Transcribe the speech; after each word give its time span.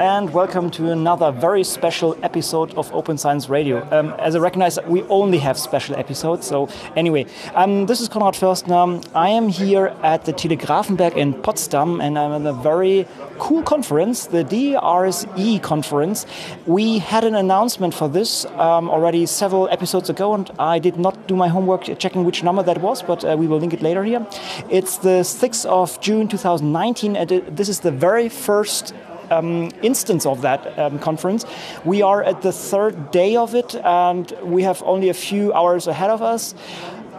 and 0.00 0.32
welcome 0.32 0.70
to 0.70 0.90
another 0.90 1.30
very 1.30 1.62
special 1.62 2.16
episode 2.22 2.72
of 2.78 2.90
Open 2.94 3.18
Science 3.18 3.50
Radio. 3.50 3.86
Um, 3.90 4.14
as 4.18 4.34
I 4.34 4.38
recognize, 4.38 4.78
we 4.86 5.02
only 5.10 5.36
have 5.36 5.58
special 5.58 5.94
episodes. 5.94 6.46
So, 6.46 6.70
anyway, 6.96 7.26
um, 7.54 7.84
this 7.84 8.00
is 8.00 8.08
Konrad 8.08 8.32
Förstner. 8.32 9.06
I 9.14 9.28
am 9.28 9.50
here 9.50 9.94
at 10.02 10.24
the 10.24 10.32
Telegrafenberg 10.32 11.16
in 11.16 11.34
Potsdam, 11.34 12.00
and 12.00 12.18
I'm 12.18 12.32
at 12.32 12.48
a 12.48 12.54
very 12.54 13.06
cool 13.38 13.62
conference, 13.62 14.24
the 14.24 14.42
DRSE 14.42 15.62
conference. 15.62 16.24
We 16.64 16.98
had 16.98 17.24
an 17.24 17.34
announcement 17.34 17.92
for 17.92 18.08
this 18.08 18.46
um, 18.56 18.88
already 18.88 19.26
several 19.26 19.68
episodes 19.68 20.08
ago, 20.08 20.32
and 20.32 20.50
I 20.58 20.78
did 20.78 20.98
not 20.98 21.28
do 21.28 21.36
my 21.36 21.48
homework 21.48 21.82
checking 21.98 22.24
which 22.24 22.42
number 22.42 22.62
that 22.62 22.80
was, 22.80 23.02
but 23.02 23.22
uh, 23.22 23.36
we 23.38 23.46
will 23.46 23.58
link 23.58 23.74
it 23.74 23.82
later 23.82 24.02
here. 24.02 24.26
It's 24.70 24.96
the 24.96 25.20
6th 25.24 25.66
of 25.66 26.00
June 26.00 26.26
2019, 26.26 27.16
and 27.16 27.30
it, 27.30 27.54
this 27.54 27.68
is 27.68 27.80
the 27.80 27.92
very 27.92 28.30
first 28.30 28.94
um, 29.30 29.70
instance 29.82 30.26
of 30.26 30.42
that 30.42 30.78
um, 30.78 30.98
conference. 30.98 31.44
We 31.84 32.02
are 32.02 32.22
at 32.22 32.42
the 32.42 32.52
third 32.52 33.10
day 33.10 33.36
of 33.36 33.54
it, 33.54 33.74
and 33.76 34.30
we 34.42 34.62
have 34.62 34.82
only 34.84 35.08
a 35.08 35.14
few 35.14 35.52
hours 35.52 35.86
ahead 35.86 36.10
of 36.10 36.22
us. 36.22 36.54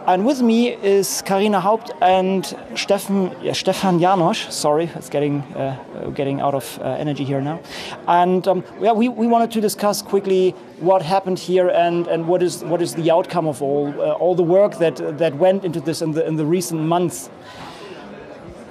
And 0.04 0.26
with 0.26 0.42
me 0.42 0.70
is 0.70 1.22
Carina 1.22 1.60
Haupt 1.60 1.92
and 2.00 2.44
Stefan, 2.74 3.36
yeah, 3.40 3.52
Stefan 3.52 4.00
Janosch. 4.00 4.50
Sorry, 4.50 4.90
it's 4.96 5.08
getting 5.08 5.42
uh, 5.54 6.10
getting 6.12 6.40
out 6.40 6.54
of 6.54 6.80
uh, 6.80 6.96
energy 6.98 7.22
here 7.22 7.40
now. 7.40 7.60
And 8.08 8.48
um, 8.48 8.64
yeah, 8.80 8.90
we, 8.90 9.08
we 9.08 9.28
wanted 9.28 9.52
to 9.52 9.60
discuss 9.60 10.02
quickly 10.02 10.56
what 10.80 11.02
happened 11.02 11.38
here 11.38 11.68
and, 11.68 12.08
and 12.08 12.26
what 12.26 12.42
is 12.42 12.64
what 12.64 12.82
is 12.82 12.94
the 12.96 13.12
outcome 13.12 13.46
of 13.46 13.62
all 13.62 13.94
uh, 14.00 14.14
all 14.14 14.34
the 14.34 14.42
work 14.42 14.78
that 14.78 14.96
that 15.18 15.36
went 15.36 15.64
into 15.64 15.80
this 15.80 16.02
in 16.02 16.10
the 16.10 16.26
in 16.26 16.34
the 16.34 16.46
recent 16.46 16.80
months. 16.80 17.30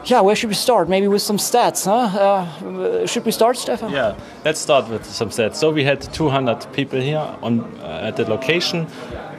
Yeah, 0.05 0.22
where 0.22 0.36
should 0.36 0.50
we 0.50 0.55
start? 0.55 0.90
Maybe 0.90 1.08
with 1.08 1.22
some 1.22 1.38
stats, 1.38 1.86
huh? 1.86 2.09
Uh, 2.68 3.05
should 3.05 3.23
we 3.23 3.32
start, 3.32 3.55
Stefan? 3.58 3.92
Yeah, 3.92 4.16
let's 4.44 4.59
start 4.59 4.90
with 4.90 5.05
some 5.05 5.30
stats. 5.30 5.55
So 5.55 5.70
we 5.70 5.84
had 5.84 6.02
200 6.02 6.73
people 6.73 7.00
here 7.00 7.20
on 7.44 7.62
uh, 7.80 8.08
at 8.08 8.17
the 8.17 8.25
location. 8.25 8.88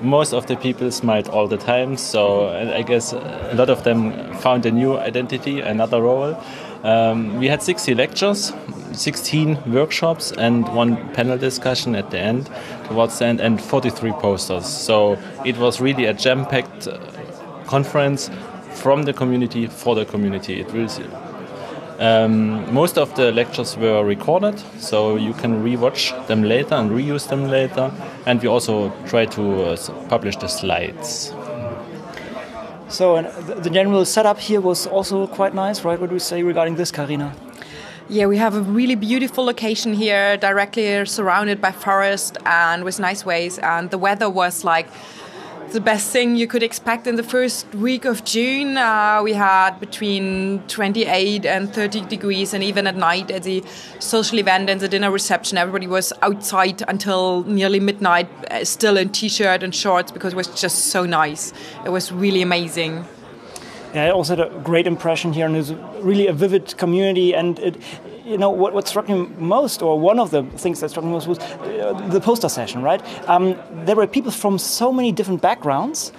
Most 0.02 0.32
of 0.32 0.46
the 0.46 0.56
people 0.56 0.90
smiled 0.92 1.28
all 1.28 1.48
the 1.48 1.56
time, 1.56 1.96
so 1.96 2.48
I 2.48 2.82
guess 2.82 3.12
a 3.12 3.54
lot 3.54 3.70
of 3.70 3.82
them 3.82 4.34
found 4.34 4.64
a 4.64 4.70
new 4.70 4.98
identity, 4.98 5.60
another 5.60 6.00
role. 6.00 6.36
Um, 6.84 7.38
we 7.38 7.48
had 7.48 7.62
60 7.62 7.94
lectures, 7.94 8.52
16 8.92 9.72
workshops, 9.72 10.32
and 10.32 10.66
one 10.74 10.96
panel 11.12 11.38
discussion 11.38 11.94
at 11.96 12.10
the 12.10 12.18
end, 12.18 12.50
towards 12.84 13.18
the 13.18 13.26
end, 13.26 13.40
and 13.40 13.60
43 13.60 14.12
posters. 14.12 14.66
So 14.66 15.18
it 15.44 15.56
was 15.58 15.80
really 15.80 16.06
a 16.06 16.14
jam-packed 16.14 16.88
uh, 16.88 16.98
conference 17.66 18.30
from 18.74 19.04
the 19.04 19.12
community 19.12 19.66
for 19.66 19.94
the 19.94 20.04
community. 20.04 20.60
It 20.60 20.72
will. 20.72 20.88
Um, 21.98 22.74
most 22.74 22.98
of 22.98 23.14
the 23.14 23.30
lectures 23.30 23.76
were 23.76 24.04
recorded, 24.04 24.58
so 24.78 25.16
you 25.16 25.32
can 25.34 25.62
rewatch 25.62 26.26
them 26.26 26.42
later 26.42 26.74
and 26.74 26.90
reuse 26.90 27.28
them 27.28 27.48
later. 27.48 27.92
And 28.26 28.42
we 28.42 28.48
also 28.48 28.92
try 29.06 29.26
to 29.26 29.62
uh, 29.62 29.76
publish 30.08 30.36
the 30.36 30.48
slides. 30.48 31.32
So 32.88 33.22
the 33.22 33.70
general 33.70 34.04
setup 34.04 34.38
here 34.38 34.60
was 34.60 34.86
also 34.86 35.26
quite 35.26 35.54
nice, 35.54 35.84
right? 35.84 35.98
What 35.98 36.10
do 36.10 36.14
we 36.14 36.20
say 36.20 36.42
regarding 36.42 36.74
this, 36.74 36.90
Carina? 36.90 37.34
Yeah, 38.08 38.26
we 38.26 38.36
have 38.36 38.54
a 38.54 38.60
really 38.60 38.96
beautiful 38.96 39.44
location 39.44 39.94
here, 39.94 40.36
directly 40.36 41.06
surrounded 41.06 41.60
by 41.60 41.72
forest 41.72 42.36
and 42.44 42.84
with 42.84 42.98
nice 42.98 43.24
ways. 43.24 43.58
And 43.60 43.90
the 43.90 43.96
weather 43.96 44.28
was 44.28 44.64
like 44.64 44.88
the 45.72 45.80
best 45.80 46.10
thing 46.10 46.36
you 46.36 46.46
could 46.46 46.62
expect 46.62 47.06
in 47.06 47.16
the 47.16 47.22
first 47.22 47.66
week 47.74 48.04
of 48.04 48.24
June. 48.24 48.76
Uh, 48.76 49.20
we 49.22 49.32
had 49.32 49.80
between 49.80 50.62
28 50.68 51.46
and 51.46 51.72
30 51.72 52.02
degrees, 52.02 52.52
and 52.52 52.62
even 52.62 52.86
at 52.86 52.96
night 52.96 53.30
at 53.30 53.42
the 53.44 53.64
social 53.98 54.38
event 54.38 54.68
and 54.68 54.80
the 54.80 54.88
dinner 54.88 55.10
reception, 55.10 55.56
everybody 55.56 55.86
was 55.86 56.12
outside 56.20 56.82
until 56.88 57.42
nearly 57.44 57.80
midnight, 57.80 58.28
uh, 58.50 58.64
still 58.64 58.96
in 58.96 59.08
t-shirt 59.08 59.62
and 59.62 59.74
shorts 59.74 60.12
because 60.12 60.34
it 60.34 60.36
was 60.36 60.48
just 60.48 60.86
so 60.86 61.06
nice. 61.06 61.52
It 61.86 61.90
was 61.90 62.12
really 62.12 62.42
amazing. 62.42 63.04
Yeah, 63.94 64.04
I 64.04 64.10
also 64.10 64.36
had 64.36 64.52
a 64.52 64.58
great 64.60 64.86
impression 64.86 65.32
here, 65.32 65.46
and 65.46 65.56
it's 65.56 65.70
really 66.00 66.26
a 66.26 66.32
vivid 66.32 66.76
community, 66.76 67.34
and 67.34 67.58
it, 67.58 67.76
you 68.32 68.38
know 68.38 68.50
what, 68.50 68.72
what 68.72 68.88
struck 68.88 69.08
me 69.08 69.28
most, 69.38 69.82
or 69.82 70.00
one 70.00 70.18
of 70.18 70.30
the 70.30 70.42
things 70.56 70.80
that 70.80 70.88
struck 70.90 71.04
me 71.04 71.12
most 71.12 71.26
was 71.28 71.38
uh, 71.38 72.08
the 72.10 72.20
poster 72.20 72.48
session. 72.48 72.82
Right, 72.82 73.02
um, 73.28 73.56
there 73.86 73.96
were 73.96 74.06
people 74.06 74.32
from 74.32 74.58
so 74.58 74.92
many 74.92 75.12
different 75.12 75.42
backgrounds, 75.42 76.12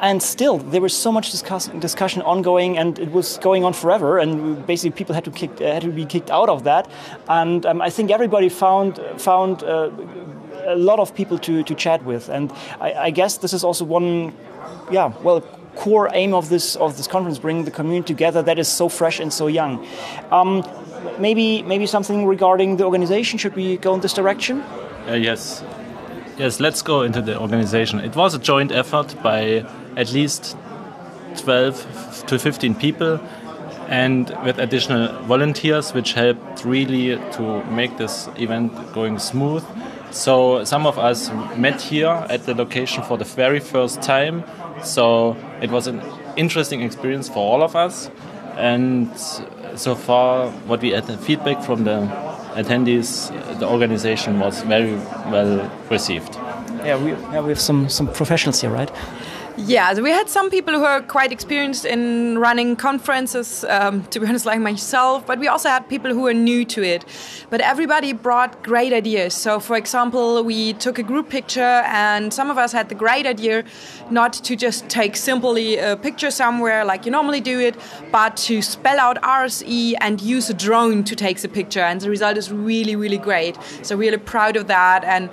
and 0.00 0.22
still 0.22 0.58
there 0.58 0.80
was 0.80 0.94
so 0.96 1.10
much 1.10 1.30
discuss 1.30 1.68
discussion 1.80 2.22
ongoing, 2.22 2.78
and 2.78 2.98
it 2.98 3.10
was 3.10 3.38
going 3.38 3.64
on 3.64 3.72
forever. 3.72 4.18
And 4.18 4.64
basically, 4.66 4.96
people 4.96 5.14
had 5.14 5.24
to 5.24 5.30
kick, 5.30 5.58
had 5.58 5.82
to 5.82 5.90
be 5.90 6.04
kicked 6.04 6.30
out 6.30 6.48
of 6.48 6.62
that. 6.64 6.88
And 7.28 7.64
um, 7.66 7.80
I 7.80 7.90
think 7.90 8.10
everybody 8.10 8.48
found 8.48 9.00
found. 9.16 9.62
Uh, 9.62 9.90
a 10.66 10.76
lot 10.76 10.98
of 10.98 11.14
people 11.14 11.38
to, 11.38 11.62
to 11.62 11.74
chat 11.74 12.02
with, 12.04 12.30
and 12.30 12.50
I, 12.80 12.92
I 12.94 13.10
guess 13.10 13.38
this 13.38 13.52
is 13.52 13.64
also 13.64 13.84
one, 13.84 14.32
yeah, 14.90 15.12
well, 15.22 15.42
core 15.76 16.08
aim 16.14 16.34
of 16.34 16.48
this 16.48 16.76
of 16.76 16.96
this 16.96 17.06
conference, 17.06 17.38
bringing 17.38 17.64
the 17.64 17.70
community 17.70 18.14
together 18.14 18.42
that 18.42 18.58
is 18.58 18.68
so 18.68 18.88
fresh 18.88 19.20
and 19.20 19.32
so 19.32 19.46
young. 19.46 19.86
Um, 20.30 20.62
maybe 21.18 21.62
maybe 21.62 21.86
something 21.86 22.26
regarding 22.26 22.76
the 22.76 22.84
organization. 22.84 23.38
Should 23.38 23.56
we 23.56 23.76
go 23.76 23.94
in 23.94 24.00
this 24.00 24.12
direction? 24.12 24.62
Uh, 25.08 25.14
yes, 25.14 25.62
yes. 26.38 26.60
Let's 26.60 26.82
go 26.82 27.02
into 27.02 27.22
the 27.22 27.38
organization. 27.38 28.00
It 28.00 28.16
was 28.16 28.34
a 28.34 28.38
joint 28.38 28.72
effort 28.72 29.14
by 29.22 29.64
at 29.96 30.12
least 30.12 30.56
12 31.36 32.24
to 32.26 32.38
15 32.38 32.74
people 32.74 33.20
and 33.88 34.34
with 34.44 34.58
additional 34.58 35.08
volunteers 35.24 35.92
which 35.92 36.14
helped 36.14 36.64
really 36.64 37.16
to 37.32 37.62
make 37.64 37.96
this 37.98 38.28
event 38.36 38.72
going 38.92 39.18
smooth 39.18 39.62
so 40.10 40.64
some 40.64 40.86
of 40.86 40.98
us 40.98 41.30
met 41.56 41.80
here 41.80 42.26
at 42.30 42.44
the 42.46 42.54
location 42.54 43.02
for 43.02 43.18
the 43.18 43.24
very 43.24 43.60
first 43.60 44.00
time 44.00 44.42
so 44.82 45.36
it 45.60 45.70
was 45.70 45.86
an 45.86 46.00
interesting 46.36 46.82
experience 46.82 47.28
for 47.28 47.38
all 47.38 47.62
of 47.62 47.76
us 47.76 48.10
and 48.56 49.10
so 49.76 49.94
far, 49.94 50.50
what 50.66 50.80
we 50.80 50.90
had 50.90 51.06
feedback 51.20 51.62
from 51.62 51.84
the 51.84 52.08
attendees, 52.54 53.30
the 53.58 53.68
organization 53.68 54.38
was 54.38 54.62
very 54.62 54.94
well 55.30 55.70
received. 55.90 56.34
Yeah, 56.84 57.02
we, 57.02 57.10
yeah, 57.10 57.40
we 57.40 57.48
have 57.48 57.60
some, 57.60 57.88
some 57.88 58.06
professionals 58.08 58.60
here, 58.60 58.70
right? 58.70 58.90
Yeah, 59.56 59.94
we 60.00 60.10
had 60.10 60.28
some 60.28 60.50
people 60.50 60.74
who 60.74 60.84
are 60.84 61.00
quite 61.00 61.30
experienced 61.30 61.84
in 61.84 62.38
running 62.40 62.74
conferences, 62.74 63.64
um, 63.68 64.02
to 64.06 64.18
be 64.18 64.26
honest, 64.26 64.46
like 64.46 64.58
myself, 64.58 65.24
but 65.26 65.38
we 65.38 65.46
also 65.46 65.68
had 65.68 65.88
people 65.88 66.12
who 66.12 66.26
are 66.26 66.34
new 66.34 66.64
to 66.64 66.82
it. 66.82 67.04
But 67.50 67.60
everybody 67.60 68.12
brought 68.12 68.64
great 68.64 68.92
ideas. 68.92 69.32
So, 69.32 69.60
for 69.60 69.76
example, 69.76 70.42
we 70.42 70.72
took 70.72 70.98
a 70.98 71.04
group 71.04 71.28
picture, 71.28 71.84
and 71.86 72.34
some 72.34 72.50
of 72.50 72.58
us 72.58 72.72
had 72.72 72.88
the 72.88 72.96
great 72.96 73.26
idea 73.26 73.62
not 74.10 74.32
to 74.32 74.56
just 74.56 74.88
take 74.88 75.14
simply 75.14 75.78
a 75.78 75.96
picture 75.96 76.32
somewhere 76.32 76.84
like 76.84 77.06
you 77.06 77.12
normally 77.12 77.40
do 77.40 77.60
it, 77.60 77.76
but 78.10 78.36
to 78.48 78.60
spell 78.60 78.98
out 78.98 79.22
RSE 79.22 79.94
and 80.00 80.20
use 80.20 80.50
a 80.50 80.54
drone 80.54 81.04
to 81.04 81.14
take 81.14 81.38
the 81.42 81.48
picture. 81.48 81.82
And 81.82 82.00
the 82.00 82.10
result 82.10 82.36
is 82.38 82.50
really, 82.50 82.96
really 82.96 83.18
great. 83.18 83.56
So, 83.82 83.96
really 83.96 84.18
proud 84.18 84.56
of 84.56 84.66
that. 84.66 85.04
And 85.04 85.30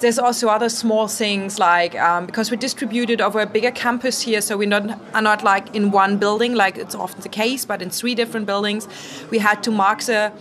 there's 0.00 0.18
also 0.18 0.48
other 0.48 0.68
small 0.68 1.08
things 1.08 1.58
like 1.58 1.94
um, 1.94 2.26
because 2.26 2.50
we're 2.50 2.56
distributed 2.56 3.20
over 3.20 3.40
a 3.40 3.46
bigger 3.46 3.70
campus 3.70 4.22
here, 4.22 4.40
so 4.40 4.56
we 4.56 4.66
not 4.66 4.98
are 5.14 5.22
not 5.22 5.44
like 5.44 5.74
in 5.74 5.90
one 5.90 6.16
building 6.16 6.54
like 6.54 6.78
it's 6.78 6.94
often 6.94 7.20
the 7.20 7.28
case, 7.28 7.64
but 7.64 7.82
in 7.82 7.90
three 7.90 8.14
different 8.14 8.46
buildings. 8.46 8.88
We 9.30 9.38
had 9.38 9.62
to 9.64 9.70
mark 9.70 10.02
the 10.02 10.32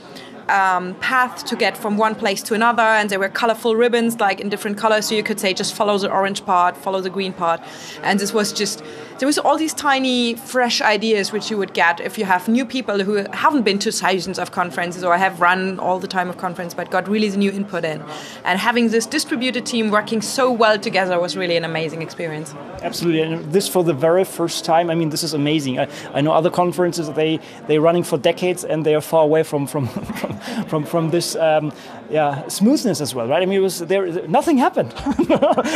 um, 0.48 0.96
path 0.96 1.46
to 1.46 1.56
get 1.56 1.78
from 1.78 1.98
one 1.98 2.16
place 2.16 2.42
to 2.44 2.54
another, 2.54 2.84
and 2.84 3.10
there 3.10 3.20
were 3.20 3.30
colorful 3.30 3.76
ribbons, 3.76 4.20
like 4.20 4.40
in 4.40 4.50
different 4.50 4.78
colors. 4.78 5.08
So 5.08 5.16
you 5.16 5.24
could 5.24 5.40
say 5.40 5.54
just 5.54 5.74
follow 5.74 5.98
the 5.98 6.12
orange 6.12 6.46
part, 6.46 6.76
follow 6.76 7.02
the 7.02 7.10
green 7.10 7.34
part, 7.34 7.62
and 8.04 8.20
this 8.20 8.34
was 8.34 8.52
just 8.52 8.84
there 9.20 9.28
was 9.28 9.38
all 9.38 9.58
these 9.58 9.74
tiny, 9.74 10.36
fresh 10.36 10.82
ideas 10.82 11.34
which 11.34 11.52
you 11.52 11.58
would 11.58 11.74
get 11.74 12.00
if 12.00 12.18
you 12.18 12.24
have 12.24 12.48
new 12.48 12.66
people 12.66 13.04
who 13.04 13.26
haven't 13.34 13.64
been 13.64 13.78
to 13.80 13.92
thousands 13.92 14.40
of 14.40 14.52
conferences 14.52 15.04
or 15.04 15.18
have 15.18 15.42
run 15.42 15.78
all 15.78 16.00
the 16.00 16.08
time 16.08 16.30
of 16.30 16.38
conference, 16.38 16.74
but 16.74 16.90
got 16.90 17.08
really 17.08 17.28
the 17.28 17.38
new 17.38 17.52
input 17.52 17.84
in. 17.84 18.02
And 18.46 18.58
having 18.60 18.90
this 18.90 19.06
distributed 19.06 19.66
team 19.66 19.92
working 19.92 20.22
so 20.22 20.50
well 20.50 20.80
together 20.80 21.20
was 21.20 21.36
really 21.36 21.58
an 21.58 21.66
amazing 21.66 22.02
experience. 22.02 22.56
Absolutely, 22.82 23.22
and 23.22 23.52
this 23.52 23.68
for 23.68 23.84
the 23.84 23.94
very 23.94 24.24
first 24.24 24.64
time. 24.64 24.90
I 24.90 24.96
mean, 24.96 25.10
this 25.10 25.24
is 25.24 25.34
amazing. 25.34 25.80
I, 25.80 25.90
I 26.14 26.22
know 26.22 26.32
other 26.32 26.50
conferences 26.50 27.12
they 27.12 27.42
they're 27.68 27.82
running 27.82 28.04
for 28.04 28.18
decades 28.18 28.64
and 28.64 28.86
they 28.86 28.96
are 28.96 29.02
far 29.02 29.24
away 29.24 29.44
from 29.44 29.68
from 29.68 29.88
from, 30.20 30.66
from, 30.66 30.86
from 30.86 31.10
this 31.10 31.36
um, 31.36 31.74
yeah 32.10 32.48
smoothness 32.48 33.02
as 33.02 33.14
well, 33.16 33.28
right? 33.28 33.42
I 33.44 33.46
mean, 33.46 33.60
it 33.60 33.64
was 33.64 33.80
there. 33.80 34.06
Nothing 34.28 34.58
happened, 34.58 34.94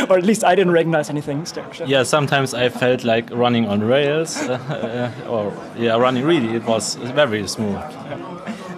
or 0.08 0.18
at 0.18 0.24
least 0.24 0.44
I 0.44 0.54
didn't 0.54 0.72
recognize 0.72 1.10
anything. 1.10 1.46
Yeah, 1.86 2.02
sometimes 2.02 2.54
I 2.54 2.68
felt 2.68 3.04
like 3.04 3.30
running 3.30 3.66
on 3.68 3.80
rails, 3.82 4.36
uh, 4.48 5.10
or 5.28 5.52
yeah, 5.76 5.96
running 5.96 6.24
really. 6.24 6.54
It 6.56 6.64
was 6.64 6.94
very 6.94 7.46
smooth. 7.48 7.80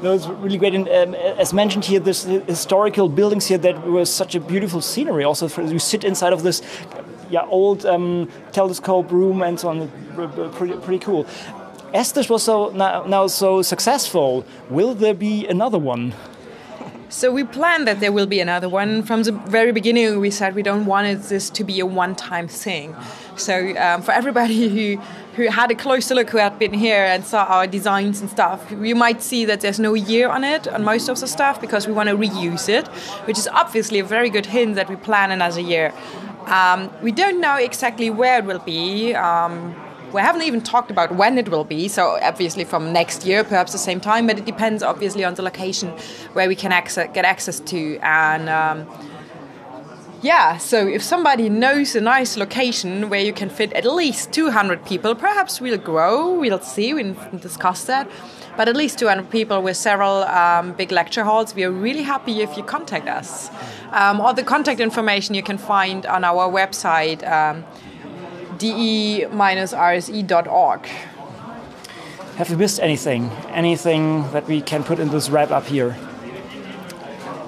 No, 0.02 0.12
was 0.12 0.28
really 0.28 0.58
great. 0.58 0.74
And 0.74 0.88
um, 0.88 1.14
as 1.14 1.52
mentioned 1.52 1.84
here, 1.84 2.00
this 2.00 2.24
historical 2.24 3.08
buildings 3.08 3.46
here 3.46 3.58
that 3.58 3.86
was 3.86 4.12
such 4.12 4.34
a 4.34 4.40
beautiful 4.40 4.80
scenery. 4.80 5.24
Also, 5.24 5.48
for, 5.48 5.62
you 5.62 5.78
sit 5.78 6.04
inside 6.04 6.32
of 6.32 6.42
this 6.42 6.62
yeah, 7.30 7.44
old 7.46 7.86
um, 7.86 8.28
telescope 8.52 9.10
room 9.10 9.42
and 9.42 9.58
so 9.58 9.68
on. 9.68 9.90
Pretty, 10.52 10.74
pretty 10.74 10.98
cool. 10.98 11.26
As 11.94 12.12
this 12.12 12.28
was 12.28 12.42
so 12.42 12.70
now, 12.70 13.04
now 13.04 13.26
so 13.26 13.62
successful, 13.62 14.44
will 14.68 14.94
there 14.94 15.14
be 15.14 15.46
another 15.46 15.78
one? 15.78 16.14
So 17.08 17.32
we 17.32 17.44
planned 17.44 17.86
that 17.86 18.00
there 18.00 18.10
will 18.10 18.26
be 18.26 18.40
another 18.40 18.68
one. 18.68 19.02
From 19.02 19.22
the 19.22 19.32
very 19.32 19.70
beginning, 19.70 20.18
we 20.18 20.30
said 20.30 20.54
we 20.56 20.62
don't 20.62 20.86
want 20.86 21.22
this 21.24 21.50
to 21.50 21.62
be 21.62 21.78
a 21.78 21.86
one-time 21.86 22.48
thing. 22.48 22.96
So 23.36 23.76
um, 23.76 24.02
for 24.02 24.12
everybody 24.12 24.68
who 24.96 25.02
who 25.36 25.48
had 25.48 25.70
a 25.70 25.74
closer 25.74 26.14
look, 26.14 26.30
who 26.30 26.38
had 26.38 26.58
been 26.58 26.72
here 26.72 27.04
and 27.04 27.22
saw 27.22 27.44
our 27.44 27.66
designs 27.66 28.22
and 28.22 28.30
stuff, 28.30 28.70
you 28.70 28.94
might 28.94 29.22
see 29.22 29.44
that 29.44 29.60
there's 29.60 29.78
no 29.78 29.92
year 29.92 30.30
on 30.30 30.44
it 30.44 30.66
on 30.66 30.82
most 30.82 31.10
of 31.10 31.20
the 31.20 31.26
stuff 31.26 31.60
because 31.60 31.86
we 31.86 31.92
want 31.92 32.08
to 32.08 32.16
reuse 32.16 32.70
it, 32.70 32.88
which 33.26 33.36
is 33.36 33.46
obviously 33.48 33.98
a 33.98 34.04
very 34.04 34.30
good 34.30 34.46
hint 34.46 34.76
that 34.76 34.88
we 34.88 34.96
plan 34.96 35.30
another 35.30 35.60
year. 35.60 35.92
Um, 36.46 36.90
we 37.02 37.12
don't 37.12 37.38
know 37.38 37.56
exactly 37.56 38.08
where 38.08 38.38
it 38.38 38.46
will 38.46 38.60
be. 38.60 39.14
Um, 39.14 39.76
we 40.12 40.20
haven't 40.20 40.42
even 40.42 40.60
talked 40.60 40.90
about 40.90 41.14
when 41.14 41.38
it 41.38 41.48
will 41.48 41.64
be, 41.64 41.88
so 41.88 42.18
obviously 42.22 42.64
from 42.64 42.92
next 42.92 43.26
year, 43.26 43.44
perhaps 43.44 43.72
the 43.72 43.78
same 43.78 44.00
time, 44.00 44.26
but 44.26 44.38
it 44.38 44.44
depends 44.44 44.82
obviously 44.82 45.24
on 45.24 45.34
the 45.34 45.42
location 45.42 45.88
where 46.32 46.48
we 46.48 46.54
can 46.54 46.72
access, 46.72 47.08
get 47.12 47.24
access 47.24 47.60
to. 47.60 47.98
And 48.02 48.48
um, 48.48 48.86
yeah, 50.22 50.56
so 50.56 50.86
if 50.86 51.02
somebody 51.02 51.48
knows 51.48 51.94
a 51.94 52.00
nice 52.00 52.36
location 52.36 53.10
where 53.10 53.20
you 53.20 53.32
can 53.32 53.50
fit 53.50 53.72
at 53.74 53.84
least 53.84 54.32
200 54.32 54.84
people, 54.84 55.14
perhaps 55.14 55.60
we'll 55.60 55.78
grow, 55.78 56.32
we'll 56.32 56.60
see, 56.60 56.94
we 56.94 57.02
can 57.02 57.38
discuss 57.38 57.84
that. 57.84 58.10
But 58.56 58.68
at 58.68 58.76
least 58.76 58.98
200 58.98 59.28
people 59.28 59.60
with 59.62 59.76
several 59.76 60.24
um, 60.24 60.72
big 60.72 60.90
lecture 60.90 61.24
halls, 61.24 61.54
we 61.54 61.64
are 61.64 61.70
really 61.70 62.02
happy 62.02 62.40
if 62.40 62.56
you 62.56 62.62
contact 62.62 63.06
us. 63.06 63.50
Um, 63.90 64.20
all 64.20 64.32
the 64.32 64.42
contact 64.42 64.80
information 64.80 65.34
you 65.34 65.42
can 65.42 65.58
find 65.58 66.06
on 66.06 66.24
our 66.24 66.50
website. 66.50 67.20
Um, 67.30 67.64
de-rse.org. 68.58 69.30
Have 72.36 72.50
we 72.50 72.56
missed 72.56 72.80
anything? 72.80 73.30
Anything 73.48 74.30
that 74.32 74.46
we 74.46 74.60
can 74.60 74.84
put 74.84 74.98
in 74.98 75.08
this 75.08 75.30
wrap 75.30 75.50
up 75.50 75.64
here? 75.64 75.96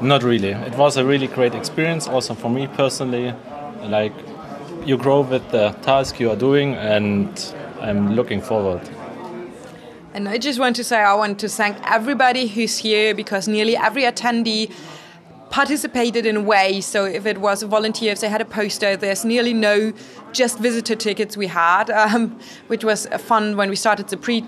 Not 0.01 0.23
really. 0.23 0.53
It 0.53 0.77
was 0.77 0.97
a 0.97 1.05
really 1.05 1.27
great 1.27 1.55
experience, 1.55 2.09
also 2.09 2.35
for 2.35 2.49
me 2.49 2.69
personally. 2.69 3.35
Like, 3.83 4.13
you 4.85 4.97
grow 4.97 5.21
with 5.21 5.51
the 5.51 5.73
task 5.83 6.19
you 6.21 6.31
are 6.31 6.37
doing, 6.37 6.75
and 6.75 7.55
I'm 7.81 8.15
looking 8.15 8.41
forward. 8.41 8.81
And 10.15 10.29
I 10.29 10.39
just 10.39 10.59
want 10.59 10.77
to 10.77 10.85
say 10.85 10.97
I 10.97 11.15
want 11.15 11.39
to 11.41 11.49
thank 11.49 11.77
everybody 11.85 12.47
who's 12.47 12.79
here 12.79 13.15
because 13.15 13.47
nearly 13.47 13.77
every 13.77 14.05
attendee 14.05 14.73
participated 15.51 16.27
in 16.27 16.37
a 16.37 16.41
way. 16.41 16.81
So 16.81 17.05
if 17.05 17.27
it 17.27 17.39
was 17.39 17.63
a 17.63 17.67
volunteer, 17.67 18.13
if 18.13 18.21
they 18.21 18.29
had 18.29 18.41
a 18.41 18.45
poster, 18.45 18.97
there's 18.97 19.25
nearly 19.25 19.55
no 19.55 19.93
just 20.33 20.59
visitor 20.59 20.95
tickets 20.95 21.37
we 21.37 21.47
had, 21.47 21.91
um, 22.03 22.39
which 22.69 22.85
was 22.85 23.07
fun 23.19 23.57
when 23.57 23.71
we 23.71 23.77
started 23.77 24.09
the 24.09 24.17
pre. 24.17 24.45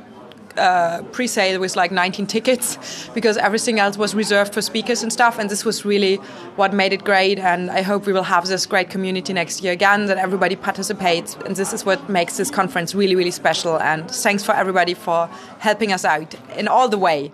Uh, 0.56 1.02
pre-sale 1.12 1.61
with 1.61 1.76
like 1.76 1.93
19 1.93 2.26
tickets 2.26 3.08
because 3.14 3.37
everything 3.37 3.79
else 3.79 3.97
was 3.97 4.17
reserved 4.17 4.52
for 4.52 4.61
speakers 4.61 5.00
and 5.05 5.12
stuff 5.12 5.38
and 5.38 5.49
this 5.49 5.64
was 5.64 5.85
really 5.85 6.17
what 6.56 6.75
made 6.75 6.93
it 6.93 7.05
great 7.05 7.38
and 7.38 7.70
i 7.70 7.81
hope 7.82 8.05
we 8.05 8.12
will 8.12 8.25
have 8.25 8.44
this 8.49 8.67
great 8.67 8.91
community 8.91 9.32
next 9.32 9.62
year 9.62 9.73
again 9.73 10.06
that 10.06 10.19
everybody 10.19 10.56
participates 10.56 11.37
and 11.47 11.55
this 11.55 11.73
is 11.73 11.87
what 11.87 12.06
makes 12.11 12.37
this 12.37 12.50
conference 12.50 12.97
really 12.97 13.14
really 13.14 13.31
special 13.31 13.79
and 13.79 14.11
thanks 14.11 14.43
for 14.43 14.52
everybody 14.52 14.93
for 14.93 15.29
helping 15.61 15.93
us 15.93 16.05
out 16.05 16.35
in 16.58 16.67
all 16.67 16.88
the 16.88 16.99
way 16.99 17.31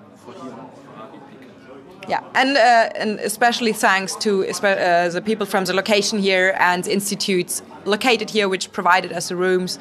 yeah, 2.09 2.23
and 2.35 2.57
uh, 2.57 2.91
and 2.95 3.21
especially 3.21 3.73
thanks 3.73 4.15
to 4.17 4.47
uh, 4.47 5.09
the 5.09 5.23
people 5.23 5.47
from 5.47 5.65
the 5.65 5.75
location 5.75 6.19
here 6.19 6.55
and 6.59 6.87
institutes 6.87 7.63
located 7.85 8.31
here, 8.31 8.49
which 8.49 8.73
provided 8.73 9.13
us 9.13 9.29
the 9.29 9.37
rooms 9.37 9.79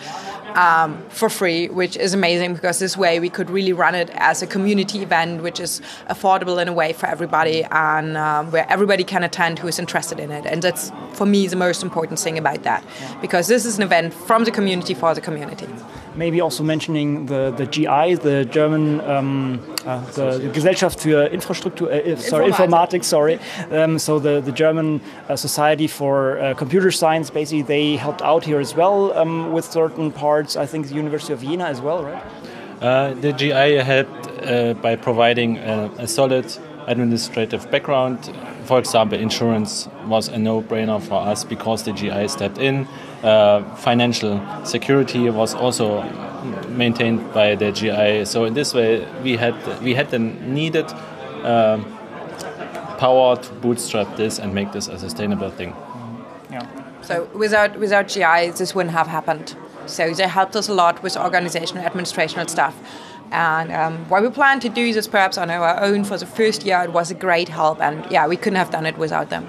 um, 0.56 1.04
for 1.10 1.30
free, 1.30 1.68
which 1.68 1.98
is 1.98 2.14
amazing 2.14 2.54
because 2.54 2.80
this 2.80 2.96
way 2.96 3.20
we 3.20 3.30
could 3.30 3.50
really 3.50 3.74
run 3.74 3.96
it 3.96 4.10
as 4.14 4.42
a 4.42 4.48
community 4.48 5.02
event, 5.02 5.44
which 5.44 5.60
is 5.60 5.82
affordable 6.10 6.62
in 6.62 6.68
a 6.68 6.74
way 6.74 6.94
for 6.94 7.08
everybody 7.08 7.64
and 7.66 8.18
um, 8.18 8.52
where 8.52 8.66
everybody 8.70 9.04
can 9.04 9.24
attend 9.24 9.60
who 9.60 9.68
is 9.68 9.80
interested 9.80 10.20
in 10.20 10.32
it. 10.32 10.46
And 10.46 10.62
that's 10.62 10.92
for 11.14 11.26
me 11.26 11.48
the 11.48 11.56
most 11.56 11.84
important 11.84 12.20
thing 12.20 12.38
about 12.38 12.64
that 12.64 12.84
because 13.22 13.48
this 13.48 13.66
is 13.66 13.78
an 13.78 13.84
event 13.84 14.14
from 14.14 14.46
the 14.46 14.52
community 14.52 14.94
for 14.94 15.14
the 15.14 15.22
community. 15.22 15.68
Maybe 16.16 16.42
also 16.42 16.64
mentioning 16.64 17.26
the, 17.26 17.54
the 17.56 17.66
GI, 17.66 18.16
the 18.16 18.46
German 18.46 19.02
um, 19.02 19.60
uh, 19.86 20.00
the, 20.12 20.40
the 20.40 20.50
Gesellschaft 20.50 21.00
für 21.00 21.30
Infrastruktur, 21.32 21.90
uh, 21.90 22.18
sorry, 22.18 22.52
Informatik, 22.52 23.04
sorry. 23.04 23.40
Um, 23.72 24.00
so 24.00 24.20
the, 24.20 24.42
the 24.42 24.52
German 24.52 25.02
uh, 25.30 25.36
Society 25.36 25.88
for 25.88 26.40
uh, 26.40 26.54
Computer 26.56 26.92
Science, 26.92 27.30
basically, 27.30 27.62
they 27.62 27.96
helped 27.96 28.22
out 28.22 28.44
here 28.44 28.60
as 28.60 28.76
well 28.76 29.14
um, 29.18 29.52
with 29.52 29.66
certain 29.66 30.12
parts. 30.12 30.56
I 30.56 30.66
think 30.66 30.88
the 30.88 30.96
University 30.96 31.34
of 31.34 31.40
Vienna 31.40 31.66
as 31.66 31.82
well, 31.82 32.04
right? 32.04 32.24
Uh, 32.82 33.14
the 33.14 33.32
GI 33.32 33.78
helped 33.84 34.28
uh, 34.44 34.74
by 34.76 34.96
providing 34.96 35.58
a, 35.58 35.92
a 36.00 36.08
solid 36.08 36.46
administrative 36.88 37.70
background. 37.72 38.32
For 38.66 38.80
example, 38.80 39.20
insurance 39.20 39.88
was 40.08 40.28
a 40.28 40.38
no-brainer 40.38 41.02
for 41.02 41.22
us 41.22 41.44
because 41.44 41.84
the 41.84 41.94
GI 41.94 42.28
stepped 42.28 42.58
in. 42.58 42.88
Uh, 43.26 43.64
financial 43.78 44.40
security 44.66 45.32
was 45.32 45.56
also 45.56 46.04
maintained 46.70 47.34
by 47.34 47.56
the 47.56 47.72
GI. 47.72 48.26
So 48.26 48.46
in 48.46 48.54
this 48.54 48.72
way, 48.74 49.08
we 49.24 49.36
had 49.36 49.56
we 49.82 49.96
had 49.96 50.12
the 50.12 50.20
needed 50.20 50.86
uh, 51.44 51.80
power 53.00 53.36
to 53.36 53.54
bootstrap 53.54 54.16
this 54.16 54.40
and 54.40 54.54
make 54.54 54.72
this 54.74 54.88
a 54.88 55.00
sustainable 55.00 55.50
thing. 55.50 55.74
Yeah. 56.52 56.68
So 57.02 57.28
without 57.34 57.80
without 57.80 58.08
GI, 58.08 58.52
this 58.52 58.76
wouldn't 58.76 58.94
have 58.94 59.08
happened. 59.08 59.56
So 59.88 60.14
they 60.14 60.28
helped 60.28 60.56
us 60.56 60.70
a 60.70 60.74
lot 60.74 61.02
with 61.02 61.18
organizational, 61.18 61.84
administrational 61.84 62.48
stuff. 62.48 62.76
And 63.32 63.72
um, 63.72 64.10
what 64.10 64.22
we 64.22 64.30
plan 64.30 64.60
to 64.60 64.70
do 64.70 64.94
this 64.94 65.08
perhaps 65.08 65.38
on 65.38 65.50
our 65.50 65.82
own 65.84 66.04
for 66.04 66.18
the 66.18 66.26
first 66.28 66.64
year, 66.64 66.84
it 66.84 66.94
was 66.94 67.12
a 67.12 67.16
great 67.16 67.50
help. 67.50 67.82
And 67.82 68.06
yeah, 68.12 68.28
we 68.28 68.38
couldn't 68.38 68.58
have 68.58 68.70
done 68.70 68.86
it 68.86 68.98
without 68.98 69.30
them. 69.30 69.46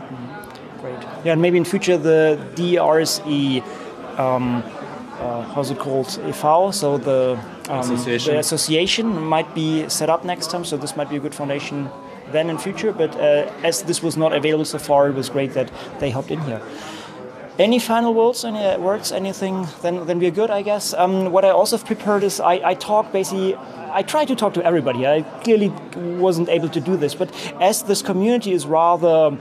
Great. 0.86 1.02
Yeah, 1.24 1.32
and 1.32 1.42
maybe 1.42 1.58
in 1.58 1.64
future 1.64 1.96
the 1.96 2.38
DRSE, 2.54 3.60
um, 4.18 4.62
uh, 5.18 5.42
how's 5.52 5.72
it 5.72 5.78
called, 5.78 6.06
EV, 6.22 6.72
so 6.72 6.96
the, 6.96 7.40
um, 7.68 7.80
association. 7.80 8.34
the 8.34 8.38
association 8.38 9.24
might 9.24 9.52
be 9.52 9.88
set 9.88 10.08
up 10.08 10.24
next 10.24 10.48
time. 10.50 10.64
So 10.64 10.76
this 10.76 10.94
might 10.96 11.10
be 11.10 11.16
a 11.16 11.20
good 11.20 11.34
foundation 11.34 11.90
then 12.30 12.50
in 12.50 12.58
future. 12.58 12.92
But 12.92 13.16
uh, 13.16 13.50
as 13.64 13.82
this 13.82 14.00
was 14.00 14.16
not 14.16 14.32
available 14.32 14.64
so 14.64 14.78
far, 14.78 15.08
it 15.08 15.16
was 15.16 15.28
great 15.28 15.54
that 15.54 15.72
they 15.98 16.10
hopped 16.10 16.30
in 16.30 16.40
here. 16.42 16.62
Any 17.58 17.78
final 17.78 18.14
words? 18.14 18.44
Any 18.44 18.62
uh, 18.62 18.78
words? 18.78 19.10
Anything? 19.10 19.66
Then, 19.82 20.06
then 20.06 20.20
we're 20.20 20.30
good, 20.30 20.50
I 20.50 20.62
guess. 20.62 20.94
Um, 20.94 21.32
what 21.32 21.44
I 21.44 21.50
also 21.50 21.78
have 21.78 21.86
prepared 21.86 22.22
is 22.22 22.38
I, 22.38 22.60
I 22.62 22.74
talk 22.74 23.10
basically. 23.12 23.56
I 23.90 24.02
try 24.02 24.26
to 24.26 24.36
talk 24.36 24.52
to 24.54 24.64
everybody. 24.64 25.06
I 25.06 25.22
clearly 25.42 25.70
wasn't 25.96 26.50
able 26.50 26.68
to 26.68 26.80
do 26.80 26.98
this, 26.98 27.14
but 27.14 27.30
as 27.62 27.82
this 27.84 28.02
community 28.02 28.52
is 28.52 28.66
rather 28.66 29.38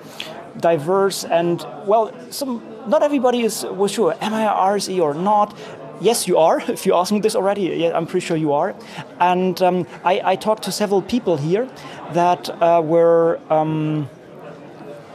diverse 0.60 1.24
and 1.26 1.66
well, 1.86 2.12
some 2.32 2.62
not 2.88 3.04
everybody 3.04 3.44
is 3.44 3.64
was 3.64 3.92
sure. 3.92 4.16
Am 4.22 4.34
I 4.34 4.46
RSE 4.46 5.02
or 5.02 5.14
not? 5.14 5.58
Yes, 6.02 6.28
you 6.28 6.38
are. 6.38 6.62
If 6.68 6.86
you 6.86 6.94
ask 6.96 7.12
me 7.12 7.20
this 7.20 7.36
already, 7.36 7.62
yeah, 7.62 7.98
I'm 7.98 8.06
pretty 8.06 8.26
sure 8.26 8.38
you 8.38 8.54
are. 8.54 8.76
And 9.20 9.62
um, 9.62 9.88
I, 10.04 10.22
I, 10.32 10.36
talked 10.36 10.64
to 10.64 10.72
several 10.72 11.02
people 11.02 11.38
here 11.38 11.68
that 12.14 12.50
uh, 12.62 12.82
were. 12.84 13.40
Um, 13.50 14.10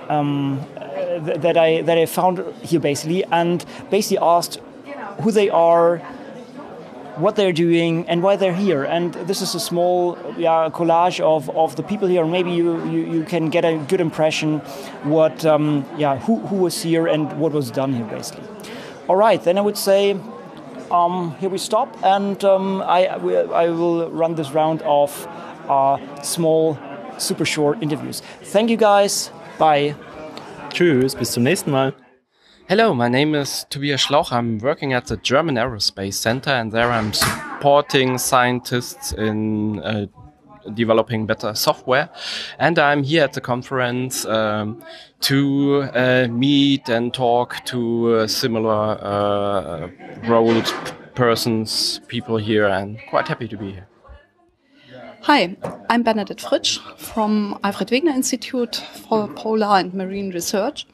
um, 0.08 0.66
that 1.20 1.56
I 1.56 1.82
that 1.82 1.98
I 1.98 2.06
found 2.06 2.42
here 2.62 2.80
basically, 2.80 3.24
and 3.24 3.64
basically 3.90 4.18
asked 4.18 4.60
who 5.22 5.30
they 5.30 5.50
are, 5.50 6.02
what 7.20 7.36
they're 7.36 7.52
doing, 7.52 8.08
and 8.08 8.22
why 8.22 8.36
they're 8.36 8.54
here. 8.54 8.84
And 8.84 9.14
this 9.26 9.42
is 9.42 9.54
a 9.54 9.60
small 9.60 10.18
yeah, 10.36 10.70
collage 10.72 11.20
of, 11.20 11.48
of 11.50 11.76
the 11.76 11.82
people 11.82 12.08
here. 12.08 12.26
Maybe 12.26 12.50
you, 12.50 12.84
you, 12.86 13.12
you 13.12 13.24
can 13.24 13.50
get 13.50 13.64
a 13.64 13.76
good 13.88 14.00
impression 14.00 14.60
what 15.04 15.44
um, 15.44 15.84
yeah 15.96 16.18
who, 16.18 16.38
who 16.48 16.56
was 16.56 16.82
here 16.82 17.06
and 17.06 17.32
what 17.38 17.52
was 17.52 17.70
done 17.70 17.92
here 17.92 18.06
basically. 18.06 18.44
All 19.08 19.16
right, 19.16 19.42
then 19.42 19.58
I 19.58 19.60
would 19.60 19.78
say. 19.78 20.16
Um, 20.90 21.36
here 21.38 21.48
we 21.48 21.58
stop, 21.58 21.96
and 22.02 22.44
um, 22.44 22.82
I, 22.82 23.06
I 23.06 23.68
will 23.68 24.10
run 24.10 24.34
this 24.34 24.50
round 24.50 24.82
of 24.82 25.28
uh, 25.68 25.98
small, 26.22 26.76
super 27.16 27.44
short 27.44 27.80
interviews. 27.80 28.22
Thank 28.42 28.70
you 28.70 28.76
guys. 28.76 29.30
Bye. 29.56 29.94
Tschüss, 30.70 31.14
bis 31.14 31.30
zum 31.30 31.44
nächsten 31.44 31.70
Mal. 31.70 31.92
Hello, 32.70 32.94
my 32.94 33.08
name 33.08 33.34
is 33.34 33.66
Tobias 33.68 34.06
Schlauch. 34.06 34.30
I'm 34.30 34.58
working 34.58 34.92
at 34.92 35.06
the 35.06 35.16
German 35.16 35.56
Aerospace 35.56 36.14
Center, 36.14 36.50
and 36.50 36.70
there 36.70 36.92
I'm 36.92 37.12
supporting 37.12 38.16
scientists 38.16 39.10
in 39.10 39.80
uh, 39.80 40.06
developing 40.72 41.26
better 41.26 41.52
software. 41.56 42.10
And 42.60 42.78
I'm 42.78 43.02
here 43.02 43.24
at 43.24 43.32
the 43.32 43.40
conference 43.40 44.24
um, 44.24 44.84
to 45.22 45.82
uh, 45.92 46.28
meet 46.30 46.88
and 46.88 47.12
talk 47.12 47.64
to 47.64 48.14
uh, 48.14 48.26
similar 48.28 48.98
uh, 49.02 49.88
roles, 50.28 50.72
persons, 51.16 52.00
people 52.06 52.36
here, 52.36 52.68
and 52.68 53.00
quite 53.08 53.26
happy 53.26 53.48
to 53.48 53.56
be 53.56 53.72
here. 53.72 53.88
Hi, 55.22 55.56
I'm 55.90 56.04
Bernadette 56.04 56.38
Fritsch 56.38 56.78
from 56.96 57.58
Alfred 57.64 57.88
Wegener 57.88 58.14
Institute 58.14 58.76
for 58.76 59.26
Polar 59.26 59.80
and 59.80 59.92
Marine 59.92 60.30
Research. 60.30 60.86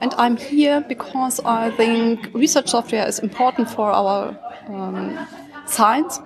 And 0.00 0.14
I'm 0.16 0.36
here 0.36 0.84
because 0.88 1.40
I 1.40 1.70
think 1.72 2.32
research 2.32 2.68
software 2.68 3.06
is 3.06 3.18
important 3.18 3.68
for 3.68 3.90
our 3.90 4.38
um, 4.68 5.26
science. 5.66 6.20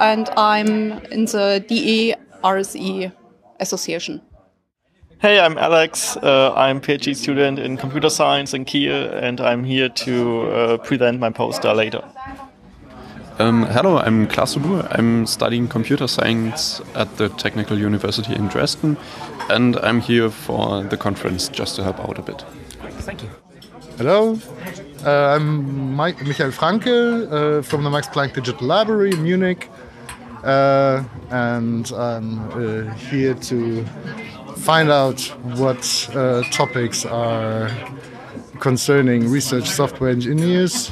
And 0.00 0.30
I'm 0.36 0.92
in 1.12 1.26
the 1.26 1.62
DE 1.68 2.14
RSE 2.42 3.12
Association. 3.60 4.22
Hey, 5.18 5.38
I'm 5.38 5.58
Alex. 5.58 6.16
Uh, 6.16 6.54
I'm 6.56 6.78
a 6.78 6.80
PhD 6.80 7.14
student 7.14 7.58
in 7.58 7.76
computer 7.76 8.08
science 8.08 8.54
in 8.54 8.64
Kiel, 8.64 9.10
and 9.12 9.38
I'm 9.38 9.64
here 9.64 9.90
to 9.90 10.42
uh, 10.50 10.76
present 10.78 11.20
my 11.20 11.28
poster 11.28 11.74
later. 11.74 12.02
Um, 13.38 13.66
hello, 13.66 13.98
I'm 13.98 14.26
Klaas 14.28 14.54
de 14.54 14.88
I'm 14.98 15.26
studying 15.26 15.68
computer 15.68 16.06
science 16.06 16.80
at 16.94 17.18
the 17.18 17.28
Technical 17.28 17.78
University 17.78 18.34
in 18.34 18.48
Dresden, 18.48 18.96
and 19.50 19.76
I'm 19.76 20.00
here 20.00 20.30
for 20.30 20.82
the 20.84 20.96
conference 20.96 21.50
just 21.50 21.76
to 21.76 21.82
help 21.82 22.00
out 22.00 22.18
a 22.18 22.22
bit. 22.22 22.42
Thank 23.00 23.22
you. 23.22 23.30
Hello, 23.96 24.38
uh, 25.04 25.34
I'm 25.34 25.94
Mike, 25.94 26.22
Michael 26.22 26.50
Franke 26.50 26.88
uh, 26.88 27.62
from 27.62 27.82
the 27.84 27.90
Max 27.90 28.06
Planck 28.08 28.34
Digital 28.34 28.66
Library 28.66 29.12
in 29.12 29.22
Munich, 29.22 29.70
uh, 30.44 31.02
and 31.30 31.90
I'm 31.92 32.38
uh, 32.50 32.94
here 32.94 33.34
to 33.34 33.84
find 34.56 34.90
out 34.90 35.20
what 35.58 36.10
uh, 36.14 36.42
topics 36.50 37.06
are 37.06 37.70
concerning 38.60 39.28
research 39.30 39.68
software 39.68 40.10
engineers. 40.10 40.90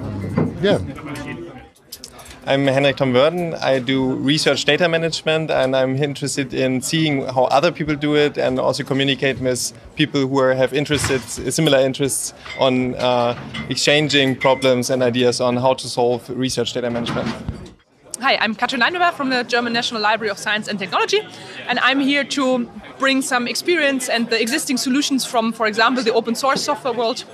Um, 0.00 0.56
yeah. 0.62 0.78
I'm 2.48 2.66
Henrik 2.66 2.96
Tom 2.96 3.12
Wörden. 3.12 3.52
I 3.62 3.78
do 3.78 4.14
research 4.14 4.64
data 4.64 4.88
management 4.88 5.50
and 5.50 5.76
I'm 5.76 6.02
interested 6.02 6.54
in 6.54 6.80
seeing 6.80 7.26
how 7.26 7.44
other 7.44 7.70
people 7.70 7.94
do 7.94 8.16
it 8.16 8.38
and 8.38 8.58
also 8.58 8.84
communicate 8.84 9.38
with 9.38 9.74
people 9.96 10.26
who 10.26 10.38
are, 10.38 10.54
have 10.54 10.70
similar 10.70 11.78
interests 11.78 12.32
on 12.58 12.94
uh, 12.94 13.38
exchanging 13.68 14.34
problems 14.34 14.88
and 14.88 15.02
ideas 15.02 15.42
on 15.42 15.58
how 15.58 15.74
to 15.74 15.86
solve 15.88 16.26
research 16.30 16.72
data 16.72 16.88
management. 16.88 17.28
Hi, 18.22 18.38
I'm 18.38 18.54
Katrin 18.54 18.80
Leinweber 18.80 19.12
from 19.12 19.28
the 19.28 19.42
German 19.42 19.74
National 19.74 20.00
Library 20.00 20.30
of 20.30 20.38
Science 20.38 20.68
and 20.68 20.78
Technology, 20.78 21.20
and 21.68 21.78
I'm 21.80 22.00
here 22.00 22.24
to 22.24 22.66
bring 22.98 23.20
some 23.20 23.46
experience 23.46 24.08
and 24.08 24.30
the 24.30 24.40
existing 24.40 24.78
solutions 24.78 25.26
from, 25.26 25.52
for 25.52 25.66
example, 25.66 26.02
the 26.02 26.14
open 26.14 26.34
source 26.34 26.62
software 26.62 26.94
world 26.94 27.24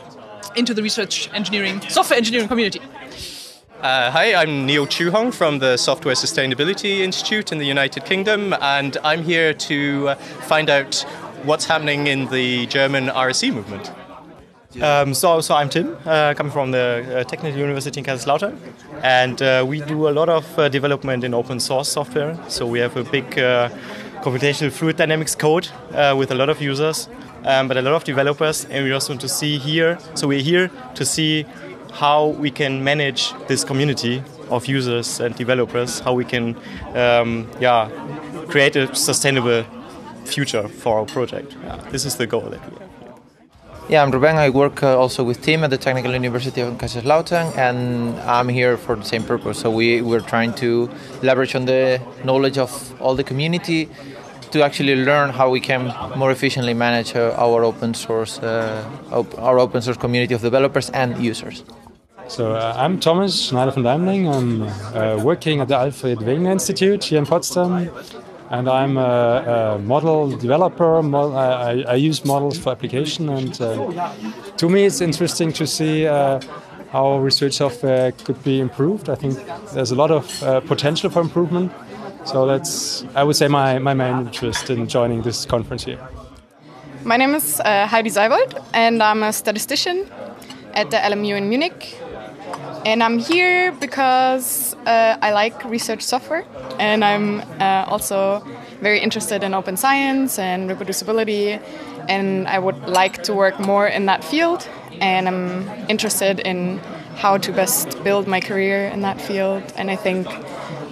into 0.56 0.74
the 0.74 0.82
research 0.82 1.30
engineering, 1.32 1.80
software 1.82 2.16
engineering 2.16 2.48
community. 2.48 2.80
Uh, 3.84 4.10
hi, 4.10 4.34
I'm 4.34 4.64
Neil 4.64 4.86
Chue 4.86 5.10
Hong 5.10 5.30
from 5.30 5.58
the 5.58 5.76
Software 5.76 6.14
Sustainability 6.14 7.00
Institute 7.00 7.52
in 7.52 7.58
the 7.58 7.66
United 7.66 8.06
Kingdom, 8.06 8.54
and 8.62 8.96
I'm 9.04 9.22
here 9.22 9.52
to 9.52 10.08
uh, 10.08 10.14
find 10.14 10.70
out 10.70 11.02
what's 11.42 11.66
happening 11.66 12.06
in 12.06 12.24
the 12.30 12.64
German 12.68 13.08
RSE 13.08 13.52
movement. 13.52 13.92
Um, 14.80 15.12
so, 15.12 15.42
so 15.42 15.54
I'm 15.54 15.68
Tim, 15.68 15.98
uh, 16.06 16.32
coming 16.32 16.50
from 16.50 16.70
the 16.70 17.18
uh, 17.20 17.24
Technical 17.24 17.60
University 17.60 18.00
in 18.00 18.06
Kaiserslautern, 18.06 18.56
and 19.02 19.42
uh, 19.42 19.66
we 19.68 19.82
do 19.82 20.08
a 20.08 20.12
lot 20.12 20.30
of 20.30 20.58
uh, 20.58 20.70
development 20.70 21.22
in 21.22 21.34
open 21.34 21.60
source 21.60 21.90
software. 21.90 22.38
So 22.48 22.66
we 22.66 22.78
have 22.78 22.96
a 22.96 23.04
big 23.04 23.38
uh, 23.38 23.68
computational 24.22 24.72
fluid 24.72 24.96
dynamics 24.96 25.34
code 25.34 25.68
with 26.16 26.30
a 26.30 26.34
lot 26.34 26.48
of 26.48 26.62
users, 26.62 27.10
um, 27.44 27.68
but 27.68 27.76
a 27.76 27.82
lot 27.82 27.92
of 27.92 28.04
developers, 28.04 28.64
and 28.64 28.82
we 28.82 28.92
also 28.92 29.12
want 29.12 29.20
to 29.20 29.28
see 29.28 29.58
here. 29.58 29.98
So 30.14 30.26
we're 30.26 30.40
here 30.40 30.70
to 30.94 31.04
see 31.04 31.44
how 31.94 32.26
we 32.26 32.50
can 32.50 32.82
manage 32.82 33.32
this 33.46 33.64
community 33.64 34.22
of 34.50 34.66
users 34.66 35.20
and 35.20 35.34
developers, 35.36 36.00
how 36.00 36.12
we 36.12 36.24
can, 36.24 36.56
um, 36.94 37.48
yeah, 37.60 37.88
create 38.48 38.76
a 38.76 38.94
sustainable 38.94 39.64
future 40.24 40.68
for 40.68 40.98
our 40.98 41.06
project. 41.06 41.56
Yeah, 41.62 41.76
this 41.90 42.04
is 42.04 42.16
the 42.16 42.26
goal 42.26 42.42
that 42.50 42.60
we 42.70 42.78
have. 42.78 42.84
Yeah, 43.88 44.02
I'm 44.02 44.10
Ruben. 44.10 44.36
I 44.36 44.48
work 44.48 44.82
uh, 44.82 44.98
also 44.98 45.22
with 45.22 45.42
Tim 45.42 45.62
at 45.62 45.70
the 45.70 45.76
Technical 45.76 46.12
University 46.12 46.62
of 46.62 46.74
Kaiserslautern, 46.78 47.54
and 47.56 48.18
I'm 48.20 48.48
here 48.48 48.76
for 48.78 48.96
the 48.96 49.04
same 49.04 49.22
purpose. 49.22 49.58
So 49.60 49.70
we, 49.70 50.00
we're 50.00 50.20
trying 50.20 50.54
to 50.54 50.90
leverage 51.22 51.54
on 51.54 51.66
the 51.66 52.00
knowledge 52.24 52.56
of 52.56 52.70
all 53.00 53.14
the 53.14 53.24
community 53.24 53.90
to 54.52 54.62
actually 54.62 54.96
learn 54.96 55.30
how 55.30 55.50
we 55.50 55.60
can 55.60 55.92
more 56.16 56.30
efficiently 56.30 56.74
manage 56.74 57.14
uh, 57.14 57.34
our 57.36 57.62
open 57.62 57.92
source, 57.92 58.38
uh, 58.38 58.84
op 59.12 59.38
our 59.38 59.58
open 59.58 59.82
source 59.82 59.98
community 59.98 60.32
of 60.34 60.40
developers 60.40 60.90
and 60.90 61.22
users. 61.22 61.62
So 62.28 62.52
uh, 62.52 62.74
I'm 62.76 63.00
Thomas 63.00 63.48
Schneider 63.48 63.72
von 63.72 63.84
Deimling. 63.84 64.32
I'm 64.32 64.62
uh, 64.62 65.22
working 65.22 65.60
at 65.60 65.68
the 65.68 65.76
Alfred 65.76 66.18
Wegener 66.18 66.52
Institute 66.52 67.04
here 67.04 67.18
in 67.18 67.26
Potsdam 67.26 67.90
and 68.50 68.68
I'm 68.68 68.96
a, 68.96 69.76
a 69.76 69.78
model 69.78 70.30
developer. 70.30 70.98
I, 70.98 71.84
I, 71.88 71.94
use 71.94 72.24
models 72.24 72.58
for 72.58 72.70
application, 72.70 73.28
and 73.28 73.60
uh, 73.60 74.12
to 74.56 74.68
me, 74.68 74.84
it's 74.84 75.00
interesting 75.00 75.52
to 75.54 75.66
see 75.66 76.06
uh, 76.06 76.40
how 76.90 77.18
research 77.18 77.54
software 77.54 78.12
could 78.12 78.42
be 78.44 78.60
improved. 78.60 79.08
I 79.08 79.16
think 79.16 79.38
there's 79.72 79.90
a 79.90 79.94
lot 79.94 80.10
of 80.10 80.42
uh, 80.42 80.60
potential 80.60 81.10
for 81.10 81.20
improvement. 81.20 81.72
So 82.24 82.46
that's, 82.46 83.04
I 83.14 83.22
would 83.24 83.36
say, 83.36 83.48
my, 83.48 83.78
my 83.78 83.94
main 83.94 84.26
interest 84.26 84.70
in 84.70 84.88
joining 84.88 85.22
this 85.22 85.44
conference 85.44 85.84
here. 85.84 86.00
My 87.04 87.16
name 87.16 87.34
is 87.34 87.60
uh, 87.60 87.86
Heidi 87.86 88.10
Seibold, 88.10 88.64
and 88.72 89.02
I'm 89.02 89.22
a 89.22 89.32
statistician 89.32 90.06
at 90.74 90.90
the 90.90 90.96
LMU 90.96 91.36
in 91.36 91.48
Munich. 91.48 91.98
And 92.84 93.02
I'm 93.02 93.18
here 93.18 93.72
because 93.72 94.74
uh, 94.86 95.16
I 95.22 95.32
like 95.32 95.64
research 95.64 96.02
software, 96.02 96.44
and 96.78 97.02
I'm 97.02 97.40
uh, 97.58 97.86
also 97.88 98.46
very 98.82 99.00
interested 99.00 99.42
in 99.42 99.54
open 99.54 99.78
science 99.78 100.38
and 100.38 100.68
reproducibility, 100.68 101.62
and 102.10 102.46
I 102.46 102.58
would 102.58 102.78
like 102.86 103.22
to 103.22 103.32
work 103.32 103.58
more 103.58 103.88
in 103.88 104.04
that 104.06 104.22
field. 104.22 104.68
And 105.00 105.26
I'm 105.26 105.66
interested 105.88 106.40
in 106.40 106.78
how 107.16 107.38
to 107.38 107.52
best 107.52 108.04
build 108.04 108.28
my 108.28 108.40
career 108.40 108.88
in 108.88 109.00
that 109.00 109.18
field, 109.18 109.62
and 109.76 109.90
I 109.90 109.96
think 109.96 110.26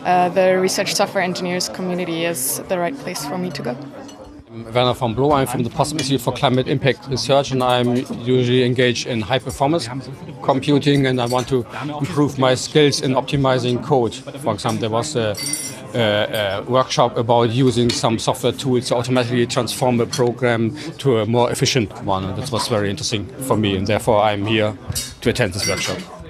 uh, 0.04 0.30
the 0.30 0.58
research 0.58 0.94
software 0.94 1.22
engineers 1.22 1.68
community 1.68 2.24
is 2.24 2.60
the 2.68 2.78
right 2.78 2.96
place 2.96 3.24
for 3.26 3.36
me 3.36 3.50
to 3.50 3.62
go. 3.62 3.76
Werner 4.52 4.94
von 4.94 5.14
Bloh. 5.14 5.32
I'm 5.32 5.46
from 5.46 5.62
the 5.62 5.70
Potsdam 5.70 5.98
Institute 5.98 6.20
for 6.20 6.32
Climate 6.32 6.68
Impact 6.68 7.08
Research, 7.08 7.52
and 7.52 7.62
I'm 7.62 7.96
usually 8.20 8.64
engaged 8.64 9.06
in 9.06 9.22
high 9.22 9.38
performance 9.38 9.88
computing, 10.42 11.06
and 11.06 11.20
I 11.20 11.26
want 11.26 11.48
to 11.48 11.66
improve 11.98 12.38
my 12.38 12.54
skills 12.54 13.00
in 13.00 13.12
optimizing 13.12 13.82
code. 13.82 14.14
For 14.14 14.52
example, 14.52 14.80
there 14.80 14.90
was 14.90 15.16
a, 15.16 15.34
a, 15.94 16.58
a 16.58 16.62
workshop 16.64 17.16
about 17.16 17.50
using 17.50 17.88
some 17.88 18.18
software 18.18 18.52
tools 18.52 18.88
to 18.88 18.96
automatically 18.96 19.46
transform 19.46 20.00
a 20.00 20.06
program 20.06 20.76
to 20.98 21.20
a 21.20 21.26
more 21.26 21.50
efficient 21.50 21.90
one, 22.04 22.24
and 22.24 22.36
that 22.36 22.52
was 22.52 22.68
very 22.68 22.90
interesting 22.90 23.26
for 23.46 23.56
me, 23.56 23.76
and 23.76 23.86
therefore 23.86 24.20
I'm 24.22 24.44
here 24.44 24.76
to 25.22 25.30
attend 25.30 25.54
this 25.54 25.66
workshop. 25.66 26.21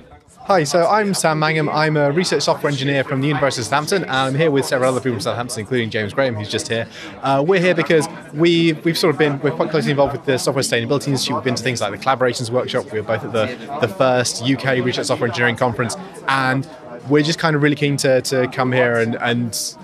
Hi, 0.47 0.65
so 0.65 0.89
I'm 0.89 1.15
Sam 1.15 1.39
Mangham. 1.39 1.73
I'm 1.73 1.97
a 1.97 2.11
research 2.11 2.43
software 2.43 2.69
engineer 2.69 3.05
from 3.05 3.21
the 3.21 3.29
University 3.29 3.63
of 3.63 3.67
Southampton, 3.67 4.03
and 4.03 4.11
I'm 4.11 4.35
here 4.35 4.51
with 4.51 4.67
several 4.67 4.91
other 4.91 4.99
people 4.99 5.13
from 5.13 5.21
Southampton, 5.21 5.61
including 5.61 5.89
James 5.89 6.13
Graham, 6.13 6.35
who's 6.35 6.49
just 6.49 6.67
here. 6.67 6.89
Uh, 7.23 7.45
we're 7.47 7.61
here 7.61 7.77
because 7.77 8.09
we, 8.35 8.73
we've 8.73 8.99
sort 8.99 9.15
of 9.15 9.19
been, 9.19 9.39
we're 9.39 9.53
quite 9.53 9.71
closely 9.71 9.93
involved 9.93 10.15
with 10.15 10.25
the 10.25 10.37
Software 10.39 10.65
Sustainability 10.65 11.09
Institute. 11.09 11.37
We've 11.37 11.45
been 11.45 11.55
to 11.55 11.63
things 11.63 11.81
like 11.81 11.93
the 11.93 12.05
Collaborations 12.05 12.51
Workshop. 12.51 12.91
We 12.91 13.01
were 13.01 13.07
both 13.07 13.23
at 13.23 13.33
the, 13.33 13.79
the 13.81 13.87
first 13.87 14.43
UK 14.43 14.85
Research 14.85 15.07
Software 15.07 15.29
Engineering 15.29 15.55
Conference, 15.55 15.97
and 16.27 16.69
we're 17.09 17.23
just 17.23 17.39
kind 17.39 17.55
of 17.55 17.63
really 17.63 17.77
keen 17.77 17.97
to, 17.99 18.21
to 18.23 18.49
come 18.49 18.73
here 18.73 18.99
and, 18.99 19.15
and 19.23 19.77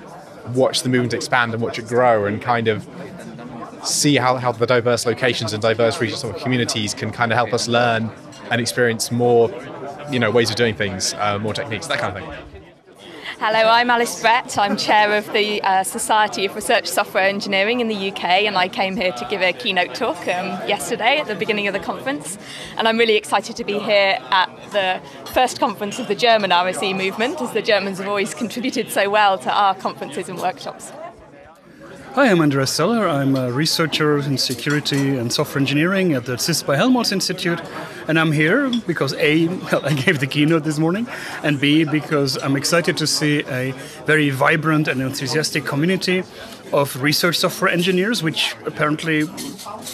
watch 0.57 0.83
the 0.83 0.89
movement 0.89 1.15
expand 1.15 1.55
and 1.55 1.63
watch 1.63 1.79
it 1.79 1.87
grow 1.87 2.25
and 2.25 2.43
kind 2.43 2.67
of 2.67 2.85
see 3.85 4.17
how, 4.17 4.35
how 4.35 4.51
the 4.51 4.67
diverse 4.67 5.07
locations 5.07 5.53
and 5.53 5.63
diverse 5.63 6.01
research 6.01 6.19
software 6.19 6.43
communities 6.43 6.95
can 6.95 7.13
kind 7.13 7.31
of 7.31 7.37
help 7.37 7.53
us 7.53 7.69
learn 7.69 8.11
and 8.51 8.61
experience 8.61 9.13
more 9.13 9.49
you 10.11 10.19
know 10.19 10.31
ways 10.31 10.51
of 10.51 10.57
doing 10.57 10.75
things, 10.75 11.15
uh, 11.15 11.39
more 11.39 11.55
techniques, 11.55 11.87
that 11.87 11.99
kind 11.99 12.17
of 12.17 12.23
thing. 12.23 12.65
Hello, 13.41 13.69
I'm 13.69 13.89
Alys 13.89 14.21
Brett. 14.21 14.59
I'm 14.59 14.77
chair 14.77 15.17
of 15.17 15.33
the 15.33 15.63
uh, 15.63 15.85
Society 15.85 16.45
of 16.45 16.57
Research 16.57 16.89
Software 16.89 17.23
Engineering 17.23 17.79
in 17.79 17.87
the 17.87 18.11
UK, 18.11 18.25
and 18.25 18.59
I 18.59 18.67
came 18.67 18.97
here 18.97 19.13
to 19.13 19.27
give 19.31 19.43
a 19.43 19.53
keynote 19.53 19.95
talk 19.95 20.17
um, 20.27 20.47
yesterday 20.69 21.19
at 21.19 21.29
the 21.29 21.37
beginning 21.37 21.69
of 21.69 21.73
the 21.73 21.79
conference. 21.79 22.37
And 22.77 22.89
I'm 22.89 22.99
really 22.99 23.15
excited 23.15 23.55
to 23.55 23.63
be 23.63 23.79
here 23.79 24.19
at 24.33 24.51
the 24.73 25.01
first 25.33 25.61
conference 25.61 26.01
of 26.01 26.09
the 26.09 26.17
German 26.17 26.51
RSE 26.51 26.97
movement, 26.97 27.41
as 27.41 27.53
the 27.53 27.63
Germans 27.63 27.99
have 27.99 28.09
always 28.09 28.35
contributed 28.35 28.91
so 28.91 29.09
well 29.09 29.39
to 29.39 29.53
our 29.53 29.77
conferences 29.77 30.29
and 30.29 30.41
workshops. 30.41 30.91
Hi, 32.15 32.31
I'm 32.31 32.41
Andreas 32.41 32.75
Zeller. 32.75 33.07
I'm 33.07 33.37
a 33.37 33.53
researcher 33.53 34.19
in 34.19 34.39
security 34.39 35.17
and 35.19 35.33
software 35.33 35.61
engineering 35.61 36.15
at 36.15 36.25
the 36.25 36.33
CISPA 36.33 36.75
Helmholtz 36.75 37.13
Institute. 37.13 37.61
And 38.09 38.19
I'm 38.19 38.33
here 38.33 38.71
because 38.87 39.13
A, 39.15 39.47
well, 39.49 39.83
I 39.85 39.93
gave 39.93 40.19
the 40.19 40.27
keynote 40.27 40.65
this 40.65 40.79
morning, 40.79 41.07
and 41.43 41.61
B, 41.61 41.85
because 41.85 42.37
I'm 42.43 42.57
excited 42.57 42.97
to 42.97 43.07
see 43.07 43.45
a 43.47 43.73
very 44.07 44.31
vibrant 44.31 44.89
and 44.89 45.03
enthusiastic 45.03 45.65
community 45.65 46.25
of 46.73 47.01
research 47.01 47.37
software 47.37 47.71
engineers, 47.71 48.23
which 48.23 48.57
apparently 48.65 49.25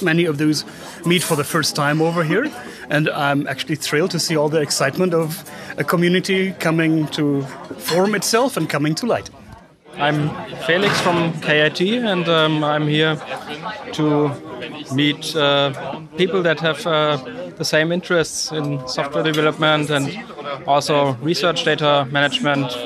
many 0.00 0.24
of 0.24 0.38
those 0.38 0.64
meet 1.04 1.22
for 1.22 1.36
the 1.36 1.44
first 1.44 1.74
time 1.74 2.00
over 2.00 2.22
here. 2.22 2.50
And 2.88 3.08
I'm 3.10 3.46
actually 3.48 3.76
thrilled 3.76 4.12
to 4.12 4.20
see 4.20 4.36
all 4.36 4.48
the 4.48 4.60
excitement 4.60 5.14
of 5.14 5.44
a 5.76 5.84
community 5.84 6.52
coming 6.52 7.08
to 7.08 7.42
form 7.78 8.14
itself 8.14 8.56
and 8.56 8.70
coming 8.70 8.94
to 8.96 9.06
light. 9.06 9.30
I'm 9.98 10.30
Felix 10.66 11.00
from 11.00 11.32
KIT, 11.40 11.80
and 11.80 12.28
um, 12.28 12.64
I'm 12.64 12.86
here 12.88 13.16
to 13.92 14.30
meet 14.94 15.34
uh, 15.36 16.00
people 16.16 16.42
that 16.42 16.60
have 16.60 16.86
uh, 16.86 17.16
the 17.56 17.64
same 17.64 17.92
interests 17.92 18.52
in 18.52 18.86
software 18.88 19.22
development 19.22 19.90
and 19.90 20.24
also 20.66 21.12
research 21.22 21.64
data 21.64 22.08
management, 22.10 22.76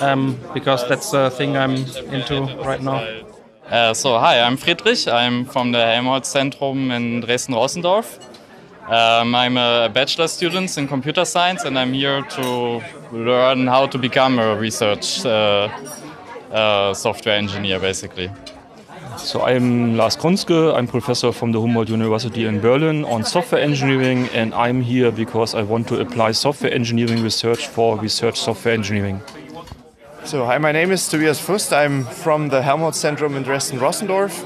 um, 0.00 0.38
because 0.54 0.88
that's 0.88 1.10
the 1.10 1.30
thing 1.30 1.56
I'm 1.56 1.76
into 2.12 2.42
right 2.64 2.82
now. 2.82 3.06
Uh, 3.66 3.94
so, 3.94 4.18
hi, 4.18 4.40
I'm 4.40 4.56
Friedrich. 4.56 5.06
I'm 5.06 5.44
from 5.44 5.72
the 5.72 5.78
Helmholtz 5.78 6.34
Zentrum 6.34 6.90
in 6.90 7.20
Dresden-Rossendorf. 7.20 8.18
Um, 8.88 9.36
I'm 9.36 9.56
a 9.56 9.88
bachelor 9.88 10.26
student 10.26 10.76
in 10.76 10.88
computer 10.88 11.24
science 11.24 11.64
and 11.64 11.78
I'm 11.78 11.92
here 11.92 12.22
to 12.22 12.82
learn 13.12 13.68
how 13.68 13.86
to 13.86 13.98
become 13.98 14.40
a 14.40 14.56
research 14.56 15.24
uh, 16.50 16.94
software 16.94 17.36
engineer, 17.36 17.78
basically. 17.78 18.30
So 19.18 19.42
I'm 19.42 19.96
Lars 19.96 20.16
Grunske, 20.16 20.74
I'm 20.74 20.86
professor 20.86 21.30
from 21.32 21.52
the 21.52 21.60
Humboldt 21.60 21.88
University 21.88 22.46
in 22.46 22.60
Berlin 22.60 23.04
on 23.04 23.22
software 23.22 23.60
engineering 23.60 24.28
and 24.32 24.54
I'm 24.54 24.80
here 24.80 25.10
because 25.10 25.54
I 25.54 25.62
want 25.62 25.88
to 25.88 26.00
apply 26.00 26.32
software 26.32 26.72
engineering 26.72 27.22
research 27.22 27.66
for 27.66 27.98
research 27.98 28.40
software 28.40 28.72
engineering. 28.72 29.20
So, 30.24 30.46
hi, 30.46 30.58
my 30.58 30.72
name 30.72 30.90
is 30.90 31.08
Tobias 31.08 31.40
Fust. 31.40 31.72
I'm 31.72 32.04
from 32.04 32.48
the 32.48 32.62
Helmholtz 32.62 33.02
Zentrum 33.02 33.36
in 33.36 33.42
Dresden-Rossendorf. 33.42 34.44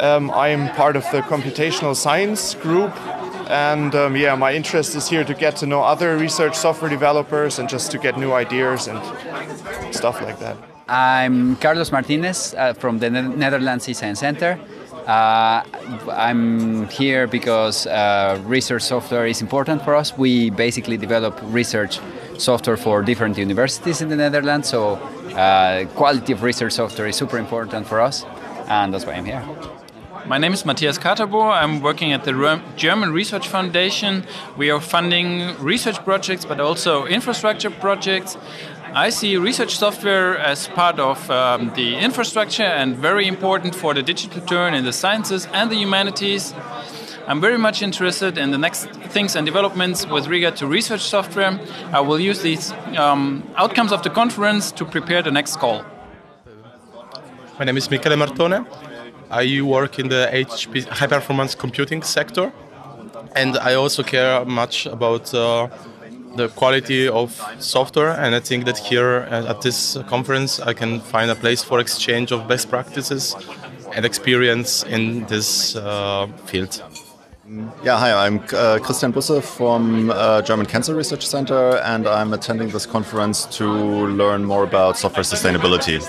Um, 0.00 0.30
I'm 0.30 0.68
part 0.70 0.96
of 0.96 1.04
the 1.10 1.22
computational 1.22 1.94
science 1.94 2.54
group, 2.54 2.92
and 3.50 3.94
um, 3.94 4.16
yeah, 4.16 4.34
my 4.34 4.52
interest 4.52 4.94
is 4.94 5.08
here 5.08 5.24
to 5.24 5.34
get 5.34 5.56
to 5.56 5.66
know 5.66 5.82
other 5.82 6.16
research 6.16 6.56
software 6.56 6.90
developers 6.90 7.58
and 7.58 7.68
just 7.68 7.90
to 7.92 7.98
get 7.98 8.18
new 8.18 8.32
ideas 8.32 8.88
and 8.88 9.00
stuff 9.94 10.20
like 10.20 10.38
that. 10.40 10.56
I'm 10.88 11.56
Carlos 11.56 11.92
Martinez 11.92 12.54
uh, 12.54 12.72
from 12.74 12.98
the 12.98 13.10
Netherlands 13.10 13.86
eScience 13.86 14.18
Center. 14.18 14.58
Uh, 15.06 15.62
I'm 16.10 16.88
here 16.88 17.26
because 17.26 17.86
uh, 17.86 18.40
research 18.44 18.82
software 18.82 19.26
is 19.26 19.42
important 19.42 19.82
for 19.84 19.94
us. 19.94 20.16
We 20.16 20.50
basically 20.50 20.96
develop 20.96 21.38
research 21.44 22.00
software 22.38 22.76
for 22.76 23.02
different 23.02 23.38
universities 23.38 24.00
in 24.00 24.08
the 24.08 24.16
Netherlands, 24.16 24.68
so 24.68 24.94
uh, 25.36 25.86
quality 25.94 26.32
of 26.32 26.42
research 26.42 26.72
software 26.72 27.08
is 27.08 27.16
super 27.16 27.38
important 27.38 27.86
for 27.86 28.00
us, 28.00 28.24
and 28.68 28.92
that's 28.92 29.06
why 29.06 29.12
I'm 29.14 29.24
here. 29.24 29.44
My 30.24 30.38
name 30.38 30.52
is 30.52 30.64
Matthias 30.64 30.98
Katerbow. 30.98 31.50
I'm 31.52 31.80
working 31.80 32.12
at 32.12 32.22
the 32.22 32.62
German 32.76 33.12
Research 33.12 33.48
Foundation. 33.48 34.24
We 34.56 34.70
are 34.70 34.80
funding 34.80 35.56
research 35.58 35.98
projects, 36.04 36.44
but 36.44 36.60
also 36.60 37.06
infrastructure 37.06 37.70
projects. 37.70 38.36
I 38.94 39.08
see 39.08 39.38
research 39.38 39.78
software 39.78 40.36
as 40.36 40.68
part 40.68 40.98
of 40.98 41.30
um, 41.30 41.72
the 41.74 41.96
infrastructure 41.96 42.62
and 42.62 42.94
very 42.94 43.26
important 43.26 43.74
for 43.74 43.94
the 43.94 44.02
digital 44.02 44.42
turn 44.42 44.74
in 44.74 44.84
the 44.84 44.92
sciences 44.92 45.48
and 45.54 45.70
the 45.70 45.76
humanities. 45.76 46.52
I'm 47.26 47.40
very 47.40 47.56
much 47.56 47.80
interested 47.80 48.36
in 48.36 48.50
the 48.50 48.58
next 48.58 48.90
things 49.14 49.34
and 49.34 49.46
developments 49.46 50.06
with 50.06 50.26
regard 50.26 50.56
to 50.56 50.66
research 50.66 51.00
software. 51.00 51.58
I 51.90 52.00
will 52.00 52.20
use 52.20 52.42
these 52.42 52.72
um, 52.98 53.42
outcomes 53.56 53.92
of 53.92 54.02
the 54.02 54.10
conference 54.10 54.70
to 54.72 54.84
prepare 54.84 55.22
the 55.22 55.30
next 55.30 55.56
call. 55.56 55.86
My 57.58 57.64
name 57.64 57.78
is 57.78 57.90
Michele 57.90 58.18
Martone. 58.18 58.66
I 59.30 59.62
work 59.62 59.98
in 60.00 60.08
the 60.08 60.28
HP 60.30 60.86
high 60.88 61.06
performance 61.06 61.54
computing 61.54 62.02
sector, 62.02 62.52
and 63.34 63.56
I 63.56 63.72
also 63.72 64.02
care 64.02 64.44
much 64.44 64.84
about 64.84 65.32
uh, 65.32 65.68
the 66.36 66.48
quality 66.48 67.08
of 67.08 67.40
software. 67.58 68.10
And 68.10 68.34
I 68.34 68.40
think 68.40 68.64
that 68.66 68.78
here 68.78 69.26
at 69.30 69.62
this 69.62 69.98
conference, 70.08 70.60
I 70.60 70.72
can 70.74 71.00
find 71.00 71.30
a 71.30 71.34
place 71.34 71.62
for 71.62 71.80
exchange 71.80 72.32
of 72.32 72.48
best 72.48 72.68
practices 72.70 73.34
and 73.94 74.04
experience 74.04 74.82
in 74.84 75.26
this 75.26 75.76
uh, 75.76 76.26
field. 76.46 76.82
Yeah, 77.84 77.98
hi, 77.98 78.26
I'm 78.26 78.38
uh, 78.54 78.78
Christian 78.78 79.12
Busse 79.12 79.42
from 79.42 80.10
uh, 80.10 80.40
German 80.42 80.64
Cancer 80.64 80.94
Research 80.94 81.26
Center, 81.26 81.76
and 81.78 82.06
I'm 82.06 82.32
attending 82.32 82.68
this 82.70 82.86
conference 82.86 83.44
to 83.58 83.66
learn 83.66 84.44
more 84.44 84.64
about 84.64 84.96
software 84.96 85.24
sustainability. 85.24 86.00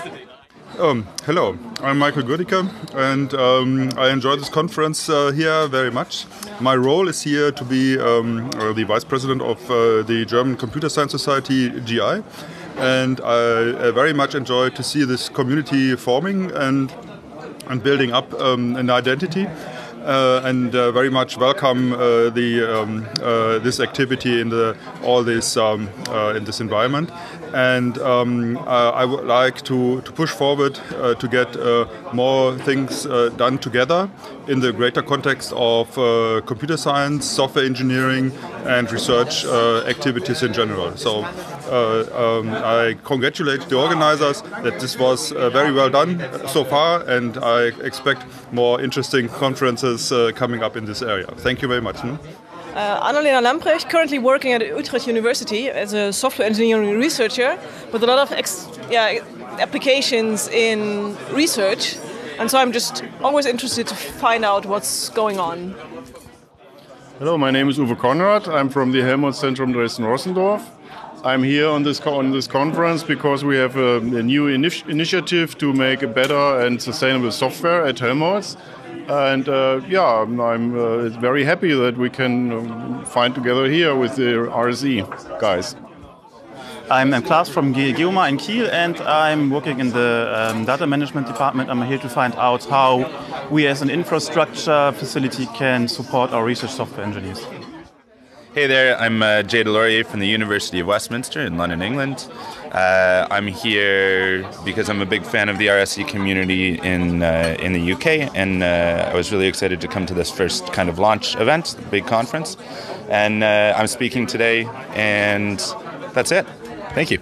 Um, 0.78 1.06
hello, 1.24 1.56
I'm 1.82 2.00
Michael 2.00 2.24
Goedicke, 2.24 2.68
and 2.94 3.32
um, 3.34 3.90
I 3.96 4.10
enjoy 4.10 4.34
this 4.34 4.48
conference 4.48 5.08
uh, 5.08 5.30
here 5.30 5.68
very 5.68 5.90
much. 5.92 6.26
My 6.60 6.74
role 6.74 7.08
is 7.08 7.22
here 7.22 7.52
to 7.52 7.64
be 7.64 7.96
um, 7.96 8.50
uh, 8.56 8.72
the 8.72 8.82
vice 8.82 9.04
president 9.04 9.40
of 9.40 9.70
uh, 9.70 10.02
the 10.02 10.24
German 10.26 10.56
Computer 10.56 10.88
Science 10.88 11.12
Society, 11.12 11.70
GI, 11.82 12.24
and 12.78 13.20
I 13.20 13.92
very 13.92 14.12
much 14.12 14.34
enjoy 14.34 14.70
to 14.70 14.82
see 14.82 15.04
this 15.04 15.28
community 15.28 15.94
forming 15.94 16.50
and 16.50 16.92
and 17.68 17.80
building 17.80 18.12
up 18.12 18.34
um, 18.40 18.74
an 18.74 18.90
identity. 18.90 19.46
Uh, 20.04 20.42
and 20.44 20.74
uh, 20.76 20.92
very 20.92 21.08
much 21.08 21.38
welcome 21.38 21.94
uh, 21.94 22.28
the 22.28 22.62
um, 22.62 23.06
this 23.62 23.80
activity 23.80 24.38
in 24.38 24.50
the 24.50 24.76
all 25.02 25.22
this 25.22 25.56
um, 25.56 25.88
in 26.36 26.44
this 26.44 26.60
environment. 26.60 27.10
And 27.54 27.98
um, 27.98 28.58
I 28.58 29.04
would 29.04 29.24
like 29.24 29.62
to, 29.62 30.00
to 30.00 30.12
push 30.12 30.30
forward 30.30 30.74
to 30.74 31.28
get 31.28 31.56
more 32.12 32.58
things 32.58 33.04
done 33.36 33.58
together 33.58 34.10
in 34.48 34.60
the 34.60 34.72
greater 34.72 35.02
context 35.02 35.52
of 35.54 35.94
computer 36.46 36.76
science, 36.76 37.24
software 37.24 37.64
engineering, 37.64 38.32
and 38.66 38.90
research 38.90 39.44
activities 39.44 40.42
in 40.42 40.52
general. 40.52 40.96
So 40.96 41.24
um, 41.24 42.50
I 42.50 42.96
congratulate 43.04 43.68
the 43.68 43.78
organizers 43.78 44.42
that 44.42 44.80
this 44.80 44.98
was 44.98 45.30
very 45.30 45.72
well 45.72 45.90
done 45.90 46.20
so 46.48 46.64
far, 46.64 47.08
and 47.08 47.38
I 47.38 47.66
expect 47.82 48.26
more 48.52 48.80
interesting 48.80 49.28
conferences 49.28 50.12
uh, 50.12 50.32
coming 50.34 50.62
up 50.62 50.76
in 50.76 50.84
this 50.84 51.02
area. 51.02 51.26
Thank 51.26 51.62
you 51.62 51.68
very 51.68 51.80
much. 51.80 52.00
Hmm? 52.00 52.16
Uh, 52.74 53.00
Anna-Lena 53.04 53.40
Lamprecht, 53.40 53.88
currently 53.88 54.18
working 54.18 54.52
at 54.52 54.60
Utrecht 54.60 55.06
University 55.06 55.70
as 55.70 55.92
a 55.92 56.12
software 56.12 56.44
engineering 56.44 56.98
researcher 56.98 57.56
with 57.92 58.02
a 58.02 58.06
lot 58.06 58.18
of 58.18 58.32
yeah, 58.90 59.20
applications 59.60 60.48
in 60.48 61.16
research. 61.30 61.96
And 62.40 62.50
so 62.50 62.58
I'm 62.58 62.72
just 62.72 63.04
always 63.22 63.46
interested 63.46 63.86
to 63.86 63.94
find 63.94 64.44
out 64.44 64.66
what's 64.66 65.08
going 65.10 65.38
on. 65.38 65.76
Hello, 67.20 67.38
my 67.38 67.52
name 67.52 67.68
is 67.68 67.78
Uwe 67.78 67.96
Konrad. 67.96 68.48
I'm 68.48 68.68
from 68.68 68.90
the 68.90 69.02
Helmholtz 69.02 69.40
Zentrum 69.40 69.72
Dresden-Rossendorf. 69.72 70.62
I'm 71.22 71.44
here 71.44 71.68
on 71.68 71.84
this 71.84 72.00
on 72.00 72.32
this 72.32 72.48
conference 72.48 73.04
because 73.04 73.44
we 73.44 73.56
have 73.56 73.76
a, 73.76 73.98
a 73.98 74.22
new 74.22 74.46
initi 74.48 74.86
initiative 74.88 75.56
to 75.58 75.72
make 75.72 76.02
a 76.02 76.08
better 76.08 76.60
and 76.60 76.82
sustainable 76.82 77.30
software 77.30 77.86
at 77.86 78.00
Helmholtz. 78.00 78.56
And 79.08 79.48
uh, 79.48 79.82
yeah, 79.86 80.02
I'm 80.02 80.40
uh, 80.40 81.08
very 81.20 81.44
happy 81.44 81.74
that 81.74 81.96
we 81.98 82.08
can 82.08 82.52
um, 82.52 83.04
find 83.04 83.34
together 83.34 83.68
here 83.68 83.94
with 83.94 84.16
the 84.16 84.48
RSE 84.50 85.40
guys. 85.40 85.76
I'm 86.90 87.10
Klaas 87.22 87.48
from 87.48 87.74
GEOMAR 87.74 88.28
in 88.28 88.36
Kiel 88.36 88.68
and 88.70 88.98
I'm 89.00 89.50
working 89.50 89.80
in 89.80 89.90
the 89.90 90.32
um, 90.34 90.64
data 90.64 90.86
management 90.86 91.26
department. 91.26 91.70
I'm 91.70 91.82
here 91.82 91.98
to 91.98 92.08
find 92.08 92.34
out 92.36 92.64
how 92.64 93.10
we 93.50 93.66
as 93.66 93.82
an 93.82 93.90
infrastructure 93.90 94.92
facility 94.92 95.46
can 95.54 95.88
support 95.88 96.32
our 96.32 96.44
research 96.44 96.72
software 96.72 97.04
engineers. 97.04 97.46
Hey 98.54 98.68
there, 98.68 98.96
I'm 99.00 99.20
uh, 99.20 99.42
Jay 99.42 99.64
Delorier 99.64 100.06
from 100.06 100.20
the 100.20 100.28
University 100.28 100.78
of 100.78 100.86
Westminster 100.86 101.40
in 101.40 101.58
London, 101.58 101.82
England. 101.82 102.28
Uh, 102.70 103.26
I'm 103.28 103.48
here 103.48 104.48
because 104.64 104.88
I'm 104.88 105.02
a 105.02 105.06
big 105.06 105.24
fan 105.24 105.48
of 105.48 105.58
the 105.58 105.66
RSE 105.66 106.06
community 106.06 106.78
in 106.78 107.24
uh, 107.24 107.56
in 107.58 107.72
the 107.72 107.92
UK, 107.94 108.32
and 108.32 108.62
uh, 108.62 109.10
I 109.10 109.14
was 109.16 109.32
really 109.32 109.48
excited 109.48 109.80
to 109.80 109.88
come 109.88 110.06
to 110.06 110.14
this 110.14 110.30
first 110.30 110.72
kind 110.72 110.88
of 110.88 111.00
launch 111.00 111.34
event, 111.34 111.76
big 111.90 112.06
conference. 112.06 112.56
And 113.08 113.42
uh, 113.42 113.74
I'm 113.76 113.88
speaking 113.88 114.24
today, 114.24 114.66
and 114.90 115.58
that's 116.12 116.30
it. 116.30 116.46
Thank 116.94 117.10
you. 117.10 117.18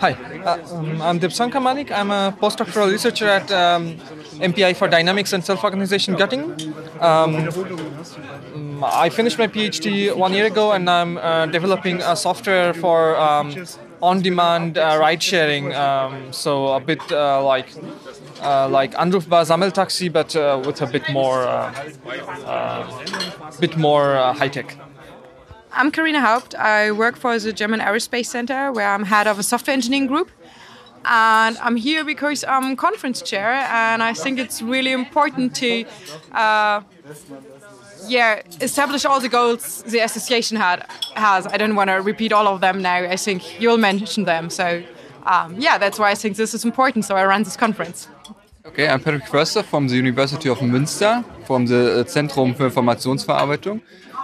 Hi, 0.00 0.12
uh, 0.12 0.58
um, 0.72 1.02
I'm 1.02 1.20
Debsankha 1.20 1.60
Manik. 1.60 1.92
I'm 1.92 2.10
a 2.10 2.34
postdoctoral 2.40 2.90
researcher 2.90 3.28
at 3.28 3.52
um, 3.52 3.96
MPI 4.40 4.74
for 4.74 4.88
Dynamics 4.88 5.34
and 5.34 5.44
Self-Organization 5.44 6.14
Göttingen. 6.16 6.48
Um, 7.02 8.82
I 8.82 9.10
finished 9.10 9.38
my 9.38 9.46
PhD 9.46 10.16
one 10.16 10.32
year 10.32 10.46
ago, 10.46 10.72
and 10.72 10.88
I'm 10.88 11.18
uh, 11.18 11.44
developing 11.46 12.00
a 12.00 12.16
software 12.16 12.72
for 12.72 13.14
um, 13.18 13.54
on-demand 14.00 14.78
uh, 14.78 14.96
ride-sharing. 14.98 15.74
Um, 15.74 16.32
so 16.32 16.68
a 16.68 16.80
bit 16.80 17.00
uh, 17.12 17.44
like 17.44 17.68
uh, 18.42 18.70
like 18.70 18.94
Anrufbar 18.94 19.44
Sammeltaxi, 19.44 20.10
but 20.10 20.34
uh, 20.34 20.62
with 20.64 20.80
a 20.80 20.86
bit 20.86 21.10
more 21.12 21.44
bit 23.60 23.76
more 23.76 24.16
high-tech. 24.32 24.78
I'm 25.72 25.90
Carina 25.90 26.20
Haupt. 26.20 26.54
I 26.54 26.90
work 26.90 27.16
for 27.16 27.38
the 27.38 27.52
German 27.52 27.80
Aerospace 27.80 28.26
Center, 28.26 28.72
where 28.72 28.88
I'm 28.88 29.04
head 29.04 29.26
of 29.26 29.38
a 29.38 29.42
software 29.42 29.74
engineering 29.74 30.06
group. 30.06 30.30
And 31.04 31.56
I'm 31.58 31.76
here 31.76 32.04
because 32.04 32.44
I'm 32.44 32.76
conference 32.76 33.22
chair, 33.22 33.52
and 33.70 34.02
I 34.02 34.12
think 34.12 34.38
it's 34.38 34.60
really 34.60 34.92
important 34.92 35.54
to, 35.56 35.84
uh, 36.32 36.82
yeah, 38.06 38.42
establish 38.60 39.04
all 39.06 39.20
the 39.20 39.28
goals 39.28 39.82
the 39.84 40.00
association 40.00 40.58
had 40.58 40.84
has. 41.14 41.46
I 41.46 41.56
don't 41.56 41.74
want 41.74 41.88
to 41.88 41.94
repeat 42.02 42.32
all 42.32 42.46
of 42.48 42.60
them 42.60 42.82
now. 42.82 42.96
I 42.96 43.16
think 43.16 43.60
you'll 43.60 43.78
mention 43.78 44.24
them. 44.24 44.50
So, 44.50 44.82
um, 45.24 45.56
yeah, 45.58 45.78
that's 45.78 45.98
why 45.98 46.10
I 46.10 46.14
think 46.14 46.36
this 46.36 46.52
is 46.52 46.64
important. 46.64 47.06
So 47.06 47.16
I 47.16 47.24
run 47.24 47.44
this 47.44 47.56
conference. 47.56 48.08
Okay, 48.66 48.86
I'm 48.86 49.00
Patrick 49.00 49.24
Förster 49.24 49.64
from 49.64 49.88
the 49.88 49.96
University 49.96 50.50
of 50.50 50.58
Münster, 50.60 51.24
from 51.46 51.66
the 51.66 52.04
Zentrum 52.06 52.54
für 52.54 52.66
Informationsverarbeitung. 52.66 53.80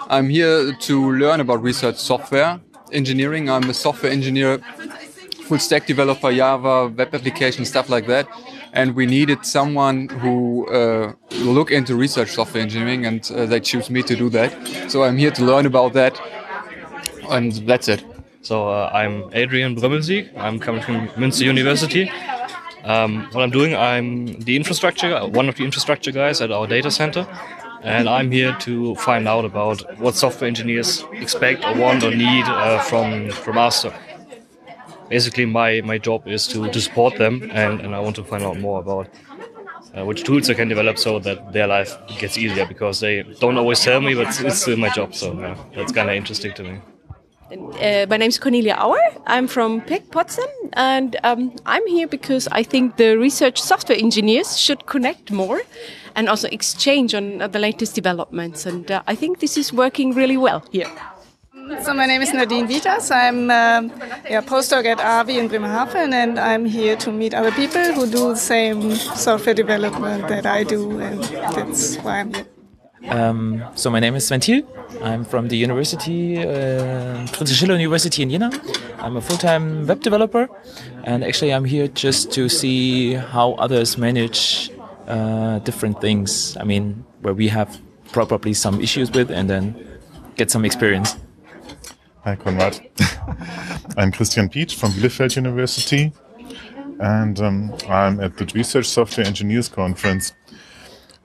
I'm 0.09 0.29
here 0.29 0.73
to 0.73 1.11
learn 1.11 1.39
about 1.39 1.61
research 1.61 1.97
software 1.97 2.59
engineering. 2.91 3.49
I'm 3.49 3.69
a 3.69 3.73
software 3.73 4.11
engineer, 4.11 4.59
full 5.47 5.59
stack 5.59 5.85
developer, 5.85 6.33
Java, 6.33 6.87
web 6.87 7.13
application, 7.13 7.65
stuff 7.65 7.89
like 7.89 8.07
that. 8.07 8.27
and 8.73 8.95
we 8.95 9.05
needed 9.05 9.45
someone 9.45 10.07
who 10.21 10.67
uh, 10.67 11.13
look 11.57 11.71
into 11.71 11.95
research 11.95 12.29
software 12.29 12.61
engineering, 12.61 13.05
and 13.05 13.31
uh, 13.31 13.45
they 13.45 13.59
choose 13.59 13.89
me 13.89 14.03
to 14.03 14.15
do 14.15 14.29
that. 14.29 14.51
So 14.91 15.03
I'm 15.03 15.17
here 15.17 15.31
to 15.31 15.43
learn 15.43 15.65
about 15.65 15.93
that, 15.93 16.19
and 17.29 17.53
that's 17.67 17.87
it. 17.87 18.03
So 18.41 18.69
uh, 18.69 18.91
I'm 18.93 19.29
Adrian 19.33 19.75
Brömmelsieg. 19.75 20.29
I'm 20.37 20.59
coming 20.59 20.81
from 20.81 21.07
Münster 21.21 21.43
University. 21.43 22.11
Um, 22.83 23.27
what 23.31 23.41
I'm 23.43 23.49
doing, 23.49 23.75
I'm 23.75 24.39
the 24.41 24.55
infrastructure, 24.55 25.19
one 25.27 25.49
of 25.49 25.55
the 25.55 25.65
infrastructure 25.65 26.11
guys 26.11 26.39
at 26.39 26.51
our 26.51 26.67
data 26.67 26.89
center, 26.89 27.27
and 27.87 28.09
I'm 28.09 28.31
here 28.31 28.55
to 28.61 28.95
find 28.95 29.27
out 29.27 29.45
about 29.45 29.97
what 29.99 30.15
software 30.15 30.47
engineers 30.47 31.03
expect 31.13 31.63
or 31.65 31.75
want 31.75 32.03
or 32.03 32.11
need 32.11 32.45
uh, 32.45 32.79
from 32.79 33.29
from 33.29 33.57
us. 33.57 33.81
So 33.81 33.93
basically, 35.09 35.45
my, 35.45 35.81
my 35.81 35.97
job 35.97 36.27
is 36.27 36.47
to, 36.47 36.69
to 36.69 36.81
support 36.81 37.17
them, 37.17 37.49
and, 37.53 37.81
and 37.81 37.95
I 37.95 37.99
want 37.99 38.15
to 38.17 38.23
find 38.23 38.43
out 38.43 38.59
more 38.59 38.79
about 38.79 39.07
uh, 39.97 40.05
which 40.05 40.23
tools 40.23 40.49
I 40.49 40.53
can 40.53 40.67
develop 40.67 40.97
so 40.97 41.19
that 41.19 41.53
their 41.53 41.67
life 41.67 41.97
gets 42.19 42.37
easier 42.37 42.65
because 42.65 42.99
they 42.99 43.23
don't 43.39 43.57
always 43.57 43.79
tell 43.79 44.01
me, 44.01 44.13
but 44.15 44.27
it's 44.27 44.61
still 44.61 44.77
my 44.77 44.89
job. 44.89 45.15
So 45.15 45.39
uh, 45.39 45.55
that's 45.75 45.91
kind 45.91 46.09
of 46.09 46.15
interesting 46.15 46.53
to 46.53 46.63
me. 46.63 46.79
Uh, 47.49 48.05
my 48.09 48.17
name 48.17 48.27
is 48.27 48.37
Cornelia 48.37 48.75
Auer. 48.77 48.99
I'm 49.25 49.47
from 49.47 49.79
PIK 49.81 50.11
Potsdam, 50.11 50.49
and 50.73 51.15
um, 51.23 51.55
I'm 51.65 51.87
here 51.87 52.07
because 52.07 52.49
I 52.51 52.61
think 52.61 52.97
the 52.97 53.17
research 53.17 53.61
software 53.61 53.97
engineers 53.97 54.57
should 54.57 54.85
connect 54.85 55.31
more 55.31 55.61
and 56.17 56.27
also 56.27 56.49
exchange 56.49 57.13
on 57.13 57.37
the 57.37 57.59
latest 57.59 57.95
developments. 57.95 58.65
And 58.65 58.91
uh, 58.91 59.03
I 59.07 59.15
think 59.15 59.39
this 59.39 59.55
is 59.55 59.71
working 59.71 60.13
really 60.13 60.35
well 60.35 60.63
here. 60.71 60.89
So 61.83 61.93
my 61.93 62.05
name 62.05 62.21
is 62.21 62.33
Nadine 62.33 62.67
Vitas. 62.67 63.11
I'm 63.11 63.51
um, 63.51 63.91
a 64.25 64.41
postdoc 64.41 64.85
at 64.85 64.99
RWE 64.99 65.37
in 65.37 65.47
Bremerhaven, 65.49 66.13
and 66.13 66.39
I'm 66.39 66.65
here 66.65 66.95
to 66.97 67.11
meet 67.11 67.33
other 67.33 67.51
people 67.51 67.83
who 67.93 68.05
do 68.07 68.29
the 68.29 68.35
same 68.35 68.95
software 68.95 69.53
development 69.53 70.27
that 70.29 70.45
I 70.45 70.63
do, 70.63 70.99
and 70.99 71.21
that's 71.55 71.97
why 71.97 72.21
I'm 72.21 72.33
here. 72.33 72.45
Um, 73.09 73.63
so 73.75 73.89
my 73.89 73.99
name 73.99 74.15
is 74.15 74.25
Sven 74.27 74.39
Thiel. 74.39 74.63
I'm 75.03 75.25
from 75.25 75.49
the 75.49 75.57
University, 75.57 76.37
uh, 76.39 77.27
Friedrich 77.27 77.57
Schiller 77.57 77.75
University 77.75 78.23
in 78.23 78.29
Jena. 78.29 78.49
I'm 78.99 79.17
a 79.17 79.21
full-time 79.21 79.85
web 79.87 80.01
developer, 80.01 80.47
and 81.03 81.21
actually 81.23 81.53
I'm 81.53 81.65
here 81.65 81.89
just 81.89 82.31
to 82.31 82.47
see 82.47 83.13
how 83.13 83.53
others 83.53 83.97
manage 83.97 84.71
uh, 85.07 85.59
different 85.59 86.01
things. 86.01 86.55
I 86.57 86.63
mean, 86.63 87.05
where 87.21 87.33
we 87.33 87.47
have 87.47 87.79
probably 88.11 88.53
some 88.53 88.81
issues 88.81 89.11
with, 89.11 89.31
and 89.31 89.49
then 89.49 89.99
get 90.35 90.51
some 90.51 90.65
experience. 90.65 91.17
Hi, 92.23 92.35
Konrad. 92.35 92.79
I'm 93.97 94.11
Christian 94.11 94.49
Pietsch 94.49 94.75
from 94.75 94.91
Bielefeld 94.91 95.35
University, 95.35 96.11
and 96.99 97.39
um, 97.39 97.73
I'm 97.89 98.19
at 98.19 98.37
the 98.37 98.45
Research 98.53 98.85
Software 98.85 99.25
Engineers 99.25 99.69
Conference 99.69 100.33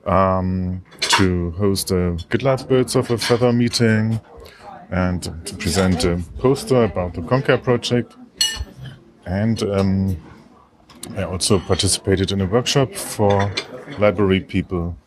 um, 0.05 0.83
to 1.01 1.51
host 1.51 1.91
a 1.91 2.15
GitLab 2.29 2.67
Birds 2.67 2.95
of 2.95 3.11
a 3.11 3.17
Feather 3.17 3.53
meeting 3.53 4.19
and 4.91 5.23
to 5.45 5.55
present 5.55 6.03
a 6.05 6.21
poster 6.39 6.83
about 6.83 7.13
the 7.13 7.21
Conquaire 7.23 7.57
project. 7.57 8.15
And 9.25 9.63
um, 9.63 10.17
I 11.17 11.23
also 11.23 11.59
participated 11.59 12.31
in 12.31 12.41
a 12.41 12.45
workshop 12.45 12.93
for 12.93 13.51
library 13.99 14.41
people. 14.41 14.97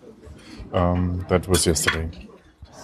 Um, 0.73 1.25
that 1.29 1.49
was 1.49 1.67
yesterday. 1.67 2.11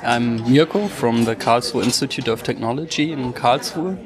I'm 0.02 0.50
Mirko 0.50 0.88
from 0.88 1.24
the 1.24 1.36
Karlsruhe 1.36 1.84
Institute 1.84 2.28
of 2.28 2.42
Technology 2.42 3.12
in 3.12 3.32
Karlsruhe, 3.32 3.98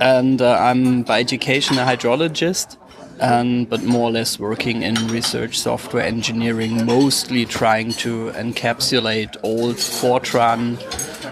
and 0.00 0.40
uh, 0.40 0.58
I'm 0.58 1.02
by 1.02 1.20
education 1.20 1.78
a 1.78 1.84
hydrologist 1.84 2.76
um, 3.22 3.64
but 3.66 3.82
more 3.84 4.08
or 4.08 4.10
less 4.10 4.38
working 4.38 4.82
in 4.82 4.94
research 5.08 5.58
software 5.58 6.04
engineering, 6.04 6.84
mostly 6.84 7.44
trying 7.44 7.92
to 7.92 8.30
encapsulate 8.32 9.36
old 9.42 9.76
Fortran 9.76 10.76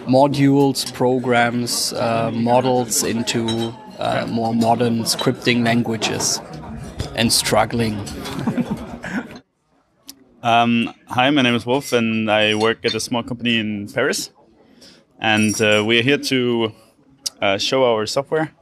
modules, 0.06 0.92
programs, 0.94 1.92
uh, 1.92 2.30
models 2.32 3.02
into 3.02 3.74
uh, 3.98 4.26
more 4.30 4.54
modern 4.54 5.00
scripting 5.00 5.64
languages 5.64 6.40
and 7.16 7.32
struggling. 7.32 7.96
um, 10.42 10.92
hi, 11.06 11.30
my 11.30 11.42
name 11.42 11.54
is 11.54 11.66
Wolf, 11.66 11.92
and 11.92 12.30
I 12.30 12.54
work 12.54 12.84
at 12.84 12.94
a 12.94 13.00
small 13.00 13.22
company 13.22 13.58
in 13.58 13.88
Paris. 13.88 14.30
And 15.18 15.60
uh, 15.60 15.84
we 15.86 15.98
are 15.98 16.02
here 16.02 16.18
to 16.18 16.72
uh, 17.40 17.58
show 17.58 17.84
our 17.84 18.06
software 18.06 18.52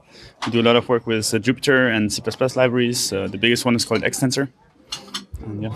we 0.47 0.53
do 0.53 0.61
a 0.61 0.63
lot 0.63 0.77
of 0.77 0.89
work 0.89 1.07
with 1.07 1.35
uh, 1.35 1.39
Jupyter 1.39 1.95
and 1.95 2.13
C++ 2.13 2.23
libraries. 2.57 3.13
Uh, 3.13 3.27
the 3.29 3.39
biggest 3.39 3.65
one 3.65 3.75
is 3.75 3.85
called 3.85 4.03
xtensor. 4.03 4.49
And, 5.45 5.63
yeah. 5.65 5.75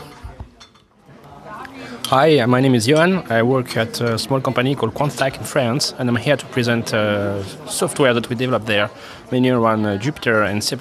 Hi, 2.07 2.45
my 2.47 2.61
name 2.61 2.75
is 2.75 2.87
Johan. 2.87 3.31
I 3.33 3.43
work 3.43 3.77
at 3.77 4.01
a 4.01 4.19
small 4.19 4.41
company 4.41 4.75
called 4.75 4.95
Quantstack 4.95 5.39
in 5.39 5.45
France, 5.45 5.95
and 5.99 6.09
I'm 6.09 6.17
here 6.17 6.37
to 6.37 6.47
present 6.47 6.93
uh, 6.93 7.43
software 7.67 8.13
that 8.13 8.29
we 8.29 8.37
developed 8.37 8.67
there, 8.67 8.91
mainly 9.31 9.51
around 9.51 9.87
uh, 9.87 9.99
Jupyter 9.99 10.47
and 10.49 10.63
C++. 10.63 10.77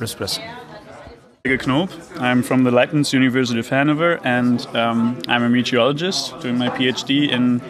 Helge 1.43 1.65
Knoop. 1.65 2.21
I'm 2.21 2.43
from 2.43 2.65
the 2.65 2.69
Leibniz 2.69 3.13
University 3.13 3.59
of 3.59 3.67
Hanover, 3.67 4.19
and 4.23 4.63
um, 4.75 5.19
I'm 5.27 5.41
a 5.41 5.49
meteorologist 5.49 6.39
doing 6.39 6.59
my 6.59 6.69
PhD 6.69 7.31
in 7.31 7.61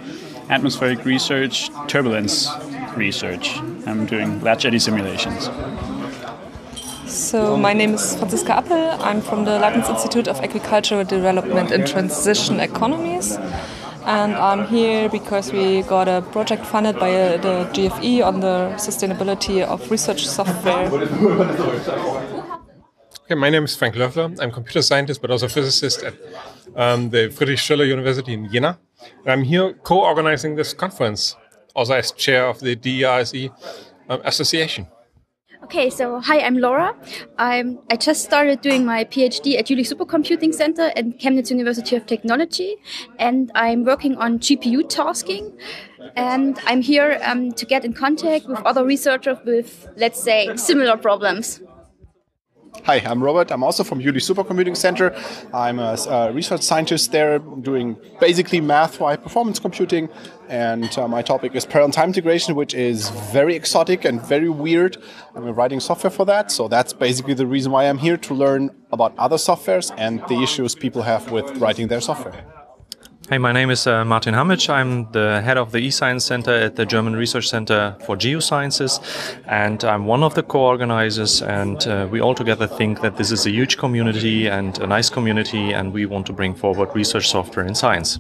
atmospheric 0.50 1.06
research, 1.06 1.70
turbulence 1.88 2.50
research. 2.98 3.56
I'm 3.86 4.06
doing 4.08 4.42
large 4.42 4.66
eddy 4.66 4.78
simulations. 4.78 5.50
So 7.08 7.56
my 7.56 7.72
name 7.72 7.94
is 7.94 8.14
Franziska 8.18 8.58
Appel. 8.58 9.02
I'm 9.02 9.22
from 9.22 9.46
the 9.46 9.58
Leibniz 9.58 9.88
Institute 9.88 10.28
of 10.28 10.42
Agricultural 10.42 11.06
Development 11.06 11.72
and 11.72 11.88
Transition 11.88 12.60
Economies. 12.60 13.38
And 14.04 14.34
I'm 14.36 14.68
here 14.68 15.08
because 15.08 15.54
we 15.54 15.84
got 15.84 16.10
a 16.10 16.22
project 16.22 16.66
funded 16.66 17.00
by 17.00 17.14
uh, 17.14 17.38
the 17.38 17.70
GFE 17.72 18.26
on 18.26 18.42
the 18.42 18.74
sustainability 18.76 19.64
of 19.64 19.90
research 19.90 20.28
software. 20.28 20.90
Okay, 23.32 23.40
my 23.40 23.50
name 23.50 23.64
is 23.64 23.74
Frank 23.78 23.96
Löffler. 23.96 24.38
I'm 24.42 24.50
a 24.50 24.52
computer 24.52 24.82
scientist, 24.82 25.22
but 25.22 25.32
also 25.32 25.48
physicist 25.48 26.04
at 26.04 26.16
um, 26.76 27.12
the 27.12 27.30
Friedrich 27.30 27.60
Schiller 27.60 27.86
University 27.86 28.34
in 28.34 28.52
Jena. 28.52 28.78
And 29.24 29.32
I'm 29.32 29.44
here 29.44 29.72
co-organizing 29.84 30.56
this 30.56 30.74
conference, 30.74 31.38
also 31.74 31.94
as 31.94 32.12
chair 32.12 32.46
of 32.46 32.60
the 32.60 32.76
DRSE 32.76 33.50
um, 34.10 34.20
association. 34.26 34.86
Okay, 35.64 35.90
so 35.90 36.20
hi, 36.20 36.42
I'm 36.42 36.58
Laura. 36.58 36.94
I'm, 37.38 37.80
I 37.90 37.96
just 37.96 38.26
started 38.26 38.60
doing 38.60 38.86
my 38.86 39.06
PhD 39.06 39.58
at 39.58 39.68
Jülich 39.68 39.88
Supercomputing 39.88 40.54
Center 40.54 40.92
at 40.98 41.06
Chemnitz 41.18 41.52
University 41.52 41.96
of 41.96 42.06
Technology, 42.08 42.76
and 43.18 43.50
I'm 43.56 43.86
working 43.86 44.18
on 44.18 44.40
GPU 44.40 44.90
tasking. 44.90 45.58
And 46.18 46.60
I'm 46.66 46.82
here 46.82 47.22
um, 47.24 47.54
to 47.54 47.66
get 47.66 47.86
in 47.86 47.94
contact 47.94 48.48
with 48.48 48.60
other 48.64 48.84
researchers 48.84 49.38
with, 49.46 49.88
let's 49.96 50.22
say, 50.22 50.54
similar 50.58 50.98
problems. 50.98 51.62
Hi, 52.86 52.96
I'm 53.06 53.22
Robert. 53.22 53.52
I'm 53.52 53.64
also 53.64 53.84
from 53.84 54.00
Jülich 54.00 54.24
Supercomputing 54.24 54.76
Center. 54.76 55.16
I'm 55.54 55.78
a, 55.78 56.32
research 56.34 56.62
scientist 56.62 57.12
there 57.12 57.38
doing 57.38 57.96
basically 58.20 58.60
math 58.60 58.96
for 58.96 59.16
performance 59.18 59.60
computing. 59.60 60.10
And 60.50 60.98
uh, 60.98 61.08
my 61.08 61.22
topic 61.22 61.54
is 61.54 61.66
parallel 61.66 61.92
time 61.92 62.08
integration, 62.10 62.56
which 62.56 62.74
is 62.74 63.10
very 63.32 63.56
exotic 63.56 64.04
and 64.04 64.20
very 64.26 64.50
weird. 64.50 64.98
I'm 65.36 65.44
writing 65.50 65.80
software 65.80 66.10
for 66.10 66.26
that. 66.26 66.52
So 66.52 66.68
that's 66.68 66.92
basically 66.92 67.36
the 67.36 67.46
reason 67.46 67.72
why 67.72 67.88
I'm 67.88 68.00
here 68.00 68.18
to 68.18 68.34
learn 68.34 68.72
about 68.92 69.14
other 69.20 69.38
softwares 69.38 69.94
and 69.98 70.24
the 70.28 70.42
issues 70.42 70.74
people 70.74 71.04
have 71.04 71.30
with 71.30 71.58
writing 71.58 71.88
their 71.88 72.02
software. 72.02 72.61
Hey, 73.32 73.38
my 73.38 73.54
name 73.54 73.70
is 73.70 73.88
uh, 73.88 74.04
Martin 74.04 74.34
Hammitzsch. 74.34 74.70
I'm 74.70 75.10
the 75.14 75.40
head 75.42 75.58
of 75.58 75.72
the 75.72 75.78
eScience 75.88 76.24
Center 76.24 76.52
at 76.52 76.76
the 76.76 76.86
German 76.86 77.16
Research 77.16 77.48
Center 77.48 77.96
for 78.06 78.18
Geosciences, 78.18 79.00
and 79.46 79.82
I'm 79.86 80.06
one 80.06 80.22
of 80.22 80.36
the 80.36 80.44
co-organizers. 80.44 81.42
And 81.42 81.82
uh, 81.88 82.10
we 82.12 82.20
all 82.20 82.36
together 82.36 82.68
think 82.68 83.00
that 83.00 83.16
this 83.16 83.32
is 83.32 83.46
a 83.46 83.50
huge 83.50 83.78
community 83.78 84.48
and 84.48 84.78
a 84.80 84.86
nice 84.86 85.10
community, 85.10 85.72
and 85.72 85.94
we 85.94 86.06
want 86.06 86.26
to 86.26 86.34
bring 86.34 86.54
forward 86.54 86.94
research 86.94 87.30
software 87.30 87.66
in 87.66 87.74
science. 87.74 88.20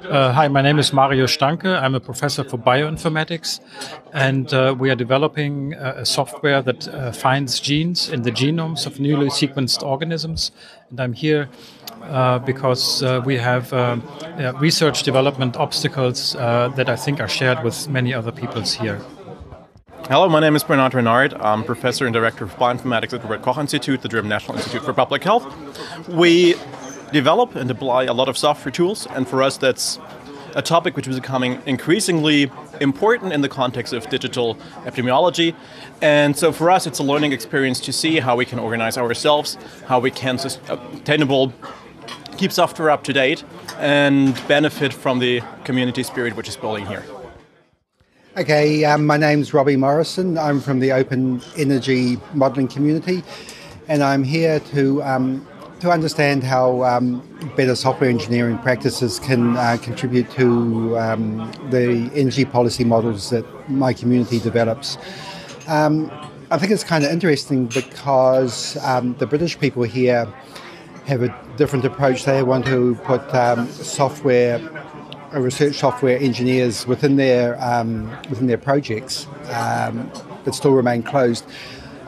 Uh, 0.00 0.32
hi, 0.32 0.48
my 0.48 0.62
name 0.62 0.78
is 0.78 0.90
Mario 0.90 1.26
Stanke. 1.26 1.66
I'm 1.66 1.94
a 1.94 2.00
professor 2.00 2.44
for 2.44 2.56
bioinformatics, 2.56 3.60
and 4.14 4.52
uh, 4.54 4.74
we 4.78 4.90
are 4.90 4.94
developing 4.94 5.74
uh, 5.74 5.94
a 5.98 6.06
software 6.06 6.62
that 6.62 6.88
uh, 6.88 7.12
finds 7.12 7.60
genes 7.60 8.08
in 8.08 8.22
the 8.22 8.32
genomes 8.32 8.86
of 8.86 9.00
newly 9.00 9.28
sequenced 9.28 9.82
organisms. 9.82 10.50
And 10.88 10.98
I'm 10.98 11.12
here 11.12 11.50
uh, 12.04 12.38
because 12.38 13.02
uh, 13.02 13.20
we 13.26 13.36
have 13.36 13.72
research 14.62 15.02
development 15.02 15.56
obstacles 15.56 16.32
that 16.32 16.88
I 16.88 16.96
think 16.96 17.20
are 17.20 17.28
shared 17.28 17.62
with 17.62 17.86
many 17.88 18.14
other 18.14 18.32
peoples 18.32 18.72
here. 18.72 18.98
Hello, 20.08 20.28
my 20.28 20.40
name 20.40 20.56
is 20.56 20.64
Bernhard 20.64 20.94
Renard. 20.94 21.34
I'm 21.34 21.64
professor 21.64 22.06
and 22.06 22.14
director 22.14 22.44
of 22.44 22.54
bioinformatics 22.56 23.12
at 23.12 23.22
the 23.22 23.28
Robert 23.28 23.42
Koch 23.42 23.58
Institute, 23.58 24.00
the 24.00 24.08
German 24.08 24.30
National 24.30 24.56
Institute 24.56 24.84
for 24.84 24.94
Public 24.94 25.22
Health. 25.22 25.46
We 26.08 26.56
develop 27.12 27.54
and 27.54 27.70
apply 27.70 28.04
a 28.04 28.12
lot 28.12 28.28
of 28.28 28.36
software 28.36 28.72
tools, 28.72 29.06
and 29.06 29.28
for 29.28 29.42
us, 29.42 29.56
that's 29.56 29.98
a 30.54 30.62
topic 30.62 30.96
which 30.96 31.06
is 31.08 31.18
becoming 31.18 31.62
increasingly 31.66 32.50
important 32.80 33.32
in 33.32 33.40
the 33.40 33.48
context 33.48 33.92
of 33.92 34.08
digital 34.10 34.56
epidemiology. 34.84 35.54
And 36.00 36.36
so 36.36 36.52
for 36.52 36.70
us, 36.70 36.86
it's 36.86 36.98
a 36.98 37.02
learning 37.02 37.32
experience 37.32 37.80
to 37.80 37.92
see 37.92 38.20
how 38.20 38.36
we 38.36 38.44
can 38.44 38.58
organize 38.58 38.98
ourselves, 38.98 39.56
how 39.86 39.98
we 40.00 40.10
can 40.10 40.38
sustainable 40.38 41.52
keep 42.36 42.52
software 42.52 42.90
up 42.90 43.04
to 43.04 43.12
date, 43.12 43.44
and 43.78 44.34
benefit 44.48 44.92
from 44.92 45.18
the 45.20 45.42
community 45.64 46.02
spirit 46.02 46.34
which 46.36 46.48
is 46.48 46.56
building 46.56 46.86
here. 46.86 47.04
Okay, 48.36 48.84
um, 48.84 49.06
my 49.06 49.18
name's 49.18 49.52
Robbie 49.52 49.76
Morrison. 49.76 50.38
I'm 50.38 50.60
from 50.60 50.80
the 50.80 50.92
Open 50.92 51.42
Energy 51.56 52.16
Modeling 52.32 52.68
community, 52.68 53.22
and 53.88 54.02
I'm 54.02 54.24
here 54.24 54.58
to 54.60 55.02
um, 55.02 55.46
to 55.82 55.90
understand 55.90 56.44
how 56.44 56.84
um, 56.84 57.20
better 57.56 57.74
software 57.74 58.08
engineering 58.08 58.56
practices 58.58 59.18
can 59.18 59.56
uh, 59.56 59.76
contribute 59.82 60.30
to 60.30 60.96
um, 60.96 61.38
the 61.70 62.08
energy 62.14 62.44
policy 62.44 62.84
models 62.84 63.30
that 63.30 63.44
my 63.68 63.92
community 63.92 64.38
develops. 64.38 64.96
Um, 65.66 66.08
I 66.52 66.58
think 66.58 66.70
it's 66.70 66.84
kind 66.84 67.02
of 67.02 67.10
interesting 67.10 67.66
because 67.66 68.76
um, 68.84 69.14
the 69.14 69.26
British 69.26 69.58
people 69.58 69.82
here 69.82 70.32
have 71.06 71.20
a 71.24 71.36
different 71.56 71.84
approach. 71.84 72.26
They 72.26 72.44
want 72.44 72.64
to 72.66 72.94
put 73.02 73.22
um, 73.34 73.66
software, 73.66 74.60
uh, 75.34 75.40
research 75.40 75.74
software 75.74 76.16
engineers 76.16 76.86
within 76.86 77.16
their 77.16 77.60
um, 77.60 78.08
within 78.30 78.46
their 78.46 78.58
projects, 78.58 79.26
but 80.44 80.52
still 80.52 80.74
remain 80.74 81.02
closed. 81.02 81.44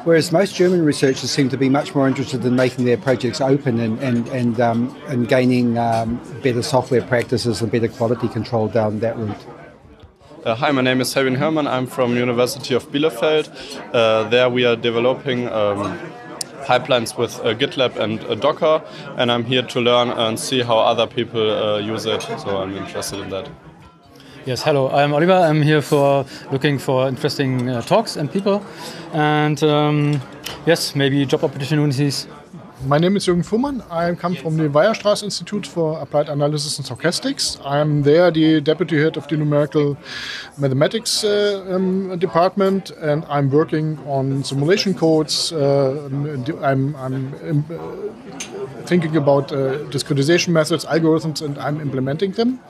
Whereas 0.04 0.30
most 0.32 0.54
German 0.54 0.84
researchers 0.84 1.30
seem 1.30 1.48
to 1.48 1.56
be 1.56 1.70
much 1.70 1.94
more 1.94 2.06
interested 2.06 2.44
in 2.44 2.54
making 2.54 2.84
their 2.84 2.98
projects 2.98 3.40
open 3.40 3.80
and, 3.80 3.98
and, 4.00 4.28
and, 4.28 4.60
um, 4.60 4.94
and 5.06 5.26
gaining 5.26 5.78
um, 5.78 6.20
better 6.42 6.62
software 6.62 7.00
practices 7.00 7.62
and 7.62 7.72
better 7.72 7.88
quality 7.88 8.28
control 8.28 8.68
down 8.68 9.00
that 9.00 9.16
route. 9.16 9.46
Uh, 10.44 10.54
hi, 10.54 10.70
my 10.72 10.82
name 10.82 11.00
is 11.00 11.14
Helvin 11.14 11.38
Hermann. 11.38 11.66
I'm 11.66 11.86
from 11.86 12.16
University 12.16 12.74
of 12.74 12.86
Bielefeld. 12.92 13.48
Uh, 13.94 14.28
there 14.28 14.50
we 14.50 14.66
are 14.66 14.76
developing 14.76 15.48
um, 15.48 15.98
pipelines 16.64 17.16
with 17.16 17.40
uh, 17.40 17.54
GitLab 17.54 17.96
and 17.96 18.22
uh, 18.24 18.34
Docker, 18.34 18.82
and 19.16 19.32
I'm 19.32 19.44
here 19.44 19.62
to 19.62 19.80
learn 19.80 20.10
and 20.10 20.38
see 20.38 20.60
how 20.60 20.78
other 20.80 21.06
people 21.06 21.50
uh, 21.50 21.78
use 21.78 22.04
it. 22.04 22.20
So 22.20 22.58
I'm 22.58 22.76
interested 22.76 23.20
in 23.20 23.30
that. 23.30 23.48
Yes, 24.46 24.62
hello. 24.62 24.90
I'm 24.90 25.14
Oliver. 25.14 25.32
I'm 25.32 25.62
here 25.62 25.80
for 25.80 26.26
looking 26.52 26.78
for 26.78 27.08
interesting 27.08 27.70
uh, 27.70 27.80
talks 27.80 28.16
and 28.16 28.30
people, 28.30 28.62
and 29.14 29.62
um, 29.62 30.20
yes, 30.66 30.94
maybe 30.94 31.24
job 31.24 31.44
opportunities. 31.44 32.26
My 32.84 32.98
name 32.98 33.16
is 33.16 33.26
Jürgen 33.26 33.42
Fuhrmann. 33.42 33.82
I 33.90 34.14
come 34.14 34.34
from 34.34 34.58
the 34.58 34.68
Weierstrass 34.68 35.22
Institute 35.22 35.66
for 35.66 35.98
Applied 35.98 36.28
Analysis 36.28 36.78
and 36.78 36.86
Stochastics. 36.86 37.58
I'm 37.64 38.02
there 38.02 38.30
the 38.30 38.60
deputy 38.60 39.00
head 39.00 39.16
of 39.16 39.26
the 39.28 39.38
numerical 39.38 39.96
mathematics 40.58 41.24
uh, 41.24 41.64
um, 41.70 42.18
department, 42.18 42.90
and 43.00 43.24
I'm 43.30 43.48
working 43.50 43.98
on 44.06 44.44
simulation 44.44 44.92
codes. 44.92 45.52
Uh, 45.52 46.04
I'm, 46.60 46.94
I'm 46.96 47.34
um, 47.48 47.64
thinking 48.84 49.16
about 49.16 49.50
uh, 49.52 49.78
discretization 49.88 50.48
methods, 50.48 50.84
algorithms, 50.84 51.40
and 51.40 51.56
I'm 51.56 51.80
implementing 51.80 52.32
them 52.32 52.60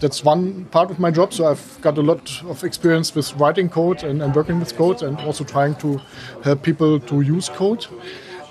that's 0.00 0.24
one 0.24 0.66
part 0.66 0.90
of 0.90 0.98
my 0.98 1.10
job. 1.10 1.32
So 1.32 1.46
I've 1.46 1.78
got 1.80 1.98
a 1.98 2.02
lot 2.02 2.42
of 2.44 2.64
experience 2.64 3.14
with 3.14 3.34
writing 3.34 3.68
code 3.68 4.02
and, 4.02 4.22
and 4.22 4.34
working 4.34 4.58
with 4.58 4.76
code 4.76 5.02
and 5.02 5.18
also 5.20 5.44
trying 5.44 5.74
to 5.76 6.00
help 6.44 6.62
people 6.62 7.00
to 7.00 7.20
use 7.20 7.48
code. 7.48 7.86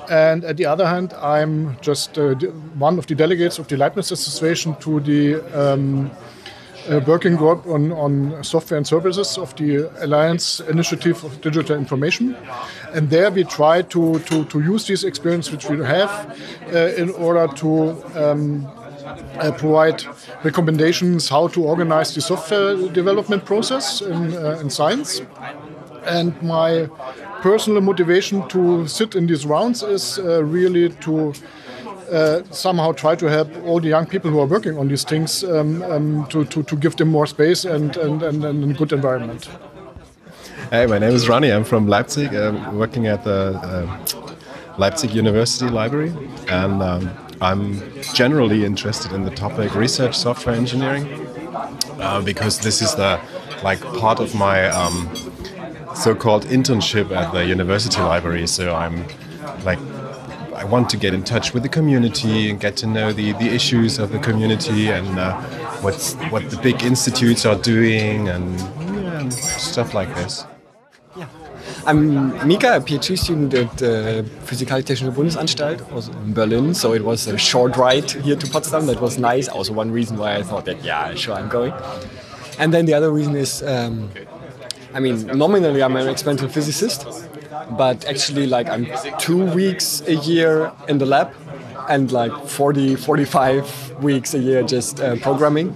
And 0.10 0.44
at 0.44 0.58
the 0.58 0.66
other 0.66 0.86
hand, 0.86 1.14
I'm 1.14 1.78
just 1.82 2.18
uh, 2.18 2.36
one 2.78 3.00
of 3.00 3.08
the 3.08 3.16
delegates 3.16 3.60
of 3.60 3.68
the 3.68 3.78
Leibniz 3.78 4.12
Association 4.12 4.76
to 4.82 5.00
the 5.00 5.42
um, 5.60 6.12
uh, 6.90 7.00
working 7.08 7.36
group 7.36 7.66
on, 7.66 7.92
on 7.92 8.44
software 8.44 8.78
and 8.78 8.86
services 8.86 9.38
of 9.38 9.56
the 9.56 9.90
Alliance 10.04 10.60
Initiative 10.60 11.24
of 11.24 11.42
Digital 11.42 11.76
Information. 11.76 12.36
And 12.94 13.10
there 13.10 13.32
we 13.32 13.44
try 13.44 13.82
to, 13.82 14.20
to, 14.20 14.46
to 14.46 14.60
use 14.60 14.86
this 14.86 15.04
experience 15.04 15.52
which 15.52 15.68
we 15.70 15.84
have 15.84 16.40
uh, 16.72 16.78
in 16.96 17.10
order 17.12 17.48
to 17.56 18.04
um, 18.16 18.68
uh, 19.40 19.52
provide 19.52 20.04
recommendations 20.44 21.30
how 21.30 21.48
to 21.50 21.64
organize 21.64 22.14
the 22.14 22.22
software 22.22 22.76
development 22.90 23.46
process 23.46 24.02
in, 24.02 24.34
uh, 24.34 24.60
in 24.62 24.70
science. 24.70 25.22
And 26.06 26.40
my 26.42 26.88
personal 27.42 27.82
motivation 27.82 28.48
to 28.50 28.88
sit 28.88 29.16
in 29.16 29.28
these 29.28 29.46
rounds 29.46 29.84
is 29.84 30.20
uh, 30.20 30.44
really 30.44 30.90
to 30.90 31.34
uh, 32.12 32.44
somehow 32.52 32.92
try 32.92 33.16
to 33.16 33.26
help 33.26 33.50
all 33.66 33.80
the 33.80 33.90
young 33.90 34.06
people 34.06 34.30
who 34.30 34.40
are 34.40 34.46
working 34.46 34.78
on 34.78 34.88
these 34.88 35.04
things 35.04 35.44
um, 35.44 35.82
um, 35.84 36.28
to, 36.28 36.46
to, 36.46 36.62
to, 36.64 36.76
give 36.76 36.96
them 36.98 37.10
more 37.10 37.26
space 37.26 37.66
and, 37.66 37.98
and, 37.98 38.22
and, 38.22 38.46
and, 38.46 38.72
a 38.72 38.74
good 38.78 38.94
environment. 38.94 39.50
Hey, 40.70 40.86
my 40.86 41.00
name 41.00 41.14
is 41.14 41.28
Ronnie. 41.28 41.52
I'm 41.52 41.64
from 41.64 41.88
Leipzig, 41.88 42.34
I'm 42.34 42.78
working 42.78 43.08
at 43.08 43.24
the 43.24 43.60
uh, 43.64 44.76
Leipzig 44.78 45.16
University 45.16 45.70
Library. 45.70 46.14
And 46.48 46.84
um, 46.84 47.25
I'm 47.42 48.02
generally 48.14 48.66
interested 48.66 49.12
in 49.12 49.24
the 49.24 49.32
topic 49.32 49.76
research 49.76 50.16
software 50.16 50.56
engineering 50.56 51.28
uh, 52.00 52.22
because 52.22 52.60
this 52.60 52.82
is 52.82 52.96
the 52.96 53.20
like 53.64 53.82
part 54.00 54.20
of 54.20 54.36
my 54.36 54.68
um, 54.70 55.14
so-called 55.96 56.46
internship 56.46 57.12
at 57.12 57.32
the 57.32 57.46
university 57.46 58.02
library. 58.02 58.48
So 58.48 58.74
I'm 58.74 59.06
like 59.64 59.80
I 60.56 60.64
want 60.64 60.90
to 60.92 60.98
get 60.98 61.14
in 61.14 61.24
touch 61.24 61.54
with 61.54 61.64
the 61.64 61.70
community 61.70 62.50
and 62.50 62.60
get 62.60 62.78
to 62.78 62.88
know 62.88 63.12
the, 63.12 63.34
the 63.34 63.54
issues 63.54 64.00
of 64.00 64.12
the 64.12 64.20
community 64.20 64.90
and 64.90 65.20
uh, 65.20 65.42
what's 65.82 66.14
what 66.32 66.50
the 66.50 66.58
big 66.58 66.82
institutes 66.84 67.46
are 67.46 67.56
doing 67.56 68.30
and 68.30 68.60
yeah, 68.60 69.30
stuff 69.30 69.94
like 69.94 70.14
this. 70.16 70.46
I'm 71.88 72.48
Mika, 72.48 72.78
a 72.78 72.80
PhD 72.80 73.16
student 73.16 73.54
at 73.54 73.78
the 73.78 74.20
uh, 74.20 74.24
Physikalisch-Technische 74.48 75.14
Bundesanstalt 75.14 75.92
also 75.94 76.12
in 76.14 76.34
Berlin. 76.34 76.74
So 76.74 76.94
it 76.94 77.04
was 77.04 77.28
a 77.28 77.38
short 77.38 77.78
ride 77.78 78.10
here 78.10 78.36
to 78.36 78.48
Potsdam. 78.48 78.88
That 78.88 79.00
was 79.00 79.20
nice. 79.20 79.48
Also 79.48 79.72
one 79.72 79.92
reason 79.92 80.18
why 80.18 80.36
I 80.36 80.42
thought 80.42 80.66
that, 80.66 80.84
yeah, 80.84 81.14
sure, 81.14 81.36
I'm 81.36 81.48
going. 81.48 81.74
And 82.58 82.74
then 82.74 82.88
the 82.88 82.96
other 82.96 83.12
reason 83.12 83.36
is, 83.36 83.62
um, 83.62 84.10
I 84.96 85.00
mean, 85.00 85.28
nominally 85.28 85.84
I'm 85.84 85.96
an 85.96 86.08
experimental 86.08 86.50
physicist, 86.50 87.06
but 87.78 88.04
actually 88.06 88.48
like 88.48 88.68
I'm 88.68 88.88
two 89.20 89.46
weeks 89.46 90.02
a 90.08 90.16
year 90.16 90.72
in 90.88 90.98
the 90.98 91.06
lab 91.06 91.36
and 91.88 92.12
like 92.12 92.48
40, 92.48 92.96
45 92.96 94.04
weeks 94.04 94.34
a 94.34 94.40
year 94.40 94.64
just 94.64 95.00
uh, 95.00 95.18
programming 95.18 95.72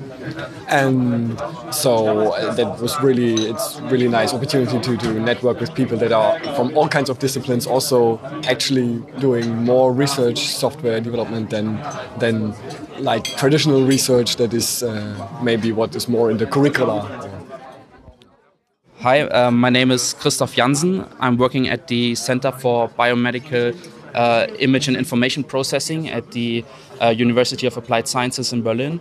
and 0.68 1.39
so 1.74 2.34
uh, 2.34 2.54
that 2.54 2.80
was 2.82 3.00
really 3.02 3.50
it's 3.50 3.80
really 3.82 4.08
nice 4.08 4.34
opportunity 4.34 4.80
to, 4.80 4.98
to 4.98 5.20
network 5.20 5.60
with 5.60 5.74
people 5.76 5.98
that 5.98 6.12
are 6.12 6.39
from 6.56 6.76
all 6.78 6.88
kinds 6.88 7.10
of 7.10 7.20
disciplines 7.20 7.65
also 7.68 8.20
actually 8.48 9.02
doing 9.20 9.63
more 9.63 9.94
research 9.94 10.39
software 10.48 11.00
development 11.00 11.50
than 11.50 11.80
than 12.20 12.54
like 13.00 13.24
traditional 13.24 13.86
research 13.86 14.36
that 14.38 14.54
is 14.54 14.84
uh, 14.84 15.28
maybe 15.44 15.72
what 15.72 15.96
is 15.96 16.08
more 16.08 16.32
in 16.32 16.38
the 16.38 16.46
curricula 16.46 17.30
Hi, 19.02 19.22
uh, 19.22 19.50
my 19.50 19.70
name 19.70 19.92
is 19.92 20.13
Christoph 20.13 20.56
Jansen. 20.56 21.06
I'm 21.22 21.38
working 21.38 21.70
at 21.70 21.88
the 21.88 22.15
Center 22.15 22.52
for 22.52 22.89
Biomedical 22.89 23.74
uh, 24.13 24.48
Image 24.60 24.89
and 24.89 24.98
Information 24.98 25.42
Processing 25.42 26.10
at 26.10 26.32
the 26.32 26.65
uh, 27.02 27.08
University 27.08 27.65
of 27.65 27.78
Applied 27.78 28.10
Sciences 28.10 28.52
in 28.52 28.62
Berlin. 28.62 29.00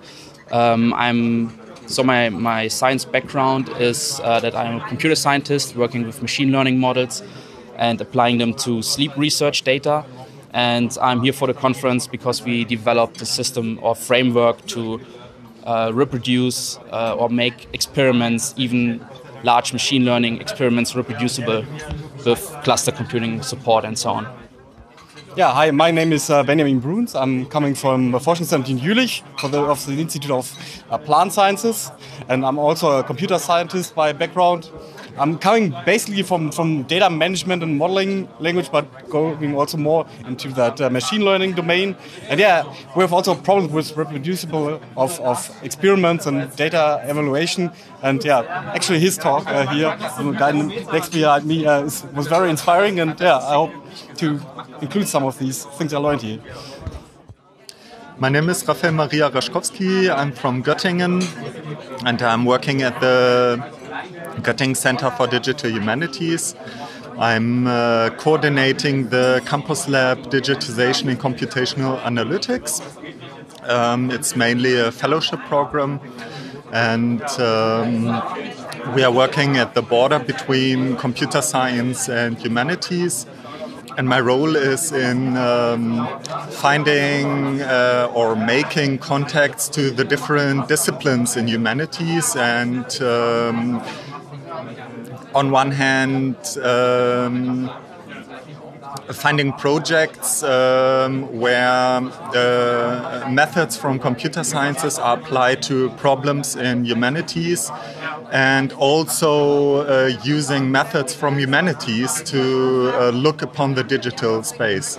Um, 0.51 0.95
I'm 0.95 1.59
so 1.89 2.03
my, 2.03 2.29
my 2.29 2.69
science 2.69 3.07
background 3.07 3.71
is 3.79 4.21
uh, 4.23 4.41
that 4.41 4.55
I'm 4.55 4.77
a 4.77 4.89
computer 4.89 5.15
scientist 5.15 5.75
working 5.75 6.05
with 6.05 6.21
machine 6.21 6.53
learning 6.53 6.79
models 6.79 7.23
and 7.77 7.99
applying 8.01 8.37
them 8.37 8.53
to 8.55 8.83
sleep 8.83 9.17
research 9.17 9.63
data. 9.63 10.05
And 10.53 10.97
I'm 11.01 11.23
here 11.23 11.33
for 11.33 11.47
the 11.47 11.55
conference 11.55 12.07
because 12.07 12.43
we 12.43 12.65
developed 12.65 13.23
a 13.23 13.27
system 13.27 13.79
or 13.83 13.95
framework 13.95 14.67
to 14.67 15.01
uh, 15.65 15.91
reproduce 15.95 16.79
uh, 16.93 17.17
or 17.17 17.31
make 17.31 17.69
experiments, 17.73 18.55
even 18.59 19.07
large 19.43 19.73
machine 19.73 20.05
learning 20.05 20.41
experiments, 20.41 20.95
reproducible 20.95 21.65
with 22.27 22.41
cluster 22.65 22.93
computing 22.93 23.43
support 23.43 23.85
and 23.85 23.99
so 23.99 24.11
on. 24.11 24.38
Yeah, 25.39 25.53
hi, 25.53 25.71
my 25.71 25.93
name 25.93 26.13
is 26.13 26.31
uh, 26.31 26.43
Benjamin 26.43 26.81
Bruns. 26.81 27.15
I'm 27.15 27.47
coming 27.47 27.73
from 27.73 28.11
the 28.11 28.19
Forschungszentrum 28.19 28.71
in 28.71 28.81
Jülich 28.81 29.23
the, 29.53 29.61
of 29.61 29.87
the 29.87 29.93
Institute 29.93 30.33
of 30.33 30.53
uh, 30.91 30.99
Plant 30.99 31.33
Sciences, 31.33 31.93
and 32.29 32.45
I'm 32.45 32.59
also 32.59 32.99
a 32.99 33.05
computer 33.05 33.39
scientist 33.39 33.95
by 33.95 34.13
background. 34.13 34.69
I'm 35.21 35.39
coming 35.39 35.75
basically 35.85 36.23
from, 36.23 36.53
from 36.53 36.85
data 36.85 37.11
management 37.11 37.63
and 37.63 37.77
modeling 37.77 38.29
language, 38.39 38.71
but 38.71 39.09
going 39.09 39.55
also 39.55 39.77
more 39.77 40.07
into 40.27 40.49
that 40.55 40.81
uh, 40.81 40.91
machine 40.91 41.25
learning 41.25 41.55
domain. 41.55 41.97
And 42.29 42.39
yeah, 42.41 42.65
we 42.97 43.03
have 43.03 43.13
also 43.13 43.35
problems 43.35 43.73
with 43.73 43.97
reproducible 43.97 44.81
of, 44.97 45.21
of 45.21 45.51
experiments 45.63 46.27
and 46.27 46.55
data 46.57 47.03
evaluation. 47.05 47.71
And 48.03 48.25
yeah, 48.25 48.73
actually 48.75 49.01
his 49.01 49.17
talk 49.17 49.47
uh, 49.47 49.67
here, 49.67 49.97
the 50.19 50.33
guy 50.33 50.53
next 50.53 51.11
behind 51.11 51.45
me, 51.45 51.67
uh, 51.67 51.85
is, 51.85 52.05
was 52.15 52.27
very 52.27 52.51
inspiring. 52.51 53.01
And 53.01 53.19
yeah, 53.21 53.39
I 53.39 53.55
hope 53.55 53.73
to 54.17 54.41
include 54.81 55.09
some 55.09 55.25
of 55.25 55.39
these 55.39 55.65
things 55.65 55.93
I 55.93 55.99
learned 55.99 56.23
here. 56.23 56.41
My 58.21 58.29
name 58.29 58.49
is 58.49 58.67
Rafael 58.67 58.93
Maria 58.93 59.31
Raschkowski. 59.31 60.11
I'm 60.11 60.33
from 60.33 60.65
Göttingen 60.65 61.23
and 62.05 62.21
I'm 62.21 62.45
working 62.45 62.83
at 62.83 63.01
the 63.01 63.63
Göttingen 64.43 64.77
Center 64.77 65.11
for 65.11 65.27
Digital 65.27 65.71
Humanities. 65.71 66.55
I'm 67.19 67.67
uh, 67.67 68.11
coordinating 68.19 69.09
the 69.09 69.43
Campus 69.45 69.89
Lab 69.89 70.31
Digitization 70.31 71.09
and 71.09 71.19
Computational 71.19 72.01
Analytics. 72.03 72.81
Um, 73.69 74.11
it's 74.11 74.37
mainly 74.37 74.79
a 74.79 74.93
fellowship 74.93 75.41
program, 75.41 76.01
and 76.73 77.23
um, 77.41 78.05
we 78.95 79.03
are 79.03 79.13
working 79.13 79.57
at 79.57 79.75
the 79.75 79.83
border 79.83 80.19
between 80.19 80.97
computer 80.97 81.43
science 81.43 82.09
and 82.09 82.39
humanities. 82.39 83.27
And 83.99 84.09
my 84.09 84.21
role 84.21 84.55
is 84.55 84.93
in 84.93 85.37
um, 85.37 86.07
finding 86.51 87.61
uh, 87.61 88.09
or 88.15 88.37
making 88.37 88.99
contacts 88.99 89.69
to 89.71 89.91
the 89.91 90.05
different 90.05 90.69
disciplines 90.69 91.37
in 91.37 91.49
humanities 91.49 92.37
and 92.37 92.87
um, 93.03 93.83
on 95.35 95.51
one 95.51 95.73
hand, 95.73 96.37
um, 96.63 97.71
finding 99.13 99.53
projects 99.53 100.43
um, 100.43 101.39
where 101.39 102.01
uh, 102.03 103.29
methods 103.31 103.77
from 103.77 103.99
computer 103.99 104.45
sciences 104.45 104.99
are 104.99 105.19
applied 105.19 105.63
to 105.63 105.91
problems 105.91 106.57
in 106.57 106.85
humanities, 106.85 107.71
and 108.33 108.73
also 108.75 109.87
uh, 109.87 110.11
using 110.23 110.71
methods 110.71 111.15
from 111.15 111.39
humanities 111.39 112.23
to 112.23 112.93
uh, 112.95 113.11
look 113.11 113.43
upon 113.43 113.75
the 113.75 113.83
digital 113.83 114.43
space. 114.43 114.99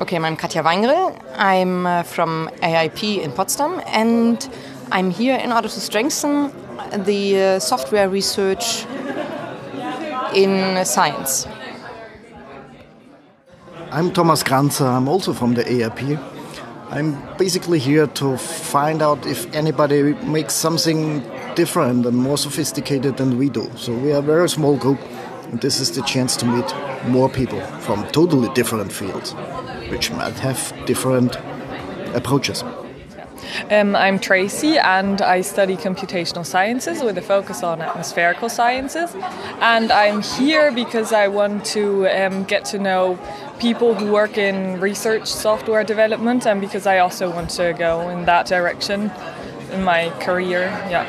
Okay, 0.00 0.16
I'm 0.16 0.36
Katja 0.36 0.62
Weingre. 0.62 1.16
I'm 1.36 1.86
uh, 1.86 2.02
from 2.02 2.50
AIP 2.62 3.22
in 3.22 3.32
Potsdam, 3.32 3.80
and 3.86 4.48
I'm 4.90 5.10
here 5.10 5.36
in 5.36 5.52
order 5.52 5.68
to 5.68 5.80
strengthen 5.80 6.52
the 7.04 7.40
uh, 7.40 7.58
software 7.60 8.08
research 8.08 8.84
in 10.34 10.84
science. 10.84 11.46
I'm 13.94 14.10
Thomas 14.10 14.42
Kranzer, 14.42 14.86
I'm 14.86 15.06
also 15.06 15.34
from 15.34 15.52
the 15.52 15.64
AIP. 15.64 16.18
I'm 16.88 17.36
basically 17.36 17.78
here 17.78 18.06
to 18.06 18.38
find 18.38 19.02
out 19.02 19.26
if 19.26 19.54
anybody 19.54 20.14
makes 20.24 20.54
something 20.54 21.22
different 21.56 22.06
and 22.06 22.16
more 22.16 22.38
sophisticated 22.38 23.18
than 23.18 23.36
we 23.36 23.50
do. 23.50 23.70
So 23.76 23.92
we 23.92 24.14
are 24.14 24.20
a 24.20 24.22
very 24.22 24.48
small 24.48 24.78
group, 24.78 24.98
and 25.50 25.60
this 25.60 25.78
is 25.78 25.90
the 25.90 26.00
chance 26.04 26.36
to 26.36 26.46
meet 26.46 26.74
more 27.06 27.28
people 27.28 27.60
from 27.80 28.06
totally 28.12 28.48
different 28.54 28.90
fields, 28.90 29.34
which 29.90 30.10
might 30.10 30.38
have 30.38 30.72
different 30.86 31.36
approaches. 32.14 32.64
Um, 33.70 33.94
I'm 33.94 34.18
Tracy 34.18 34.78
and 34.78 35.20
I 35.20 35.40
study 35.42 35.76
computational 35.76 36.44
sciences 36.44 37.02
with 37.02 37.18
a 37.18 37.22
focus 37.22 37.62
on 37.62 37.82
atmospherical 37.82 38.48
sciences. 38.48 39.14
And 39.60 39.90
I'm 39.90 40.22
here 40.22 40.72
because 40.72 41.12
I 41.12 41.28
want 41.28 41.64
to 41.66 42.06
um, 42.08 42.44
get 42.44 42.64
to 42.66 42.78
know 42.78 43.18
people 43.58 43.94
who 43.94 44.10
work 44.12 44.38
in 44.38 44.80
research 44.80 45.26
software 45.26 45.84
development 45.84 46.46
and 46.46 46.60
because 46.60 46.86
I 46.86 46.98
also 46.98 47.30
want 47.30 47.50
to 47.50 47.74
go 47.78 48.08
in 48.08 48.24
that 48.24 48.46
direction 48.46 49.10
in 49.70 49.82
my 49.82 50.10
career. 50.20 50.64
Yeah. 50.90 51.06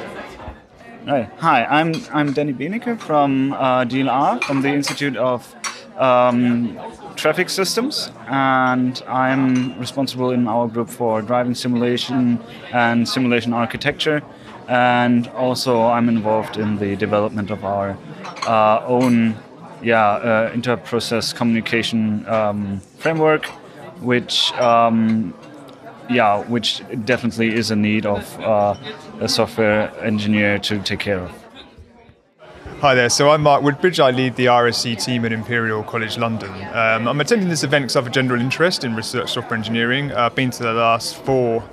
Hi, 1.06 1.66
I'm, 1.66 1.94
I'm 2.14 2.32
Danny 2.32 2.54
Benecke 2.54 2.98
from 2.98 3.52
uh, 3.54 3.84
DLR, 3.84 4.42
from 4.44 4.62
the 4.62 4.70
Institute 4.70 5.18
of 5.18 5.54
um, 5.98 6.80
traffic 7.16 7.50
systems, 7.50 8.12
and 8.28 9.02
I'm 9.08 9.80
responsible 9.80 10.32
in 10.32 10.48
our 10.48 10.68
group 10.68 10.90
for 10.90 11.22
driving 11.22 11.56
simulation 11.56 12.40
and 12.72 13.08
simulation 13.08 13.54
architecture. 13.54 14.22
And 14.68 15.28
also, 15.30 15.84
I'm 15.84 16.08
involved 16.10 16.58
in 16.58 16.78
the 16.78 16.96
development 16.96 17.52
of 17.52 17.66
our 17.66 17.98
uh, 18.48 18.84
own 18.86 19.36
yeah, 19.82 20.06
uh, 20.06 20.52
inter-process 20.54 21.34
communication 21.34 22.26
um, 22.28 22.80
framework, 22.98 23.46
which 24.00 24.54
um, 24.54 25.34
yeah, 26.10 26.44
which 26.44 26.82
definitely 27.06 27.54
is 27.54 27.72
a 27.72 27.76
need 27.76 28.06
of 28.06 28.40
uh, 28.40 28.76
a 29.20 29.28
software 29.28 29.92
engineer 30.02 30.60
to 30.60 30.80
take 30.80 31.00
care 31.00 31.20
of. 31.20 31.43
Hi 32.84 32.96
there, 32.96 33.10
so 33.10 33.30
I'm 33.30 33.44
Mark 33.44 33.64
Woodbridge. 33.64 34.02
I 34.02 34.12
lead 34.12 34.36
the 34.36 34.48
RSE 34.48 35.02
team 35.02 35.24
at 35.24 35.32
Imperial 35.32 35.84
College 35.84 36.18
London. 36.18 36.52
Um, 36.74 37.08
I'm 37.08 37.22
attending 37.22 37.48
this 37.48 37.64
event 37.64 37.84
because 37.84 37.96
I 37.96 38.00
have 38.00 38.08
a 38.08 38.10
general 38.10 38.42
interest 38.42 38.84
in 38.84 38.94
research 38.94 39.32
software 39.32 39.58
engineering. 39.58 40.12
I've 40.12 40.36
been 40.36 40.52
to 40.52 40.64
the 40.64 40.74
last 40.74 41.16
four, 41.16 41.64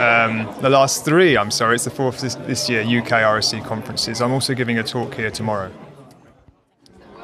um, 0.00 0.52
the 0.60 0.68
last 0.68 1.04
three, 1.04 1.38
I'm 1.38 1.52
sorry, 1.52 1.76
it's 1.76 1.84
the 1.84 1.90
fourth 1.90 2.20
this, 2.20 2.34
this 2.34 2.68
year 2.68 2.82
UK 2.82 3.22
RSE 3.22 3.64
conferences. 3.64 4.20
I'm 4.20 4.32
also 4.32 4.52
giving 4.52 4.78
a 4.78 4.82
talk 4.82 5.14
here 5.14 5.30
tomorrow. 5.30 5.70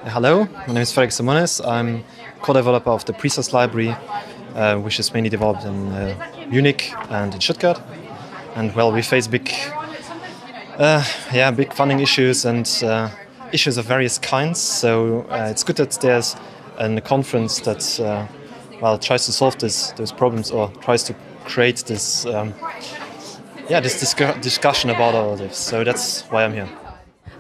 Hello, 0.05 0.45
my 0.45 0.67
name 0.67 0.77
is 0.77 0.93
Felix 0.93 1.21
Simones. 1.21 1.61
I'm 1.67 2.05
co-developer 2.41 2.91
of 2.91 3.05
the 3.05 3.15
preCICE 3.15 3.53
library, 3.53 3.97
uh, 4.55 4.77
which 4.77 5.01
is 5.01 5.13
mainly 5.13 5.29
developed 5.29 5.65
in 5.65 5.89
uh, 5.89 6.47
Munich 6.49 6.93
and 7.11 7.35
in 7.35 7.41
Stuttgart. 7.41 7.83
And 8.55 8.73
well, 8.77 8.93
we 8.93 9.03
face 9.03 9.27
big 9.27 9.51
yeah, 10.79 11.51
big 11.51 11.73
funding 11.73 12.01
issues 12.01 12.45
and 12.45 12.69
uh, 12.85 13.11
issues 13.53 13.79
of 13.79 13.85
various 13.85 14.19
kinds. 14.19 14.61
So 14.61 15.23
uh, 15.23 15.49
it's 15.51 15.65
good 15.65 15.77
that 15.77 15.93
there's 16.01 16.37
a 16.79 17.01
conference 17.01 17.61
that 17.61 18.01
uh, 18.01 18.27
well 18.81 18.99
tries 18.99 19.27
to 19.27 19.33
solve 19.33 19.59
this, 19.59 19.91
those 19.93 20.13
problems 20.13 20.51
or 20.51 20.71
tries 20.81 21.03
to 21.05 21.15
create 21.45 21.79
this 21.87 22.27
um, 22.27 22.55
yeah 23.69 23.81
this 23.81 24.03
discu 24.03 24.41
discussion 24.41 24.91
about 24.91 25.15
all 25.15 25.33
of 25.33 25.39
this. 25.39 25.57
So 25.57 25.85
that's 25.85 26.23
why 26.31 26.45
I'm 26.45 26.53
here. 26.53 26.69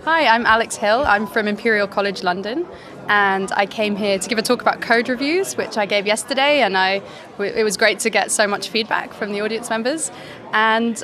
Hi, 0.04 0.26
I'm 0.26 0.46
Alex 0.46 0.76
Hill. 0.76 1.04
I'm 1.06 1.26
from 1.26 1.48
Imperial 1.48 1.86
College 1.86 2.22
London, 2.22 2.66
and 3.08 3.52
I 3.52 3.66
came 3.66 3.94
here 3.94 4.18
to 4.18 4.28
give 4.28 4.38
a 4.38 4.42
talk 4.42 4.62
about 4.62 4.80
code 4.80 5.08
reviews, 5.08 5.56
which 5.56 5.76
I 5.76 5.86
gave 5.86 6.06
yesterday, 6.06 6.62
and 6.62 6.78
I 6.78 7.02
it 7.38 7.64
was 7.64 7.76
great 7.76 7.98
to 8.00 8.10
get 8.10 8.30
so 8.30 8.46
much 8.46 8.68
feedback 8.68 9.12
from 9.12 9.32
the 9.32 9.42
audience 9.42 9.68
members, 9.68 10.10
and 10.52 11.02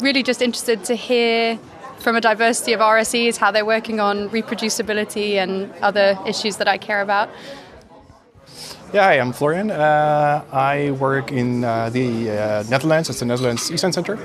really 0.00 0.22
just 0.22 0.42
interested 0.42 0.84
to 0.84 0.94
hear 0.94 1.58
from 1.98 2.16
a 2.16 2.20
diversity 2.20 2.72
of 2.72 2.80
RSEs 2.80 3.36
how 3.36 3.50
they're 3.50 3.64
working 3.64 4.00
on 4.00 4.28
reproducibility 4.30 5.34
and 5.34 5.72
other 5.80 6.18
issues 6.26 6.56
that 6.58 6.68
I 6.68 6.78
care 6.78 7.00
about. 7.00 7.30
Yeah, 8.92 9.04
hi, 9.04 9.18
I'm 9.18 9.32
Florian. 9.32 9.72
Uh, 9.72 10.44
I 10.52 10.92
work 10.92 11.32
in 11.32 11.64
uh, 11.64 11.90
the 11.90 12.30
uh, 12.30 12.64
Netherlands, 12.68 13.10
it's 13.10 13.18
the 13.18 13.26
Netherlands 13.26 13.68
eScience 13.68 13.94
Center. 13.94 14.16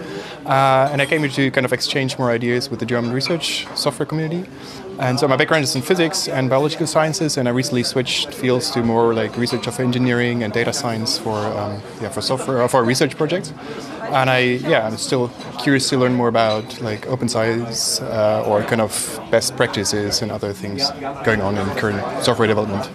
Uh, 0.45 0.89
and 0.91 1.01
I 1.01 1.07
came 1.07 1.21
here 1.21 1.29
to 1.29 1.49
kind 1.51 1.65
of 1.65 1.73
exchange 1.73 2.19
more 2.19 2.29
ideas 2.29 2.69
with 2.69 2.79
the 2.79 2.85
German 2.85 3.11
research 3.11 3.65
software 3.75 4.05
community. 4.05 4.47
And 4.99 5.17
so 5.17 5.29
my 5.29 5.37
background 5.37 5.63
is 5.63 5.75
in 5.75 5.81
physics 5.81 6.27
and 6.27 6.49
biological 6.49 6.85
sciences, 6.85 7.37
and 7.37 7.47
I 7.47 7.51
recently 7.51 7.83
switched 7.83 8.33
fields 8.33 8.69
to 8.71 8.83
more 8.83 9.13
like 9.13 9.37
research 9.37 9.65
of 9.65 9.79
engineering 9.79 10.43
and 10.43 10.51
data 10.51 10.73
science 10.73 11.17
for 11.17 11.37
um, 11.37 11.81
yeah 12.01 12.09
for 12.09 12.19
software 12.19 12.67
for 12.67 12.83
research 12.83 13.15
projects. 13.15 13.53
And 14.11 14.29
I 14.29 14.39
yeah 14.39 14.85
I'm 14.85 14.97
still 14.97 15.31
curious 15.57 15.87
to 15.89 15.97
learn 15.97 16.15
more 16.15 16.27
about 16.27 16.81
like 16.81 17.07
open 17.07 17.29
science 17.29 18.01
uh, 18.01 18.43
or 18.45 18.61
kind 18.63 18.81
of 18.81 18.91
best 19.31 19.55
practices 19.55 20.21
and 20.21 20.33
other 20.33 20.51
things 20.51 20.91
going 21.23 21.41
on 21.41 21.57
in 21.57 21.65
current 21.77 22.01
software 22.21 22.47
development. 22.47 22.89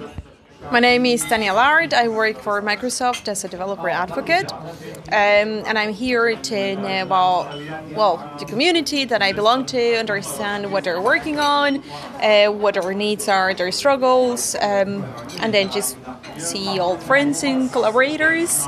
My 0.72 0.80
name 0.80 1.06
is 1.06 1.22
Tania 1.24 1.52
Allard. 1.52 1.94
I 1.94 2.08
work 2.08 2.40
for 2.40 2.60
Microsoft 2.62 3.28
as 3.28 3.44
a 3.44 3.48
developer 3.48 3.88
advocate, 3.88 4.52
um, 4.52 5.62
and 5.66 5.78
I'm 5.78 5.92
here 5.92 6.34
to 6.34 6.76
know 6.76 7.02
about 7.02 7.56
well 7.94 8.34
the 8.38 8.44
community 8.44 9.04
that 9.04 9.22
I 9.22 9.32
belong 9.32 9.66
to, 9.66 9.96
understand 9.96 10.72
what 10.72 10.84
they're 10.84 11.00
working 11.00 11.38
on, 11.38 11.82
uh, 12.20 12.46
what 12.46 12.74
their 12.74 12.94
needs 12.94 13.28
are, 13.28 13.54
their 13.54 13.70
struggles, 13.70 14.54
um, 14.56 15.04
and 15.40 15.52
then 15.54 15.70
just 15.70 15.96
see 16.38 16.80
old 16.80 17.02
friends 17.02 17.44
and 17.44 17.70
collaborators. 17.70 18.66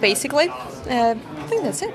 Basically, 0.00 0.48
uh, 0.48 1.14
I 1.14 1.46
think 1.46 1.62
that's 1.62 1.82
it. 1.82 1.94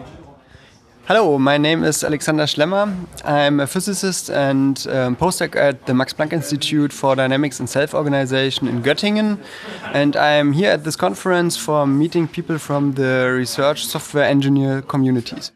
Hello, 1.09 1.39
my 1.39 1.57
name 1.57 1.83
is 1.83 2.03
Alexander 2.03 2.43
Schlemmer. 2.43 2.95
I'm 3.25 3.59
a 3.59 3.65
physicist 3.65 4.29
and 4.29 4.85
um, 4.91 5.15
postdoc 5.15 5.55
at 5.55 5.87
the 5.87 5.93
Max 5.95 6.13
Planck 6.13 6.33
Institute 6.33 6.93
for 6.93 7.15
Dynamics 7.15 7.59
and 7.59 7.67
Self-Organization 7.67 8.67
in 8.67 8.83
Göttingen. 8.83 9.39
And 9.85 10.15
I'm 10.15 10.53
here 10.53 10.69
at 10.69 10.83
this 10.83 10.95
conference 10.95 11.57
for 11.57 11.87
meeting 11.87 12.27
people 12.27 12.59
from 12.59 12.93
the 12.93 13.33
research 13.35 13.87
software 13.87 14.25
engineer 14.25 14.83
communities. 14.83 15.51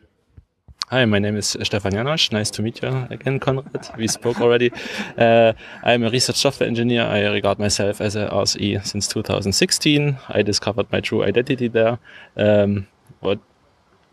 Hi, 0.90 1.06
my 1.06 1.20
name 1.20 1.36
is 1.36 1.56
Stephan 1.62 1.94
Janosch. 1.94 2.32
Nice 2.32 2.50
to 2.50 2.64
meet 2.64 2.82
you 2.82 3.06
again, 3.12 3.40
Konrad. 3.40 3.96
We 3.96 4.08
spoke 4.08 4.42
already. 4.42 4.72
Uh, 5.20 5.54
I'm 5.84 6.02
a 6.02 6.10
research 6.10 6.38
software 6.38 6.68
engineer. 6.68 7.04
I 7.04 7.28
regard 7.28 7.60
myself 7.60 8.02
as 8.02 8.16
a 8.16 8.28
RSE 8.30 8.84
since 8.88 9.08
2016. 9.08 10.18
I 10.30 10.42
discovered 10.42 10.92
my 10.92 11.00
true 11.00 11.24
identity 11.24 11.68
there. 11.68 12.00
Um, 12.38 12.88
what 13.20 13.40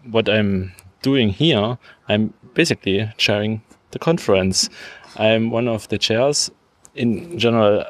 what 0.04 0.28
I'm 0.28 0.72
doing 1.03 1.30
here, 1.30 1.78
I'm 2.09 2.34
basically 2.55 3.12
chairing 3.16 3.62
the 3.90 3.98
conference. 3.98 4.68
I'm 5.16 5.51
one 5.51 5.68
of 5.68 5.88
the 5.88 5.98
chairs. 5.98 6.51
In 6.94 7.38
general, 7.38 7.84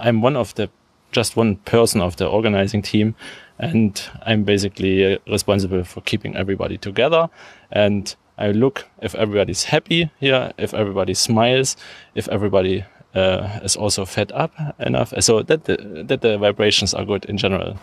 I'm 0.00 0.22
one 0.22 0.36
of 0.36 0.54
the 0.54 0.70
just 1.12 1.36
one 1.36 1.56
person 1.56 2.00
of 2.00 2.16
the 2.16 2.26
organizing 2.26 2.82
team, 2.82 3.14
and 3.58 4.02
I'm 4.26 4.44
basically 4.44 5.18
responsible 5.26 5.84
for 5.84 6.00
keeping 6.02 6.36
everybody 6.36 6.76
together. 6.76 7.30
And 7.72 8.14
I 8.36 8.50
look 8.52 8.86
if 9.02 9.14
everybody's 9.14 9.64
happy 9.64 10.10
here, 10.20 10.52
if 10.58 10.74
everybody 10.74 11.14
smiles, 11.14 11.76
if 12.14 12.28
everybody 12.28 12.84
uh, 13.14 13.60
is 13.62 13.76
also 13.76 14.04
fed 14.04 14.30
up 14.32 14.52
enough, 14.78 15.12
so 15.20 15.42
that 15.42 15.64
the, 15.64 16.04
that 16.06 16.20
the 16.20 16.38
vibrations 16.38 16.94
are 16.94 17.04
good 17.04 17.24
in 17.24 17.38
general. 17.38 17.78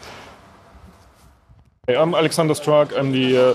I'm 1.88 2.16
Alexander 2.16 2.56
Struck. 2.56 2.98
I'm 2.98 3.12
the 3.12 3.38
uh, 3.38 3.54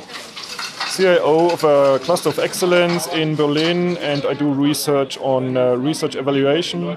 CIO 1.00 1.48
of 1.48 1.64
a 1.64 1.98
cluster 2.04 2.28
of 2.28 2.38
excellence 2.38 3.06
in 3.06 3.34
Berlin, 3.34 3.96
and 3.98 4.26
I 4.26 4.34
do 4.34 4.52
research 4.52 5.16
on 5.16 5.56
uh, 5.56 5.74
research 5.76 6.14
evaluation. 6.14 6.94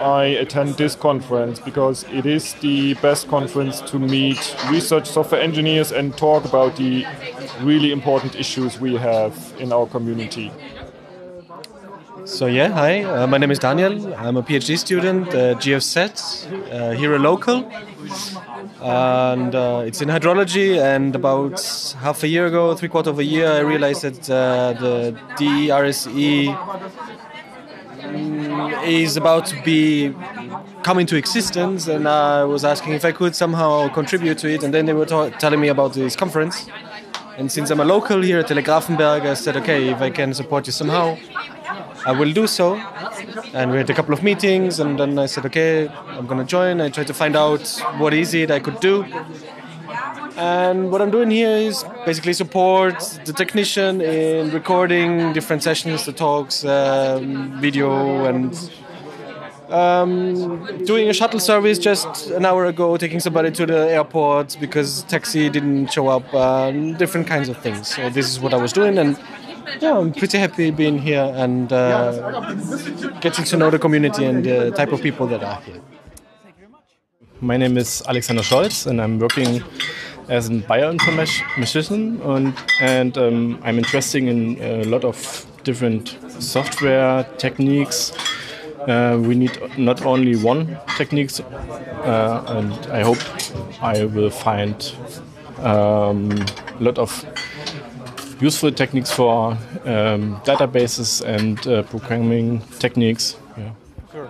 I 0.00 0.24
attend 0.40 0.76
this 0.76 0.96
conference 0.96 1.60
because 1.60 2.04
it 2.04 2.24
is 2.24 2.54
the 2.54 2.94
best 2.94 3.28
conference 3.28 3.82
to 3.90 3.98
meet 3.98 4.56
research 4.70 5.06
software 5.06 5.42
engineers 5.42 5.92
and 5.92 6.16
talk 6.16 6.46
about 6.46 6.76
the 6.76 7.04
really 7.60 7.92
important 7.92 8.36
issues 8.36 8.80
we 8.80 8.96
have 8.96 9.36
in 9.58 9.70
our 9.70 9.86
community. 9.86 10.50
So 12.26 12.46
yeah, 12.46 12.70
hi, 12.70 13.04
uh, 13.04 13.28
my 13.28 13.38
name 13.38 13.52
is 13.52 13.60
Daniel. 13.60 14.12
I'm 14.16 14.36
a 14.36 14.42
PhD 14.42 14.76
student 14.76 15.28
at 15.28 15.58
GFZ, 15.58 16.72
uh, 16.72 16.90
here 16.90 17.14
a 17.14 17.20
local. 17.20 17.70
And 18.82 19.54
uh, 19.54 19.84
it's 19.86 20.02
in 20.02 20.08
hydrology 20.08 20.76
and 20.76 21.14
about 21.14 21.62
half 22.00 22.24
a 22.24 22.28
year 22.28 22.46
ago, 22.46 22.74
three 22.74 22.88
quarter 22.88 23.10
of 23.10 23.20
a 23.20 23.24
year, 23.24 23.48
I 23.48 23.60
realized 23.60 24.02
that 24.02 24.28
uh, 24.28 24.72
the 24.72 25.16
DERSE 25.38 26.48
mm, 28.02 28.86
is 28.88 29.16
about 29.16 29.46
to 29.46 29.62
be 29.62 30.12
come 30.82 30.98
into 30.98 31.14
existence 31.14 31.86
and 31.86 32.08
I 32.08 32.42
was 32.42 32.64
asking 32.64 32.94
if 32.94 33.04
I 33.04 33.12
could 33.12 33.36
somehow 33.36 33.88
contribute 33.88 34.38
to 34.38 34.52
it 34.52 34.64
and 34.64 34.74
then 34.74 34.86
they 34.86 34.94
were 34.94 35.06
telling 35.06 35.60
me 35.60 35.68
about 35.68 35.92
this 35.94 36.16
conference 36.16 36.66
and 37.38 37.52
since 37.52 37.70
I'm 37.70 37.80
a 37.80 37.84
local 37.84 38.20
here 38.20 38.40
at 38.40 38.48
Telegrafenberg 38.48 39.22
I 39.22 39.34
said 39.34 39.56
okay 39.58 39.90
if 39.90 40.00
I 40.00 40.10
can 40.10 40.34
support 40.34 40.66
you 40.66 40.72
somehow 40.72 41.16
I 42.06 42.12
will 42.12 42.32
do 42.32 42.46
so. 42.46 42.76
And 43.52 43.72
we 43.72 43.78
had 43.78 43.90
a 43.90 43.94
couple 43.94 44.14
of 44.14 44.22
meetings, 44.22 44.78
and 44.78 44.98
then 44.98 45.18
I 45.18 45.26
said, 45.26 45.44
okay, 45.46 45.88
I'm 45.88 46.26
going 46.26 46.38
to 46.38 46.44
join. 46.44 46.80
I 46.80 46.88
tried 46.88 47.08
to 47.08 47.14
find 47.14 47.34
out 47.34 47.66
what 47.98 48.14
is 48.14 48.32
it 48.32 48.50
I 48.50 48.60
could 48.60 48.78
do. 48.78 49.04
And 50.36 50.92
what 50.92 51.02
I'm 51.02 51.10
doing 51.10 51.30
here 51.30 51.56
is 51.56 51.84
basically 52.04 52.34
support 52.34 52.98
the 53.24 53.32
technician 53.32 54.00
in 54.00 54.52
recording 54.52 55.32
different 55.32 55.62
sessions, 55.64 56.04
the 56.04 56.12
talks, 56.12 56.64
um, 56.64 57.60
video, 57.60 58.26
and 58.26 58.70
um, 59.68 60.84
doing 60.84 61.08
a 61.08 61.12
shuttle 61.12 61.40
service 61.40 61.78
just 61.78 62.30
an 62.30 62.44
hour 62.44 62.66
ago, 62.66 62.96
taking 62.96 63.18
somebody 63.18 63.50
to 63.50 63.66
the 63.66 63.90
airport 63.90 64.56
because 64.60 65.02
taxi 65.04 65.48
didn't 65.48 65.88
show 65.88 66.06
up, 66.06 66.24
different 66.98 67.26
kinds 67.26 67.48
of 67.48 67.56
things. 67.58 67.94
So 67.94 68.10
this 68.10 68.28
is 68.30 68.38
what 68.38 68.54
I 68.54 68.58
was 68.58 68.72
doing, 68.72 68.96
and 68.98 69.18
yeah, 69.80 69.98
I'm 69.98 70.12
pretty 70.12 70.38
happy 70.38 70.70
being 70.70 70.98
here 70.98 71.32
and 71.34 71.72
uh, 71.72 72.52
getting 73.20 73.44
to 73.44 73.56
know 73.56 73.70
the 73.70 73.78
community 73.78 74.24
and 74.24 74.44
the 74.44 74.70
type 74.70 74.92
of 74.92 75.02
people 75.02 75.26
that 75.28 75.42
are 75.42 75.60
here. 75.62 75.80
My 77.40 77.56
name 77.56 77.76
is 77.76 78.02
Alexander 78.08 78.42
Scholz 78.42 78.86
and 78.86 79.00
I'm 79.00 79.18
working 79.18 79.62
as 80.28 80.48
a 80.48 80.52
bioinformatician 80.52 82.24
and, 82.24 82.54
and 82.80 83.18
um, 83.18 83.60
I'm 83.62 83.78
interested 83.78 84.22
in 84.22 84.58
a 84.60 84.84
lot 84.84 85.04
of 85.04 85.46
different 85.62 86.16
software 86.40 87.24
techniques. 87.38 88.12
Uh, 88.86 89.18
we 89.20 89.34
need 89.34 89.58
not 89.76 90.06
only 90.06 90.36
one 90.36 90.78
techniques, 90.96 91.40
uh, 91.40 92.44
and 92.46 92.72
I 92.92 93.02
hope 93.02 93.18
I 93.82 94.04
will 94.04 94.30
find 94.30 94.94
um, 95.58 96.30
a 96.30 96.80
lot 96.80 96.98
of 96.98 97.24
useful 98.40 98.70
techniques 98.70 99.10
for 99.10 99.52
um, 99.84 100.40
databases 100.44 101.24
and 101.24 101.66
uh, 101.66 101.82
programming 101.84 102.60
techniques. 102.78 103.36
Yeah. 103.56 103.70
Sure. 104.12 104.26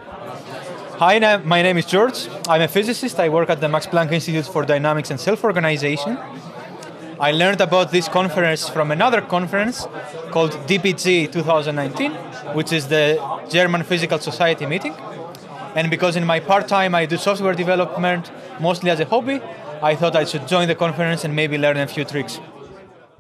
Hi, 0.98 1.36
my 1.44 1.62
name 1.62 1.76
is 1.78 1.86
George. 1.86 2.28
I'm 2.48 2.62
a 2.62 2.68
physicist. 2.68 3.18
I 3.18 3.28
work 3.28 3.50
at 3.50 3.60
the 3.60 3.68
Max 3.68 3.86
Planck 3.86 4.12
Institute 4.12 4.46
for 4.46 4.64
Dynamics 4.64 5.10
and 5.10 5.20
Self-Organization. 5.20 6.18
I 7.18 7.32
learned 7.32 7.60
about 7.60 7.90
this 7.90 8.08
conference 8.08 8.68
from 8.68 8.90
another 8.90 9.20
conference 9.22 9.86
called 10.30 10.52
DPG 10.68 11.32
2019, 11.32 12.12
which 12.54 12.72
is 12.72 12.88
the 12.88 13.18
German 13.50 13.82
Physical 13.82 14.18
Society 14.18 14.66
meeting. 14.66 14.94
And 15.74 15.90
because 15.90 16.16
in 16.16 16.24
my 16.24 16.40
part-time 16.40 16.94
I 16.94 17.06
do 17.06 17.16
software 17.16 17.54
development 17.54 18.30
mostly 18.60 18.90
as 18.90 19.00
a 19.00 19.04
hobby, 19.04 19.40
I 19.82 19.94
thought 19.94 20.16
I 20.16 20.24
should 20.24 20.46
join 20.46 20.68
the 20.68 20.74
conference 20.74 21.24
and 21.24 21.34
maybe 21.34 21.58
learn 21.58 21.76
a 21.76 21.86
few 21.86 22.04
tricks. 22.04 22.40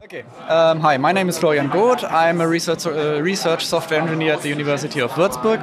Okay. 0.06 0.22
Um, 0.46 0.78
hi, 0.78 0.98
my 0.98 1.10
name 1.10 1.28
is 1.28 1.36
Florian 1.36 1.66
Goth. 1.66 2.04
I'm 2.04 2.40
a 2.40 2.46
research, 2.46 2.86
uh, 2.86 3.20
research 3.20 3.66
software 3.66 4.00
engineer 4.00 4.34
at 4.34 4.42
the 4.42 4.48
University 4.48 5.00
of 5.00 5.10
Würzburg, 5.10 5.60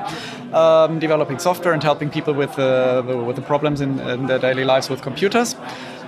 um, 0.53 0.99
developing 0.99 1.39
software 1.39 1.73
and 1.73 1.81
helping 1.81 2.09
people 2.09 2.33
with, 2.33 2.59
uh, 2.59 3.03
with 3.25 3.37
the 3.37 3.41
problems 3.41 3.79
in, 3.79 3.99
in, 4.01 4.27
their 4.27 4.39
daily 4.39 4.65
lives 4.65 4.89
with 4.89 5.01
computers. 5.01 5.55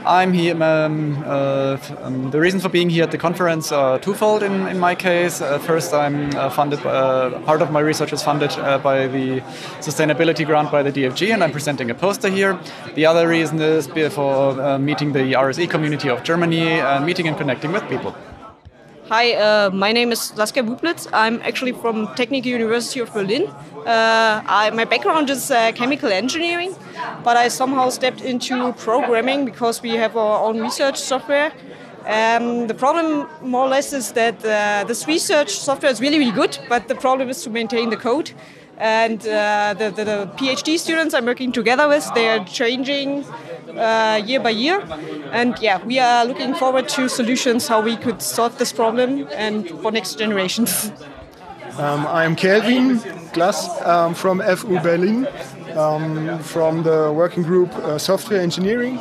I'm 0.06 0.34
here. 0.34 0.62
Um, 0.62 1.24
uh, 1.26 1.78
um, 2.04 2.30
the 2.30 2.40
reason 2.40 2.60
for 2.60 2.70
being 2.70 2.92
here 2.92 3.04
at 3.04 3.12
the 3.12 3.18
conference 3.18 3.72
are 3.72 3.98
twofold. 3.98 4.44
In, 4.44 4.68
in 4.68 4.80
my 4.80 4.94
case, 4.94 5.42
uh, 5.42 5.58
first, 5.58 5.94
I'm 5.94 6.36
uh, 6.36 6.50
funded. 6.52 6.86
Uh, 6.86 7.40
part 7.40 7.64
of 7.64 7.72
my 7.72 7.80
research 7.80 8.14
is 8.14 8.22
funded 8.22 8.52
uh, 8.52 8.78
by 8.78 9.08
the 9.08 9.42
sustainability 9.82 10.46
grant 10.46 10.72
by 10.72 10.84
the 10.84 10.92
DFG, 10.92 11.34
and 11.34 11.44
I'm 11.44 11.52
presenting 11.52 11.90
a 11.90 11.96
poster 11.96 12.30
here. 12.30 12.60
The 12.94 13.08
other 13.08 13.28
reason 13.28 13.60
is 13.60 13.88
for 14.14 14.62
uh, 14.62 14.78
meeting 14.78 15.14
the 15.14 15.34
RSE 15.34 15.70
community 15.72 16.10
of 16.10 16.24
Germany 16.24 16.80
and 16.80 17.04
meeting 17.04 17.28
and 17.28 17.36
connecting 17.36 17.72
with 17.72 17.88
people. 17.90 18.16
Hi, 19.10 19.70
my 19.70 19.92
name 19.92 20.12
is 20.12 20.20
Saskia 20.20 20.64
Bublitz. 20.64 21.08
I'm 21.14 21.42
actually 21.42 21.72
from 21.72 22.14
Technical 22.16 22.52
University 22.52 23.00
of 23.00 23.12
Berlin. 23.12 23.48
Uh, 23.86 24.42
I, 24.48 24.72
my 24.72 24.84
background 24.86 25.30
is 25.30 25.52
uh, 25.52 25.72
chemical 25.74 26.12
engineering, 26.12 26.76
but 27.24 27.38
I 27.38 27.50
somehow 27.50 27.90
stepped 27.90 28.22
into 28.22 28.74
programming 28.74 29.46
because 29.46 29.84
we 29.84 29.92
have 29.92 30.18
our 30.18 30.44
own 30.48 30.60
research 30.60 31.00
software. 31.00 31.54
Um, 32.08 32.66
the 32.66 32.74
problem, 32.74 33.28
more 33.44 33.66
or 33.66 33.70
less, 33.70 33.94
is 33.94 34.12
that 34.14 34.44
uh, 34.44 34.86
this 34.88 35.08
research 35.08 35.52
software 35.52 35.92
is 35.92 36.02
really, 36.02 36.18
really 36.18 36.32
good, 36.32 36.58
but 36.68 36.88
the 36.88 36.96
problem 36.96 37.30
is 37.30 37.44
to 37.44 37.52
maintain 37.52 37.92
the 37.92 37.98
code. 37.98 38.32
And 38.78 39.20
uh, 39.28 39.76
the, 39.78 39.92
the, 39.92 40.04
the 40.04 40.32
PhD 40.36 40.80
students 40.80 41.14
I'm 41.14 41.26
working 41.26 41.52
together 41.52 41.88
with, 41.88 42.12
they 42.16 42.28
are 42.30 42.44
changing 42.44 43.24
uh, 43.78 44.20
year 44.26 44.40
by 44.40 44.50
year. 44.50 44.82
And 45.32 45.58
yeah, 45.60 45.84
we 45.84 46.00
are 46.00 46.26
looking 46.26 46.56
forward 46.56 46.90
to 46.90 47.08
solutions 47.08 47.68
how 47.68 47.82
we 47.82 47.98
could 47.98 48.22
solve 48.22 48.58
this 48.58 48.74
problem 48.74 49.28
and 49.32 49.70
for 49.70 49.92
next 49.92 50.18
generations. 50.18 50.92
Um, 51.78 52.08
I'm 52.08 52.38
Kelvin 52.38 53.02
Glass 53.34 53.82
um, 53.82 54.14
from 54.14 54.42
FU 54.42 54.80
Berlin, 54.80 55.28
um, 55.74 56.40
from 56.40 56.84
the 56.84 57.12
working 57.12 57.44
group 57.44 57.74
uh, 57.76 57.98
Software 57.98 58.40
Engineering. 58.40 58.98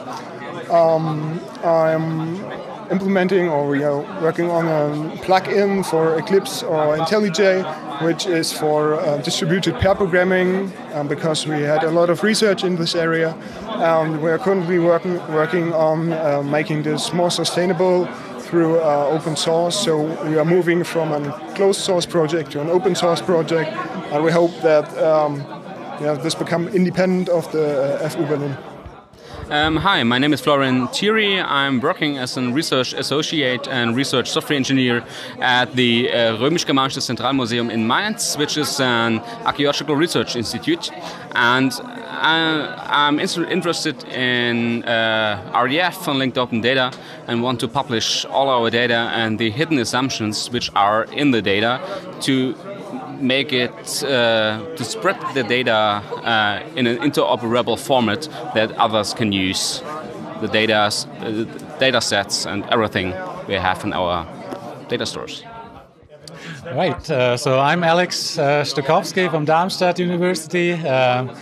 Um, 0.70 1.40
I'm 1.62 2.44
implementing 2.90 3.48
or 3.48 3.68
we 3.68 3.84
are 3.84 4.00
working 4.20 4.50
on 4.50 4.66
a 4.66 5.16
plugin 5.18 5.86
for 5.86 6.18
Eclipse 6.18 6.64
or 6.64 6.96
IntelliJ, 6.98 8.02
which 8.02 8.26
is 8.26 8.52
for 8.52 8.94
uh, 8.94 9.18
distributed 9.18 9.76
pair 9.76 9.94
programming 9.94 10.72
um, 10.94 11.06
because 11.06 11.46
we 11.46 11.62
had 11.62 11.84
a 11.84 11.90
lot 11.92 12.10
of 12.10 12.24
research 12.24 12.64
in 12.64 12.74
this 12.74 12.96
area. 12.96 13.36
Um, 13.68 14.20
we 14.20 14.30
are 14.30 14.38
currently 14.38 14.80
working, 14.80 15.18
working 15.32 15.72
on 15.72 16.12
uh, 16.12 16.42
making 16.42 16.82
this 16.82 17.12
more 17.12 17.30
sustainable 17.30 18.08
through 18.54 18.78
uh, 18.78 19.08
open 19.10 19.34
source. 19.34 19.74
So 19.84 19.94
we 20.28 20.38
are 20.38 20.44
moving 20.44 20.84
from 20.84 21.10
a 21.10 21.20
closed 21.56 21.80
source 21.80 22.06
project 22.06 22.52
to 22.52 22.60
an 22.60 22.68
open 22.68 22.94
source 22.94 23.20
project, 23.20 23.68
and 24.12 24.22
we 24.22 24.30
hope 24.30 24.52
that 24.62 24.86
um, 24.96 25.40
yeah, 26.00 26.14
this 26.22 26.36
become 26.36 26.68
independent 26.68 27.28
of 27.28 27.50
the 27.50 27.66
uh, 28.00 28.08
FU 28.08 28.24
Berlin. 28.26 28.56
Um, 29.50 29.76
hi, 29.76 30.02
my 30.04 30.18
name 30.18 30.32
is 30.32 30.40
Florian 30.40 30.88
Thiery. 30.88 31.38
I'm 31.38 31.78
working 31.78 32.16
as 32.16 32.38
a 32.38 32.50
research 32.50 32.94
associate 32.94 33.68
and 33.68 33.94
research 33.94 34.30
software 34.30 34.56
engineer 34.56 35.04
at 35.38 35.76
the 35.76 36.10
uh, 36.10 36.36
Römisch-Germanisches 36.38 37.14
Zentralmuseum 37.14 37.70
in 37.70 37.86
Mainz, 37.86 38.36
which 38.36 38.56
is 38.56 38.80
an 38.80 39.20
archaeological 39.44 39.96
research 39.96 40.34
institute. 40.34 40.90
And 41.32 41.72
I, 41.82 43.08
am 43.08 43.20
interested 43.20 44.02
in 44.04 44.82
uh, 44.84 45.52
RDF 45.52 46.08
and 46.08 46.18
linked 46.18 46.38
open 46.38 46.62
data 46.62 46.90
and 47.26 47.42
want 47.42 47.60
to 47.60 47.68
publish 47.68 48.24
all 48.24 48.48
our 48.48 48.70
data 48.70 49.10
and 49.12 49.38
the 49.38 49.50
hidden 49.50 49.78
assumptions 49.78 50.50
which 50.50 50.70
are 50.74 51.04
in 51.12 51.32
the 51.32 51.42
data 51.42 51.82
to 52.22 52.54
make 53.20 53.52
it 53.52 54.04
uh, 54.04 54.64
to 54.76 54.84
spread 54.84 55.16
the 55.34 55.42
data 55.42 55.72
uh, 55.72 56.62
in 56.76 56.86
an 56.86 56.98
interoperable 56.98 57.78
format 57.78 58.28
that 58.54 58.72
others 58.72 59.14
can 59.14 59.32
use 59.32 59.82
the 60.40 60.48
data, 60.48 60.90
data 61.78 62.00
sets 62.00 62.46
and 62.46 62.64
everything 62.70 63.14
we 63.48 63.54
have 63.54 63.84
in 63.84 63.92
our 63.92 64.26
data 64.88 65.06
stores. 65.06 65.44
Right, 66.74 67.10
uh, 67.10 67.36
so 67.36 67.60
I'm 67.60 67.84
Alex 67.84 68.38
uh, 68.38 68.64
Stukowski 68.64 69.30
from 69.30 69.44
Darmstadt 69.44 69.98
University. 69.98 70.72
Uh, 70.72 71.34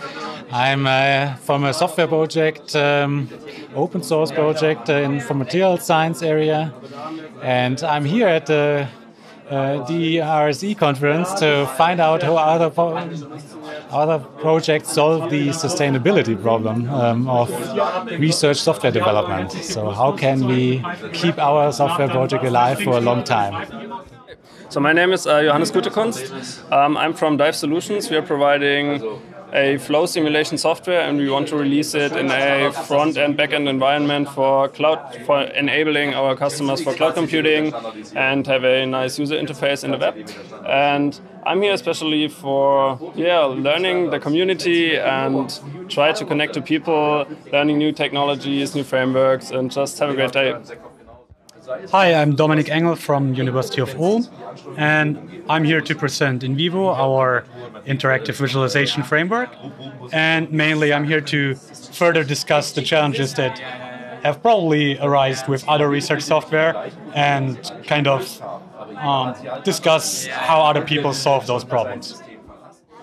I'm 0.51 0.85
uh, 0.85 1.35
from 1.35 1.63
a 1.63 1.73
software 1.73 2.07
project, 2.07 2.75
um, 2.75 3.27
open 3.73 4.03
source 4.03 4.31
project 4.31 4.89
uh, 4.89 4.93
in 4.93 5.19
for 5.19 5.33
material 5.33 5.77
science 5.77 6.21
area, 6.21 6.73
and 7.41 7.81
I'm 7.83 8.05
here 8.05 8.27
at 8.27 8.45
the 8.45 8.87
uh, 9.53 9.85
RSE 9.87 10.77
conference 10.77 11.33
to 11.35 11.65
find 11.77 11.99
out 11.99 12.23
how 12.23 12.37
other 12.37 12.71
other 13.91 14.19
projects 14.39 14.93
solve 14.93 15.29
the 15.29 15.49
sustainability 15.49 16.41
problem 16.41 16.89
um, 16.89 17.29
of 17.29 17.49
research 18.19 18.57
software 18.57 18.91
development. 18.91 19.51
So 19.51 19.91
how 19.91 20.11
can 20.13 20.45
we 20.45 20.83
keep 21.13 21.37
our 21.37 21.71
software 21.71 22.09
project 22.09 22.43
alive 22.43 22.79
for 22.81 22.97
a 22.97 23.01
long 23.01 23.23
time? 23.23 23.53
So 24.69 24.79
my 24.79 24.91
name 24.91 25.13
is 25.13 25.27
uh, 25.27 25.43
Johannes 25.43 25.71
Gutekunst. 25.71 26.71
Um, 26.71 26.97
I'm 26.97 27.13
from 27.13 27.37
Dive 27.37 27.55
Solutions. 27.55 28.09
We 28.09 28.17
are 28.17 28.23
providing 28.23 29.21
a 29.53 29.77
flow 29.77 30.05
simulation 30.05 30.57
software 30.57 31.01
and 31.01 31.19
we 31.19 31.29
want 31.29 31.47
to 31.47 31.55
release 31.55 31.93
it 31.93 32.11
in 32.13 32.31
a 32.31 32.71
front 32.71 33.17
and 33.17 33.37
back 33.37 33.53
end 33.53 33.69
environment 33.69 34.27
for 34.29 34.67
cloud 34.69 35.15
for 35.25 35.41
enabling 35.41 36.13
our 36.13 36.35
customers 36.35 36.81
for 36.81 36.93
cloud 36.95 37.13
computing 37.13 37.71
and 38.15 38.47
have 38.47 38.63
a 38.63 38.85
nice 38.85 39.19
user 39.19 39.35
interface 39.35 39.83
in 39.83 39.91
the 39.91 39.97
web. 39.97 40.15
And 40.67 41.19
I'm 41.45 41.61
here 41.61 41.73
especially 41.73 42.27
for 42.29 42.97
yeah 43.15 43.41
learning 43.41 44.09
the 44.09 44.19
community 44.19 44.97
and 44.97 45.47
try 45.87 46.13
to 46.13 46.25
connect 46.25 46.53
to 46.55 46.61
people 46.61 47.27
learning 47.51 47.77
new 47.77 47.91
technologies 47.91 48.73
new 48.73 48.83
frameworks 48.83 49.51
and 49.51 49.71
just 49.71 49.99
have 49.99 50.09
a 50.09 50.15
great 50.15 50.31
day 50.31 50.55
Hi, 51.65 52.13
I'm 52.13 52.35
Dominic 52.35 52.69
Engel 52.69 52.95
from 52.95 53.33
University 53.35 53.79
of 53.81 53.95
Ulm, 53.95 54.27
and 54.75 55.43
I'm 55.47 55.63
here 55.63 55.79
to 55.81 55.95
present 55.95 56.43
Inviwo 56.43 56.93
our 56.93 57.45
interactive 57.85 58.35
visualization 58.35 59.03
framework. 59.03 59.49
And 60.11 60.51
mainly, 60.51 60.91
I'm 60.91 61.05
here 61.05 61.21
to 61.21 61.55
further 61.55 62.23
discuss 62.23 62.71
the 62.71 62.81
challenges 62.81 63.33
that 63.35 63.59
have 64.23 64.41
probably 64.41 64.97
arisen 64.99 65.49
with 65.49 65.67
other 65.67 65.87
research 65.87 66.23
software 66.23 66.91
and 67.13 67.71
kind 67.85 68.07
of 68.07 68.41
um, 68.97 69.35
discuss 69.63 70.25
how 70.25 70.61
other 70.61 70.81
people 70.81 71.13
solve 71.13 71.45
those 71.45 71.63
problems. 71.63 72.22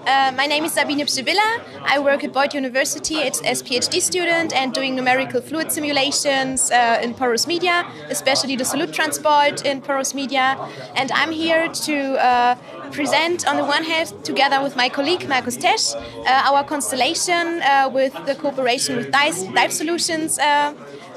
Uh, 0.07 0.33
my 0.35 0.47
name 0.47 0.65
is 0.65 0.73
Sabine 0.73 1.01
Psibilla. 1.01 1.61
I 1.83 1.99
work 1.99 2.25
at 2.25 2.33
Boyd 2.33 2.55
University 2.55 3.17
as 3.23 3.41
a 3.41 3.63
PhD 3.63 4.01
student 4.01 4.55
and 4.55 4.73
doing 4.73 4.97
numerical 4.97 5.43
fluid 5.43 5.71
simulations 5.71 6.71
uh, 6.71 7.01
in 7.03 7.13
porous 7.13 7.47
media, 7.47 7.87
especially 8.09 8.57
the 8.57 8.65
solute 8.65 8.95
transport 8.95 9.65
in 9.67 9.83
porous 9.83 10.15
media. 10.15 10.57
And 10.95 11.13
I'm 11.13 11.31
here 11.31 11.69
to 11.69 11.97
uh, 12.17 12.55
present, 12.93 13.47
on 13.47 13.57
the 13.57 13.65
one 13.65 13.85
hand, 13.85 14.25
together 14.25 14.63
with 14.63 14.75
my 14.75 14.89
colleague 14.89 15.29
Markus 15.29 15.59
Tesch, 15.59 15.95
uh, 15.95 16.51
our 16.51 16.65
constellation 16.65 17.61
uh, 17.63 17.91
with 17.93 18.15
the 18.25 18.35
cooperation 18.37 18.97
with 18.97 19.13
Dive, 19.13 19.55
Dive 19.55 19.73
Solutions, 19.73 20.39
uh, 20.39 20.73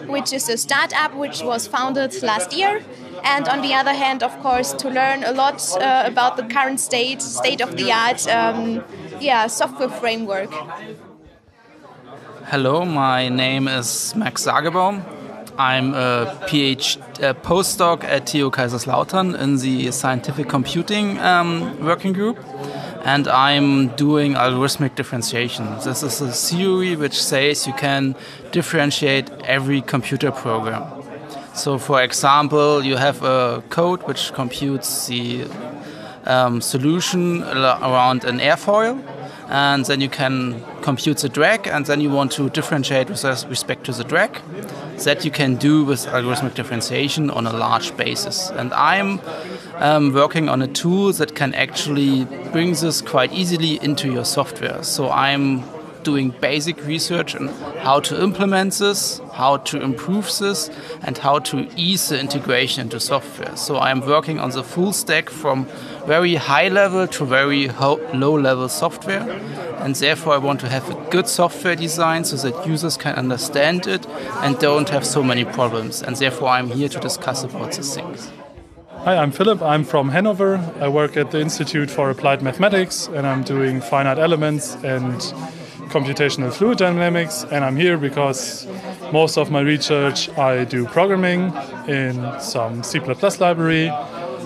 which 0.07 0.33
is 0.33 0.49
a 0.49 0.57
startup 0.57 1.15
which 1.15 1.41
was 1.41 1.67
founded 1.67 2.21
last 2.21 2.51
year 2.51 2.83
and 3.23 3.47
on 3.47 3.61
the 3.61 3.73
other 3.73 3.93
hand, 3.93 4.21
of 4.23 4.37
course, 4.41 4.73
to 4.73 4.89
learn 4.89 5.23
a 5.23 5.31
lot 5.31 5.61
uh, 5.77 6.03
about 6.05 6.37
the 6.37 6.43
current 6.43 6.79
state, 6.79 7.21
state 7.21 7.61
of 7.61 7.75
the 7.77 7.91
art, 7.91 8.27
um, 8.27 8.83
yeah, 9.19 9.47
software 9.47 9.89
framework. 9.89 10.51
Hello, 12.45 12.85
my 12.85 13.29
name 13.29 13.67
is 13.67 14.13
Max 14.15 14.45
Sagebaum. 14.45 15.03
I'm 15.57 15.93
a 15.93 16.25
PhD 16.47 16.97
a 17.19 17.33
postdoc 17.33 18.03
at 18.03 18.25
TU 18.25 18.49
Kaiserslautern 18.49 19.39
in 19.39 19.57
the 19.57 19.91
scientific 19.91 20.49
computing 20.49 21.19
um, 21.19 21.85
working 21.85 22.11
group, 22.11 22.39
and 23.05 23.27
I'm 23.27 23.89
doing 23.95 24.33
algorithmic 24.33 24.95
differentiation. 24.95 25.65
This 25.83 26.01
is 26.01 26.21
a 26.21 26.31
theory 26.31 26.95
which 26.95 27.21
says 27.21 27.67
you 27.67 27.73
can 27.73 28.15
differentiate 28.51 29.29
every 29.43 29.81
computer 29.81 30.31
program. 30.31 31.02
So, 31.53 31.77
for 31.77 32.01
example, 32.01 32.83
you 32.83 32.97
have 32.97 33.23
a 33.23 33.63
code 33.69 34.03
which 34.03 34.33
computes 34.33 35.07
the 35.07 35.45
um, 36.25 36.61
solution 36.61 37.43
around 37.43 38.23
an 38.23 38.39
airfoil, 38.39 39.01
and 39.49 39.85
then 39.85 40.01
you 40.01 40.09
can 40.09 40.63
compute 40.81 41.17
the 41.17 41.29
drag, 41.29 41.67
and 41.67 41.85
then 41.85 42.01
you 42.01 42.09
want 42.09 42.31
to 42.33 42.49
differentiate 42.49 43.09
with 43.09 43.23
respect 43.49 43.83
to 43.85 43.91
the 43.91 44.03
drag. 44.03 44.41
That 45.05 45.25
you 45.25 45.31
can 45.31 45.55
do 45.55 45.83
with 45.83 46.05
algorithmic 46.07 46.53
differentiation 46.55 47.29
on 47.29 47.45
a 47.45 47.53
large 47.53 47.95
basis. 47.97 48.49
And 48.51 48.73
I'm 48.73 49.19
um, 49.75 50.13
working 50.13 50.49
on 50.49 50.61
a 50.61 50.67
tool 50.67 51.11
that 51.13 51.35
can 51.35 51.53
actually 51.53 52.25
bring 52.51 52.73
this 52.73 53.01
quite 53.01 53.33
easily 53.33 53.83
into 53.83 54.11
your 54.11 54.25
software. 54.25 54.81
So 54.83 55.09
I'm 55.09 55.63
doing 56.03 56.31
basic 56.41 56.85
research 56.85 57.35
on 57.35 57.47
how 57.79 57.99
to 58.01 58.21
implement 58.21 58.73
this, 58.73 59.19
how 59.33 59.57
to 59.57 59.81
improve 59.81 60.25
this, 60.39 60.69
and 61.01 61.17
how 61.17 61.39
to 61.39 61.67
ease 61.75 62.09
the 62.09 62.19
integration 62.19 62.81
into 62.81 62.99
software. 62.99 63.55
So 63.55 63.77
I'm 63.77 64.01
working 64.01 64.39
on 64.39 64.51
the 64.51 64.63
full 64.63 64.93
stack 64.93 65.29
from 65.29 65.65
very 66.05 66.35
high 66.35 66.67
level 66.67 67.07
to 67.07 67.25
very 67.25 67.69
low 67.69 68.37
level 68.37 68.69
software. 68.69 69.21
And 69.79 69.95
therefore, 69.95 70.33
I 70.33 70.37
want 70.37 70.59
to 70.61 70.69
have 70.69 70.89
a 70.89 71.09
good 71.09 71.27
software 71.27 71.75
design 71.75 72.23
so 72.23 72.37
that 72.37 72.67
users 72.67 72.95
can 72.95 73.15
understand 73.15 73.87
it 73.87 74.05
and 74.43 74.57
don't 74.59 74.89
have 74.89 75.05
so 75.05 75.23
many 75.23 75.45
problems. 75.45 76.01
And 76.01 76.15
therefore, 76.15 76.49
I'm 76.49 76.69
here 76.69 76.89
to 76.89 76.99
discuss 76.99 77.43
about 77.43 77.73
these 77.73 77.93
things. 77.95 78.31
Hi, 79.03 79.17
I'm 79.17 79.31
Philip. 79.31 79.61
I'm 79.61 79.83
from 79.83 80.07
Hanover. 80.07 80.61
I 80.79 80.87
work 80.87 81.17
at 81.17 81.31
the 81.31 81.41
Institute 81.41 81.91
for 81.91 82.09
Applied 82.09 82.41
Mathematics 82.41 83.07
and 83.07 83.27
I'm 83.27 83.43
doing 83.43 83.81
finite 83.81 84.17
elements 84.17 84.75
and 84.75 85.21
computational 85.93 86.51
fluid 86.51 86.79
dynamics, 86.79 87.45
and 87.51 87.63
I'm 87.63 87.75
here 87.75 87.97
because 87.97 88.65
most 89.11 89.37
of 89.37 89.51
my 89.51 89.61
research 89.61 90.27
I 90.37 90.65
do 90.65 90.85
programming 90.85 91.53
in 91.87 92.15
some 92.39 92.81
C++ 92.81 92.99
library, 92.99 93.89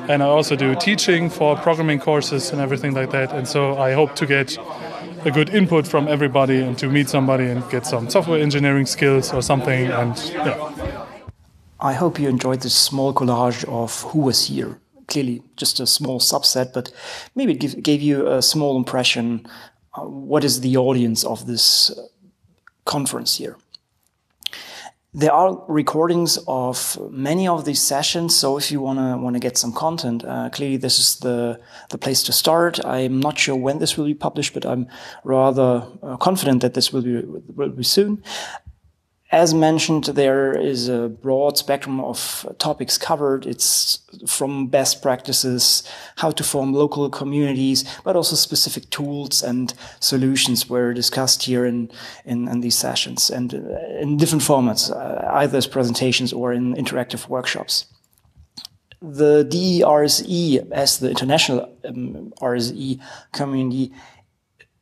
and 0.09 0.21
I 0.21 0.25
also 0.25 0.55
do 0.57 0.75
teaching 0.75 1.29
for 1.29 1.55
programming 1.55 1.99
courses 1.99 2.51
and 2.51 2.59
everything 2.59 2.93
like 2.93 3.11
that. 3.11 3.31
And 3.31 3.47
so 3.47 3.77
I 3.77 3.93
hope 3.93 4.13
to 4.15 4.25
get 4.25 4.57
a 5.25 5.31
good 5.31 5.49
input 5.49 5.87
from 5.87 6.07
everybody 6.07 6.61
and 6.61 6.77
to 6.79 6.87
meet 6.87 7.09
somebody 7.09 7.45
and 7.45 7.67
get 7.69 7.85
some 7.85 8.09
software 8.09 8.41
engineering 8.41 8.85
skills 8.85 9.33
or 9.33 9.41
something. 9.41 9.87
And 9.87 10.15
yeah. 10.33 11.05
I 11.79 11.93
hope 11.93 12.19
you 12.19 12.27
enjoyed 12.27 12.61
this 12.61 12.75
small 12.75 13.13
collage 13.13 13.63
of 13.69 14.01
who 14.11 14.19
was 14.19 14.47
here. 14.47 14.79
Clearly, 15.07 15.41
just 15.55 15.79
a 15.79 15.87
small 15.87 16.19
subset, 16.19 16.73
but 16.73 16.91
maybe 17.33 17.53
it 17.53 17.81
gave 17.81 18.01
you 18.01 18.27
a 18.27 18.41
small 18.41 18.75
impression 18.75 19.47
what 20.05 20.43
is 20.43 20.61
the 20.61 20.77
audience 20.77 21.23
of 21.23 21.45
this 21.47 21.91
uh, 21.91 22.07
conference 22.85 23.37
here. 23.37 23.57
There 25.13 25.31
are 25.31 25.63
recordings 25.67 26.37
of 26.47 26.97
many 27.11 27.47
of 27.47 27.65
these 27.65 27.81
sessions, 27.81 28.35
so 28.35 28.57
if 28.57 28.71
you 28.71 28.81
wanna 28.81 29.17
wanna 29.17 29.39
get 29.39 29.57
some 29.57 29.73
content, 29.73 30.23
uh, 30.23 30.49
clearly 30.49 30.77
this 30.77 30.99
is 30.99 31.19
the 31.19 31.59
the 31.89 31.97
place 31.97 32.21
to 32.23 32.31
start. 32.31 32.79
I'm 32.85 33.19
not 33.19 33.39
sure 33.39 33.55
when 33.55 33.79
this 33.79 33.97
will 33.97 34.05
be 34.05 34.13
published, 34.13 34.53
but 34.53 34.65
I'm 34.65 34.87
rather 35.23 35.87
uh, 36.03 36.17
confident 36.17 36.61
that 36.61 36.73
this 36.73 36.93
will 36.93 37.01
be 37.01 37.21
will 37.55 37.69
be 37.69 37.83
soon. 37.83 38.21
As 39.31 39.53
mentioned, 39.53 40.05
there 40.05 40.57
is 40.57 40.87
a 40.87 41.09
broad 41.09 41.57
spectrum 41.57 41.99
of 41.99 42.45
topics 42.59 42.97
covered. 42.97 43.45
It's 43.45 43.99
from 44.25 44.67
best 44.67 45.01
practices, 45.01 45.83
how 46.15 46.31
to 46.31 46.43
form 46.45 46.73
local 46.73 47.09
communities, 47.09 47.83
but 48.05 48.15
also 48.15 48.37
specific 48.37 48.89
tools 48.89 49.43
and 49.43 49.73
solutions 49.99 50.69
were 50.69 50.93
discussed 50.93 51.43
here 51.43 51.65
in, 51.65 51.91
in, 52.23 52.47
in 52.47 52.61
these 52.61 52.77
sessions 52.77 53.29
and 53.29 53.53
uh, 53.53 53.99
in 53.99 54.15
different 54.15 54.43
formats, 54.43 54.89
uh, 54.89 55.27
either 55.33 55.57
as 55.57 55.67
presentations 55.67 56.31
or 56.31 56.53
in 56.53 56.73
interactive 56.75 57.27
workshops. 57.27 57.85
The 59.01 59.43
DERSE, 59.43 60.71
as 60.71 60.99
the 60.99 61.09
international 61.09 61.69
um, 61.83 62.33
RSE 62.41 63.01
community, 63.33 63.91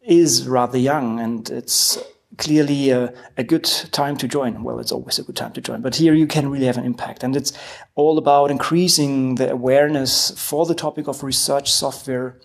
is 0.02 0.48
rather 0.48 0.78
young 0.78 1.20
and 1.20 1.50
it's 1.50 1.98
clearly 2.38 2.90
a, 2.90 3.14
a, 3.38 3.44
good 3.44 3.64
time 3.92 4.18
to 4.18 4.28
join. 4.28 4.64
Well, 4.64 4.80
it's 4.80 4.92
always 4.92 5.20
a 5.20 5.24
good 5.24 5.36
time 5.36 5.54
to 5.54 5.62
join, 5.62 5.82
but 5.82 5.96
here 5.96 6.14
you 6.14 6.28
can 6.28 6.50
really 6.50 6.66
have 6.66 6.78
an 6.78 6.86
impact. 6.86 7.24
And 7.24 7.36
it's 7.36 7.54
all 7.96 8.18
about 8.18 8.52
increasing 8.52 9.36
the 9.36 9.52
awareness 9.52 10.32
for 10.32 10.66
the 10.66 10.76
topic 10.76 11.08
of 11.08 11.24
research 11.24 11.72
software 11.72 12.40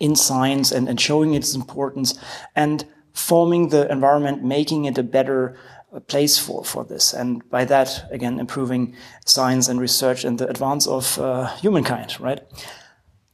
in 0.00 0.16
science 0.16 0.72
and, 0.72 0.88
and 0.88 1.00
showing 1.00 1.34
its 1.34 1.54
importance 1.54 2.18
and 2.54 2.84
forming 3.12 3.68
the 3.68 3.90
environment, 3.90 4.44
making 4.44 4.84
it 4.84 4.98
a 4.98 5.02
better 5.02 5.56
uh, 5.92 6.00
place 6.00 6.38
for, 6.38 6.64
for 6.64 6.84
this. 6.84 7.12
And 7.12 7.48
by 7.50 7.64
that, 7.66 8.08
again, 8.10 8.40
improving 8.40 8.94
science 9.24 9.68
and 9.68 9.80
research 9.80 10.24
and 10.24 10.38
the 10.38 10.48
advance 10.48 10.86
of 10.86 11.18
uh, 11.18 11.46
humankind, 11.56 12.18
right? 12.20 12.40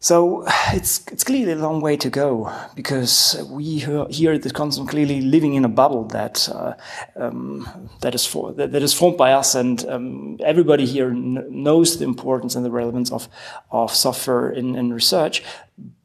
So 0.01 0.45
it's 0.73 1.07
it's 1.13 1.25
clearly 1.25 1.53
a 1.53 1.57
long 1.57 1.81
way 1.81 1.97
to 1.99 2.11
go 2.11 2.51
because 2.75 3.37
we 3.51 3.79
here 4.11 4.33
at 4.33 4.43
the 4.43 4.51
Consum 4.51 4.89
clearly 4.89 5.21
living 5.21 5.55
in 5.55 5.65
a 5.65 5.69
bubble 5.69 6.05
that 6.07 6.49
uh, 6.49 6.75
um, 7.17 7.89
that 8.01 8.15
is 8.15 8.27
for 8.27 8.53
that, 8.53 8.73
that 8.73 8.83
is 8.83 8.95
formed 8.95 9.19
by 9.19 9.33
us, 9.33 9.55
and 9.55 9.87
um, 9.89 10.39
everybody 10.45 10.87
here 10.87 11.11
knows 11.13 11.99
the 11.99 12.05
importance 12.05 12.57
and 12.57 12.65
the 12.65 12.71
relevance 12.71 13.13
of 13.13 13.29
of 13.71 13.95
software 13.95 14.51
in, 14.51 14.75
in 14.75 14.93
research. 14.93 15.43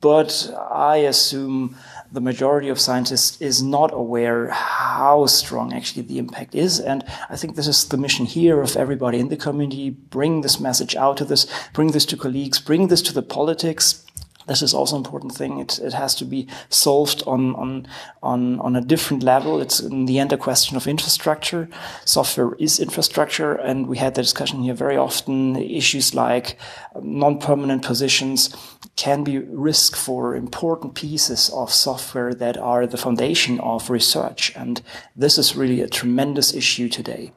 But 0.02 0.52
I 0.72 0.98
assume 0.98 1.76
the 2.12 2.22
majority 2.22 2.70
of 2.70 2.80
scientists 2.80 3.42
is 3.42 3.62
not 3.62 3.94
aware 3.94 4.50
how 4.50 5.26
strong 5.26 5.74
actually 5.74 6.04
the 6.04 6.18
impact 6.18 6.56
is. 6.56 6.80
And 6.80 7.04
I 7.30 7.36
think 7.36 7.56
this 7.56 7.68
is 7.68 7.90
the 7.90 7.98
mission 7.98 8.26
here 8.26 8.62
of 8.62 8.76
everybody 8.76 9.20
in 9.20 9.30
the 9.30 9.38
community. 9.38 9.90
Bring 9.90 10.42
this 10.42 10.60
message 10.60 10.96
out 10.96 11.18
to 11.18 11.26
this, 11.26 11.48
bring 11.74 11.92
this 11.92 12.06
to 12.08 12.18
colleagues, 12.18 12.60
bring 12.60 12.88
this 12.88 13.02
to 13.04 13.14
the 13.14 13.22
politics, 13.22 14.05
this 14.48 14.62
is 14.62 14.74
also 14.74 14.96
an 14.96 15.04
important 15.04 15.34
thing. 15.34 15.60
It, 15.60 15.80
it 15.80 15.94
has 15.94 16.16
to 16.16 16.26
be 16.26 16.48
solved 16.70 17.24
on, 17.26 17.56
on, 17.56 17.88
on, 18.22 18.60
on 18.60 18.76
a 18.76 18.82
different 18.82 19.24
level. 19.24 19.60
It's 19.60 19.80
in 19.80 20.06
the 20.06 20.20
end 20.20 20.34
a 20.34 20.38
question 20.38 20.78
of 20.78 20.88
infrastructure. 20.88 21.68
Software 22.06 22.54
is 22.60 22.80
infrastructure. 22.80 23.54
And 23.54 23.88
we 23.88 23.98
had 23.98 24.16
the 24.16 24.22
discussion 24.22 24.64
here 24.64 24.74
very 24.74 24.98
often. 24.98 25.56
Issues 25.56 26.14
like 26.14 26.58
non-permanent 27.02 27.84
positions 27.84 28.56
can 28.96 29.24
be 29.24 29.40
risk 29.40 29.96
for 29.96 30.36
important 30.36 30.96
pieces 30.96 31.50
of 31.50 31.72
software 31.72 32.34
that 32.34 32.58
are 32.58 32.88
the 32.88 32.98
foundation 32.98 33.60
of 33.60 33.90
research. 33.90 34.54
And 34.56 34.82
this 35.16 35.38
is 35.38 35.56
really 35.56 35.82
a 35.82 35.90
tremendous 35.90 36.54
issue 36.54 36.88
today. 36.88 37.32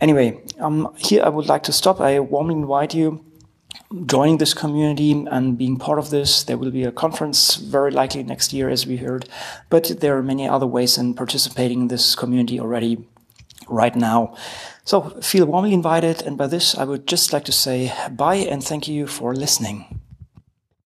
Anyway, 0.00 0.42
um, 0.58 0.94
here 0.98 1.22
I 1.24 1.30
would 1.30 1.46
like 1.46 1.62
to 1.64 1.72
stop. 1.72 2.00
I 2.00 2.20
warmly 2.20 2.54
invite 2.54 2.94
you 2.94 3.24
joining 4.06 4.38
this 4.38 4.54
community 4.54 5.12
and 5.30 5.58
being 5.58 5.76
part 5.76 5.98
of 5.98 6.10
this. 6.10 6.42
There 6.42 6.58
will 6.58 6.70
be 6.70 6.84
a 6.84 6.92
conference 6.92 7.56
very 7.56 7.90
likely 7.90 8.22
next 8.22 8.52
year, 8.52 8.68
as 8.68 8.86
we 8.86 8.96
heard, 8.96 9.28
but 9.70 10.00
there 10.00 10.16
are 10.16 10.22
many 10.22 10.48
other 10.48 10.66
ways 10.66 10.98
in 10.98 11.14
participating 11.14 11.82
in 11.82 11.88
this 11.88 12.14
community 12.14 12.60
already 12.60 13.06
right 13.68 13.94
now. 13.96 14.34
So 14.84 15.10
feel 15.20 15.46
warmly 15.46 15.72
invited. 15.72 16.22
And 16.22 16.36
by 16.36 16.46
this, 16.46 16.76
I 16.76 16.84
would 16.84 17.06
just 17.06 17.32
like 17.32 17.44
to 17.46 17.52
say 17.52 17.92
bye 18.10 18.36
and 18.36 18.62
thank 18.62 18.88
you 18.88 19.06
for 19.06 19.34
listening. 19.34 20.00